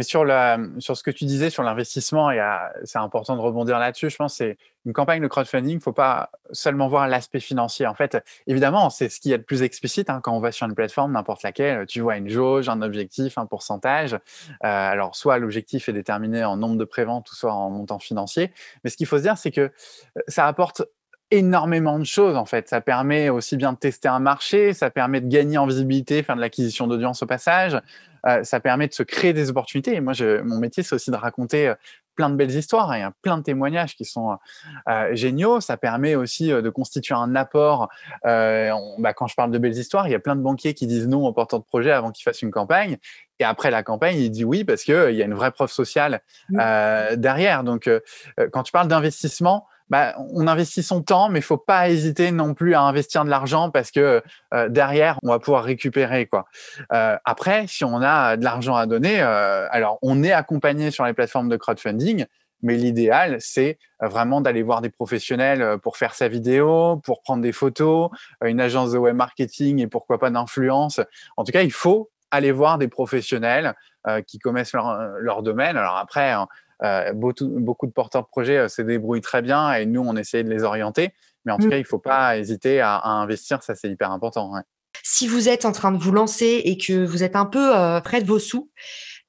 Mais 0.01 0.05
sur, 0.05 0.97
ce 0.97 1.03
que 1.03 1.11
tu 1.11 1.25
disais 1.25 1.51
sur 1.51 1.61
l'investissement, 1.61 2.31
c'est 2.85 2.97
important 2.97 3.35
de 3.35 3.41
rebondir 3.41 3.77
là-dessus. 3.77 4.09
Je 4.09 4.15
pense 4.15 4.33
que 4.33 4.37
c'est 4.37 4.57
une 4.83 4.93
campagne 4.93 5.21
de 5.21 5.27
crowdfunding, 5.27 5.73
il 5.73 5.75
ne 5.75 5.79
faut 5.79 5.93
pas 5.93 6.31
seulement 6.53 6.87
voir 6.87 7.07
l'aspect 7.07 7.39
financier. 7.39 7.85
En 7.85 7.93
fait, 7.93 8.17
évidemment, 8.47 8.89
c'est 8.89 9.09
ce 9.09 9.19
qui 9.19 9.31
est 9.31 9.37
le 9.37 9.43
plus 9.43 9.61
explicite 9.61 10.09
hein, 10.09 10.19
quand 10.23 10.35
on 10.35 10.39
va 10.39 10.51
sur 10.51 10.65
une 10.65 10.73
plateforme, 10.73 11.11
n'importe 11.11 11.43
laquelle. 11.43 11.85
Tu 11.85 12.01
vois 12.01 12.17
une 12.17 12.29
jauge, 12.29 12.67
un 12.67 12.81
objectif, 12.81 13.37
un 13.37 13.45
pourcentage. 13.45 14.13
Euh, 14.13 14.17
alors, 14.63 15.15
soit 15.15 15.37
l'objectif 15.37 15.87
est 15.87 15.93
déterminé 15.93 16.43
en 16.43 16.57
nombre 16.57 16.77
de 16.77 16.85
préventes 16.85 17.31
ou 17.31 17.35
soit 17.35 17.53
en 17.53 17.69
montant 17.69 17.99
financier. 17.99 18.51
Mais 18.83 18.89
ce 18.89 18.97
qu'il 18.97 19.05
faut 19.05 19.19
se 19.19 19.21
dire, 19.21 19.37
c'est 19.37 19.51
que 19.51 19.61
euh, 19.61 19.69
ça 20.27 20.47
apporte 20.47 20.81
énormément 21.29 21.99
de 21.99 22.05
choses 22.05 22.35
en 22.35 22.45
fait. 22.45 22.67
Ça 22.67 22.81
permet 22.81 23.29
aussi 23.29 23.55
bien 23.55 23.73
de 23.73 23.77
tester 23.77 24.07
un 24.07 24.19
marché, 24.19 24.73
ça 24.73 24.89
permet 24.89 25.21
de 25.21 25.27
gagner 25.27 25.59
en 25.59 25.65
visibilité, 25.67 26.23
faire 26.23 26.35
de 26.35 26.41
l'acquisition 26.41 26.87
d'audience 26.87 27.23
au 27.23 27.25
passage, 27.25 27.79
euh, 28.27 28.43
ça 28.43 28.59
permet 28.59 28.87
de 28.87 28.93
se 28.93 29.03
créer 29.03 29.33
des 29.33 29.49
opportunités. 29.49 29.95
Et 29.95 30.01
moi, 30.01 30.13
je, 30.13 30.41
mon 30.41 30.59
métier, 30.59 30.83
c'est 30.83 30.95
aussi 30.95 31.11
de 31.11 31.15
raconter 31.15 31.69
euh, 31.69 31.75
plein 32.15 32.29
de 32.29 32.35
belles 32.35 32.51
histoires. 32.51 32.91
Hein. 32.91 32.97
Il 32.97 33.01
y 33.01 33.03
a 33.03 33.13
plein 33.21 33.37
de 33.37 33.43
témoignages 33.43 33.95
qui 33.95 34.05
sont 34.05 34.37
euh, 34.87 35.15
géniaux. 35.15 35.61
Ça 35.61 35.77
permet 35.77 36.15
aussi 36.15 36.49
de 36.49 36.69
constituer 36.69 37.15
un 37.15 37.35
apport. 37.35 37.89
bah, 38.23 39.13
quand 39.15 39.27
je 39.27 39.35
parle 39.35 39.51
de 39.51 39.57
belles 39.57 39.77
histoires, 39.77 40.07
il 40.07 40.11
y 40.11 40.15
a 40.15 40.19
plein 40.19 40.35
de 40.35 40.41
banquiers 40.41 40.73
qui 40.73 40.87
disent 40.87 41.07
non 41.07 41.25
aux 41.25 41.33
porteurs 41.33 41.59
de 41.59 41.65
projet 41.65 41.91
avant 41.91 42.11
qu'ils 42.11 42.23
fassent 42.23 42.41
une 42.41 42.51
campagne. 42.51 42.97
Et 43.39 43.43
après 43.43 43.71
la 43.71 43.81
campagne, 43.81 44.17
il 44.17 44.29
dit 44.29 44.43
oui 44.43 44.63
parce 44.63 44.83
qu'il 44.83 45.13
y 45.13 45.21
a 45.21 45.25
une 45.25 45.33
vraie 45.33 45.51
preuve 45.51 45.71
sociale 45.71 46.21
derrière. 46.49 47.63
Donc, 47.63 47.89
quand 48.51 48.63
tu 48.63 48.71
parles 48.71 48.87
d'investissement, 48.87 49.65
bah, 49.91 50.15
on 50.31 50.47
investit 50.47 50.83
son 50.83 51.01
temps, 51.01 51.27
mais 51.27 51.39
il 51.39 51.43
faut 51.43 51.57
pas 51.57 51.89
hésiter 51.89 52.31
non 52.31 52.53
plus 52.53 52.75
à 52.75 52.81
investir 52.81 53.25
de 53.25 53.29
l'argent 53.29 53.69
parce 53.69 53.91
que 53.91 54.23
euh, 54.53 54.69
derrière, 54.69 55.19
on 55.21 55.27
va 55.27 55.39
pouvoir 55.39 55.65
récupérer. 55.65 56.27
quoi. 56.27 56.45
Euh, 56.93 57.17
après, 57.25 57.65
si 57.67 57.83
on 57.83 58.01
a 58.01 58.37
de 58.37 58.43
l'argent 58.45 58.77
à 58.77 58.85
donner, 58.85 59.21
euh, 59.21 59.67
alors 59.69 59.99
on 60.01 60.23
est 60.23 60.31
accompagné 60.31 60.91
sur 60.91 61.03
les 61.03 61.11
plateformes 61.11 61.49
de 61.49 61.57
crowdfunding, 61.57 62.25
mais 62.63 62.77
l'idéal, 62.77 63.35
c'est 63.41 63.79
vraiment 63.99 64.39
d'aller 64.39 64.63
voir 64.63 64.79
des 64.79 64.89
professionnels 64.89 65.77
pour 65.83 65.97
faire 65.97 66.13
sa 66.13 66.29
vidéo, 66.29 67.01
pour 67.03 67.21
prendre 67.21 67.41
des 67.41 67.51
photos, 67.51 68.11
une 68.45 68.61
agence 68.61 68.93
de 68.93 68.97
web 68.97 69.17
marketing 69.17 69.79
et 69.79 69.87
pourquoi 69.87 70.19
pas 70.19 70.29
d'influence. 70.29 71.01
En 71.35 71.43
tout 71.43 71.51
cas, 71.51 71.63
il 71.63 71.71
faut 71.73 72.11
aller 72.29 72.53
voir 72.53 72.77
des 72.77 72.87
professionnels 72.87 73.73
qui 74.27 74.39
connaissent 74.39 74.73
leur, 74.73 75.41
domaine. 75.41 75.75
Alors 75.75 75.97
après, 75.97 76.31
hein, 76.31 76.47
euh, 76.83 77.13
beaucoup, 77.13 77.85
de 77.85 77.91
porteurs 77.91 78.23
de 78.23 78.27
projets 78.27 78.57
euh, 78.57 78.67
se 78.67 78.81
débrouillent 78.81 79.21
très 79.21 79.41
bien 79.41 79.73
et 79.73 79.85
nous, 79.85 80.01
on 80.01 80.15
essaie 80.15 80.43
de 80.43 80.49
les 80.49 80.63
orienter. 80.63 81.13
Mais 81.45 81.51
en 81.51 81.57
tout 81.57 81.67
mmh. 81.67 81.69
cas, 81.69 81.77
il 81.77 81.81
ne 81.81 81.87
faut 81.87 81.99
pas 81.99 82.37
hésiter 82.37 82.81
à, 82.81 83.01
investir, 83.03 83.63
ça 83.63 83.75
c'est 83.75 83.89
hyper 83.89 84.11
important. 84.11 84.53
Si 85.03 85.27
vous 85.27 85.49
êtes 85.49 85.65
en 85.65 85.71
train 85.71 85.91
de 85.91 85.97
vous 85.97 86.11
lancer 86.11 86.61
et 86.65 86.77
que 86.77 87.05
vous 87.05 87.23
êtes 87.23 87.35
un 87.35 87.45
peu 87.45 87.75
euh, 87.75 87.99
près 88.01 88.21
de 88.21 88.27
vos 88.27 88.39
sous, 88.39 88.69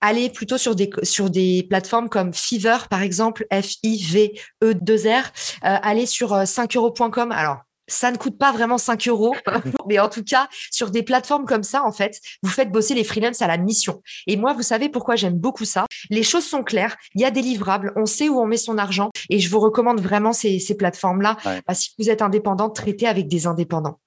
allez 0.01 0.29
plutôt 0.29 0.59
sur 0.59 0.75
des 0.75 0.91
sur 1.03 1.31
des 1.31 1.67
plateformes 1.69 2.09
comme 2.09 2.35
Fiverr 2.35 2.89
par 2.89 3.03
exemple, 3.03 3.47
F 3.53 3.77
I 3.83 4.05
V 4.05 4.41
E 4.63 4.75
2 4.75 4.97
R. 5.09 5.33
allez 5.63 6.07
sur 6.07 6.35
5euros.com. 6.35 7.33
Alors 7.33 7.63
ça 7.93 8.11
ne 8.11 8.17
coûte 8.17 8.39
pas 8.39 8.53
vraiment 8.53 8.79
5 8.79 9.09
euros, 9.09 9.35
mais 9.89 9.99
en 9.99 10.09
tout 10.09 10.25
cas, 10.25 10.49
sur 10.71 10.91
des 10.91 11.03
plateformes 11.03 11.45
comme 11.45 11.63
ça, 11.63 11.85
en 11.85 11.93
fait, 11.93 12.21
vous 12.43 12.51
faites 12.51 12.71
bosser 12.71 12.95
les 12.95 13.05
freelances 13.05 13.43
à 13.43 13.47
la 13.47 13.59
mission. 13.59 14.03
Et 14.27 14.37
moi, 14.37 14.55
vous 14.55 14.63
savez 14.63 14.89
pourquoi 14.89 15.17
j'aime 15.17 15.39
beaucoup 15.39 15.65
ça? 15.65 15.87
Les 16.11 16.23
choses 16.23 16.45
sont 16.45 16.63
claires, 16.63 16.97
il 17.15 17.21
y 17.21 17.25
a 17.25 17.31
des 17.31 17.43
livrables, 17.43 17.93
on 17.97 18.07
sait 18.07 18.29
où 18.29 18.41
on 18.41 18.47
met 18.47 18.57
son 18.57 18.79
argent, 18.79 19.11
et 19.31 19.39
je 19.39 19.51
vous 19.51 19.61
recommande 19.61 20.01
vraiment 20.01 20.33
ces, 20.33 20.61
plateformes-là. 20.79 21.37
Bah, 21.45 21.75
si 21.75 21.91
vous 21.99 22.09
êtes 22.09 22.23
indépendant, 22.23 22.71
traitez 22.71 23.07
avec 23.07 23.29
des 23.29 23.47
indépendants. 23.47 23.99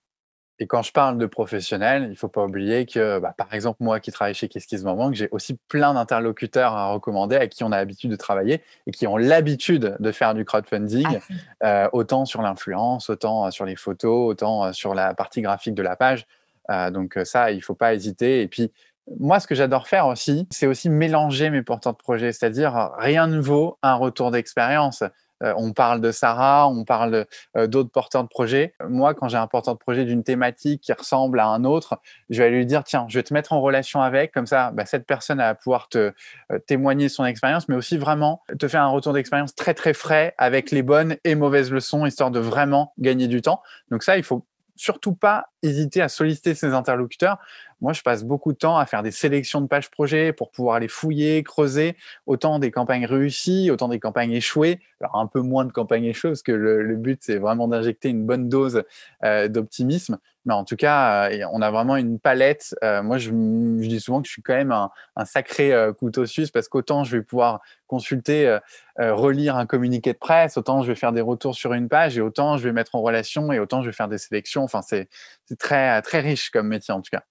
Et 0.60 0.68
quand 0.68 0.82
je 0.82 0.94
parle 0.94 1.18
de 1.18 1.26
professionnels, 1.26 2.04
il 2.04 2.12
ne 2.12 2.16
faut 2.16 2.30
pas 2.30 2.46
oublier 2.46 2.86
que, 2.86 3.20
bah, 3.20 3.34
par 3.38 3.54
exemple, 3.54 3.84
moi 3.84 4.00
qui 4.00 4.12
travaille 4.12 4.34
chez 4.34 4.48
Kiss 4.48 4.84
Moment, 4.84 5.12
j'ai 5.12 5.28
aussi 5.32 5.56
plein 5.68 5.94
d'interlocuteurs 5.94 6.74
à 6.74 6.92
recommander 6.92 7.36
à 7.36 7.48
qui 7.48 7.66
on 7.66 7.74
a 7.74 7.78
l'habitude 7.78 8.10
de 8.10 8.16
travailler 8.16 8.62
et 8.88 8.92
qui 8.92 9.06
ont 9.06 9.18
l'habitude 9.18 9.98
de 10.00 10.12
faire 10.14 10.34
du 10.34 10.46
crowdfunding, 10.46 11.20
ah, 11.62 11.84
euh, 11.84 11.90
autant 11.92 12.24
sur 12.26 12.42
l'influence, 12.42 13.10
autant 13.10 13.48
euh, 13.48 13.52
sur 13.52 13.66
les 13.66 13.76
photos, 13.76 14.30
autant 14.30 14.66
euh, 14.66 14.72
sur 14.72 14.96
la 14.96 15.14
partie 15.14 15.42
graphique 15.42 15.76
de 15.76 15.84
la 15.84 15.98
page. 15.98 16.26
donc 16.92 17.20
ça, 17.26 17.52
il 17.52 17.58
ne 17.58 17.62
faut 17.62 17.76
pas 17.76 17.94
hésiter. 17.94 18.42
Et 18.42 18.48
puis, 18.48 18.72
moi, 19.20 19.40
ce 19.40 19.48
que 19.48 19.56
j'adore 19.56 19.88
faire 19.88 20.08
aussi, 20.08 20.48
c'est 20.52 20.68
aussi 20.68 20.90
mélanger 20.90 21.50
mes 21.50 21.62
porteurs 21.62 21.94
de 21.94 21.98
projet, 21.98 22.32
c'est-à-dire 22.32 22.92
rien 22.98 23.28
ne 23.28 23.40
vaut 23.40 23.78
un 23.84 23.96
retour 23.96 24.32
d'expérience. 24.32 25.04
On 25.42 25.74
parle 25.74 26.02
de 26.02 26.12
Sarah, 26.12 26.68
on 26.68 26.84
parle 26.86 27.26
d'autres 27.56 27.92
porteurs 27.92 28.24
de 28.24 28.28
projets. 28.28 28.74
Moi, 28.88 29.14
quand 29.14 29.28
j'ai 29.28 29.38
un 29.38 29.48
porteur 29.48 29.74
de 29.74 29.80
projet 29.80 30.06
d'une 30.06 30.24
thématique 30.24 30.82
qui 30.82 30.94
ressemble 30.94 31.40
à 31.40 31.48
un 31.48 31.64
autre, 31.64 32.00
je 32.30 32.42
vais 32.42 32.50
lui 32.50 32.66
dire 32.66 32.84
tiens, 32.84 33.06
je 33.10 33.20
vais 33.20 33.24
te 33.24 33.34
mettre 33.34 33.54
en 33.54 33.62
relation 33.62 34.02
avec, 34.02 34.32
comme 34.32 34.48
ça, 34.48 34.72
bah, 34.72 34.86
cette 34.86 35.06
personne 35.06 35.38
va 35.38 35.56
pouvoir 35.56 35.90
te 35.90 36.14
témoigner 36.68 37.10
son 37.10 37.26
expérience, 37.26 37.68
mais 37.68 37.76
aussi 37.76 37.98
vraiment 37.98 38.42
te 38.60 38.68
faire 38.68 38.82
un 38.82 38.90
retour 38.90 39.14
d'expérience 39.14 39.56
très 39.56 39.74
très 39.74 39.94
frais 39.94 40.34
avec 40.38 40.72
les 40.72 40.84
bonnes 40.84 41.18
et 41.24 41.36
mauvaises 41.36 41.72
leçons, 41.72 42.06
histoire 42.06 42.32
de 42.32 42.40
vraiment 42.40 42.94
gagner 42.98 43.28
du 43.28 43.42
temps. 43.42 43.62
Donc 43.92 44.04
ça, 44.04 44.18
il 44.18 44.24
faut 44.24 44.46
surtout 44.78 45.14
pas 45.14 45.48
hésiter 45.66 46.02
à 46.02 46.10
solliciter 46.10 46.54
ses 46.56 46.74
interlocuteurs. 46.74 47.40
Moi, 47.82 47.94
je 47.94 48.02
passe 48.02 48.24
beaucoup 48.24 48.54
de 48.54 48.58
temps 48.58 48.78
à 48.78 48.86
faire 48.86 49.04
des 49.04 49.12
sélections 49.12 49.60
de 49.62 49.68
pages 49.68 49.92
projets 49.92 50.32
pour 50.32 50.50
pouvoir 50.50 50.80
les 50.80 50.88
fouiller, 50.88 51.44
creuser, 51.44 51.98
autant 52.26 52.58
des 52.58 52.72
campagnes 52.72 53.06
réussies, 53.06 53.70
autant 53.70 53.90
des 53.90 54.00
campagnes 54.00 54.32
échouées. 54.32 54.80
Alors, 55.02 55.18
un 55.18 55.28
peu 55.28 55.42
moins 55.42 55.66
de 55.66 55.72
campagnes 55.72 56.06
échouées, 56.06 56.32
parce 56.32 56.42
que 56.42 56.54
le, 56.54 56.96
but, 56.96 57.20
c'est 57.22 57.38
vraiment 57.38 57.68
d'injecter 57.68 58.10
une 58.10 58.26
bonne 58.26 58.48
dose 58.48 58.84
euh, 59.24 59.50
d'optimisme. 59.50 60.18
Mais 60.46 60.54
en 60.54 60.64
tout 60.64 60.76
cas, 60.76 61.30
euh, 61.30 61.46
on 61.52 61.62
a 61.62 61.70
vraiment 61.70 61.98
une 61.98 62.18
palette. 62.18 62.76
Euh, 62.84 63.04
moi, 63.04 63.18
je, 63.18 63.32
dis 63.32 64.00
souvent 64.00 64.22
que 64.22 64.28
je 64.28 64.32
suis 64.32 64.42
quand 64.42 64.54
même 64.54 64.72
un, 64.72 64.90
un 65.16 65.26
sacré 65.26 65.74
couteau 66.00 66.26
suisse, 66.26 66.52
parce 66.52 66.70
qu'autant 66.70 67.04
je 67.04 67.18
vais 67.18 67.24
pouvoir 67.24 67.62
consulter, 67.88 68.58
relire 68.98 69.58
un 69.58 69.66
communiqué 69.66 70.14
de 70.14 70.18
presse, 70.18 70.58
autant 70.58 70.82
je 70.82 70.88
vais 70.88 70.96
faire 70.96 71.12
des 71.12 71.22
retours 71.22 71.56
sur 71.56 71.74
une 71.74 71.88
page, 71.88 72.18
et 72.18 72.22
autant 72.22 72.58
je 72.58 72.64
vais 72.64 72.72
mettre 72.72 72.96
en 72.96 73.02
relation, 73.02 73.52
et 73.52 73.60
autant 73.60 73.82
je 73.82 73.88
vais 73.88 73.94
faire 73.94 74.08
des 74.08 74.18
sélections. 74.18 74.64
Enfin, 74.64 74.82
c'est 74.82 75.08
très, 75.56 76.02
très 76.02 76.20
riche 76.22 76.50
comme 76.50 76.68
métier, 76.68 76.94
en 76.94 77.02
tout 77.02 77.12
cas. 77.12 77.24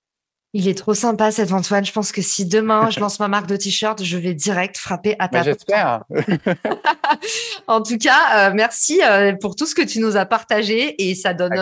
Il 0.56 0.68
est 0.68 0.78
trop 0.78 0.94
sympa 0.94 1.32
cet 1.32 1.50
Antoine. 1.50 1.84
Je 1.84 1.90
pense 1.90 2.12
que 2.12 2.22
si 2.22 2.46
demain 2.46 2.88
je 2.88 3.00
lance 3.00 3.18
ma 3.18 3.26
marque 3.26 3.48
de 3.48 3.56
t-shirt, 3.56 4.04
je 4.04 4.16
vais 4.16 4.34
direct 4.34 4.78
frapper 4.78 5.16
à 5.18 5.26
ta 5.26 5.38
bah, 5.38 5.42
J'espère. 5.42 6.04
en 7.66 7.82
tout 7.82 7.98
cas, 7.98 8.50
euh, 8.50 8.52
merci 8.54 9.02
euh, 9.02 9.32
pour 9.40 9.56
tout 9.56 9.66
ce 9.66 9.74
que 9.74 9.82
tu 9.82 9.98
nous 9.98 10.16
as 10.16 10.26
partagé 10.26 10.94
et 11.02 11.16
ça 11.16 11.34
donne 11.34 11.58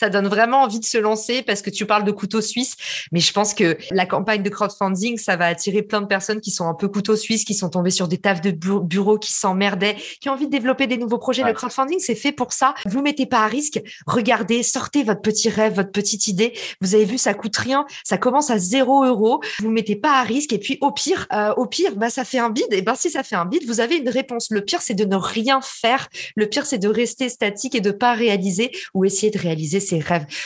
ça 0.00 0.08
donne 0.08 0.28
vraiment 0.28 0.62
envie 0.62 0.80
de 0.80 0.84
se 0.86 0.96
lancer 0.96 1.42
parce 1.42 1.60
que 1.60 1.68
tu 1.68 1.84
parles 1.84 2.04
de 2.04 2.10
couteau 2.10 2.40
suisse. 2.40 2.74
Mais 3.12 3.20
je 3.20 3.34
pense 3.34 3.52
que 3.52 3.76
la 3.90 4.06
campagne 4.06 4.42
de 4.42 4.48
crowdfunding, 4.48 5.18
ça 5.18 5.36
va 5.36 5.44
attirer 5.44 5.82
plein 5.82 6.00
de 6.00 6.06
personnes 6.06 6.40
qui 6.40 6.50
sont 6.50 6.66
un 6.66 6.72
peu 6.72 6.88
couteau 6.88 7.16
suisse, 7.16 7.44
qui 7.44 7.52
sont 7.52 7.68
tombées 7.68 7.90
sur 7.90 8.08
des 8.08 8.16
tafs 8.16 8.40
de 8.40 8.50
bureau, 8.50 9.18
qui 9.18 9.34
s'emmerdaient, 9.34 9.96
qui 10.22 10.30
ont 10.30 10.32
envie 10.32 10.46
de 10.46 10.50
développer 10.50 10.86
des 10.86 10.96
nouveaux 10.96 11.18
projets. 11.18 11.42
Le 11.42 11.52
crowdfunding, 11.52 11.98
c'est 11.98 12.14
fait 12.14 12.32
pour 12.32 12.54
ça. 12.54 12.74
Vous 12.86 13.02
mettez 13.02 13.26
pas 13.26 13.40
à 13.40 13.46
risque. 13.46 13.82
Regardez, 14.06 14.62
sortez 14.62 15.02
votre 15.02 15.20
petit 15.20 15.50
rêve, 15.50 15.74
votre 15.74 15.92
petite 15.92 16.28
idée. 16.28 16.54
Vous 16.80 16.94
avez 16.94 17.04
vu, 17.04 17.18
ça 17.18 17.34
coûte 17.34 17.58
rien. 17.58 17.84
Ça 18.02 18.16
commence 18.16 18.48
à 18.48 18.56
zéro 18.56 19.04
euro. 19.04 19.42
Vous 19.58 19.70
mettez 19.70 19.96
pas 19.96 20.18
à 20.18 20.22
risque. 20.22 20.54
Et 20.54 20.58
puis, 20.58 20.78
au 20.80 20.92
pire, 20.92 21.26
euh, 21.34 21.52
au 21.58 21.66
pire, 21.66 21.94
bah, 21.96 22.08
ça 22.08 22.24
fait 22.24 22.38
un 22.38 22.48
bid. 22.48 22.72
Et 22.72 22.80
ben, 22.80 22.94
si 22.94 23.10
ça 23.10 23.22
fait 23.22 23.36
un 23.36 23.44
bid, 23.44 23.66
vous 23.66 23.80
avez 23.80 23.98
une 23.98 24.08
réponse. 24.08 24.48
Le 24.50 24.62
pire, 24.62 24.80
c'est 24.80 24.94
de 24.94 25.04
ne 25.04 25.16
rien 25.16 25.60
faire. 25.62 26.08
Le 26.36 26.46
pire, 26.46 26.64
c'est 26.64 26.78
de 26.78 26.88
rester 26.88 27.28
statique 27.28 27.74
et 27.74 27.82
de 27.82 27.90
pas 27.90 28.14
réaliser 28.14 28.70
ou 28.94 29.04
essayer 29.04 29.30
de 29.30 29.38
réaliser 29.38 29.89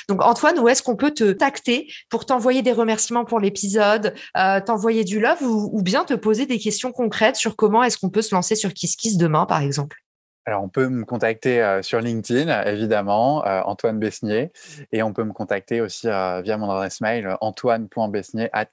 Donc 0.09 0.23
Antoine, 0.23 0.59
où 0.59 0.69
est-ce 0.69 0.83
qu'on 0.83 0.97
peut 0.97 1.13
te 1.13 1.33
tacter 1.33 1.89
pour 2.11 2.27
t'envoyer 2.27 2.63
des 2.63 2.73
remerciements 2.73 3.25
pour 3.25 3.41
l'épisode, 3.41 4.15
euh, 4.37 4.61
t'envoyer 4.61 5.05
du 5.05 5.21
love 5.21 5.43
ou, 5.43 5.83
bien 5.83 6.05
te 6.05 6.15
poser 6.15 6.47
des 6.47 6.59
questions 6.59 6.93
concrètes 6.93 7.37
sur 7.37 7.57
comment 7.57 7.83
est-ce 7.83 7.99
qu'on 7.99 8.11
peut 8.11 8.23
se 8.23 8.35
lancer 8.35 8.55
sur 8.57 8.73
KissKiss 8.73 9.17
demain, 9.17 9.47
par 9.47 9.61
exemple? 9.61 9.99
Alors, 10.47 10.63
on 10.63 10.69
peut 10.69 10.89
me 10.89 11.05
contacter 11.05 11.63
euh, 11.63 11.83
sur 11.83 12.01
LinkedIn, 12.01 12.65
évidemment, 12.65 13.47
euh, 13.47 13.63
Antoine 13.65 13.99
Besnier, 13.99 14.53
et 14.93 15.03
on 15.03 15.13
peut 15.13 15.25
me 15.25 15.33
contacter 15.33 15.81
aussi 15.81 16.07
via 16.07 16.57
mon 16.59 16.71
adresse 16.71 17.01
mail, 17.01 17.37
antoine.besnier 17.41 18.51
at. 18.53 18.69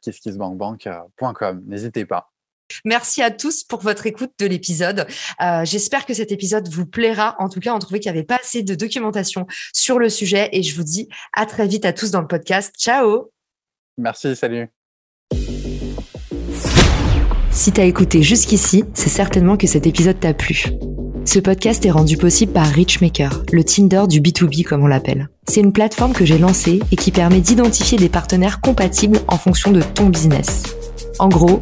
N'hésitez 1.65 2.05
pas. 2.05 2.31
Merci 2.86 3.21
à 3.21 3.31
tous 3.31 3.63
pour 3.63 3.81
votre 3.81 4.07
écoute 4.07 4.31
de 4.39 4.45
l'épisode. 4.45 5.07
Euh, 5.41 5.65
j'espère 5.65 6.05
que 6.05 6.13
cet 6.13 6.31
épisode 6.31 6.67
vous 6.69 6.86
plaira. 6.86 7.36
En 7.39 7.49
tout 7.49 7.60
cas, 7.60 7.73
on 7.73 7.79
trouvait 7.79 7.99
qu'il 7.99 8.12
n'y 8.12 8.17
avait 8.17 8.25
pas 8.25 8.39
assez 8.41 8.63
de 8.63 8.75
documentation 8.75 9.47
sur 9.73 9.99
le 9.99 10.10
sujet 10.10 10.49
et 10.51 10.63
je 10.63 10.75
vous 10.75 10.84
dis 10.84 11.07
à 11.34 11.45
très 11.45 11.67
vite 11.67 11.86
à 11.86 11.93
tous 11.93 12.12
dans 12.12 12.21
le 12.21 12.27
podcast. 12.27 12.73
Ciao 12.77 13.31
Merci, 13.97 14.36
salut 14.36 14.67
Si 17.51 17.71
tu 17.71 17.81
as 17.81 17.86
écouté 17.86 18.23
jusqu'ici, 18.23 18.84
c'est 18.93 19.10
certainement 19.10 19.57
que 19.57 19.67
cet 19.67 19.86
épisode 19.86 20.19
t'a 20.19 20.34
plu. 20.34 20.65
Ce 21.23 21.38
podcast 21.38 21.86
est 21.86 21.91
rendu 21.91 22.17
possible 22.17 22.51
par 22.51 22.65
Richmaker, 22.65 23.43
le 23.51 23.63
Tinder 23.63 24.03
du 24.10 24.21
B2B 24.21 24.63
comme 24.63 24.84
on 24.84 24.88
l'appelle. 24.88 25.29
C'est 25.47 25.62
une 25.62 25.71
plateforme 25.71 26.13
que 26.13 26.25
j'ai 26.25 26.39
lancée 26.39 26.79
et 26.91 26.95
qui 26.95 27.12
permet 27.12 27.41
d'identifier 27.41 27.97
des 27.97 28.10
partenaires 28.10 28.60
compatibles 28.60 29.19
en 29.27 29.38
fonction 29.38 29.71
de 29.71 29.81
ton 29.81 30.10
business. 30.10 30.63
En 31.19 31.29
gros, 31.29 31.62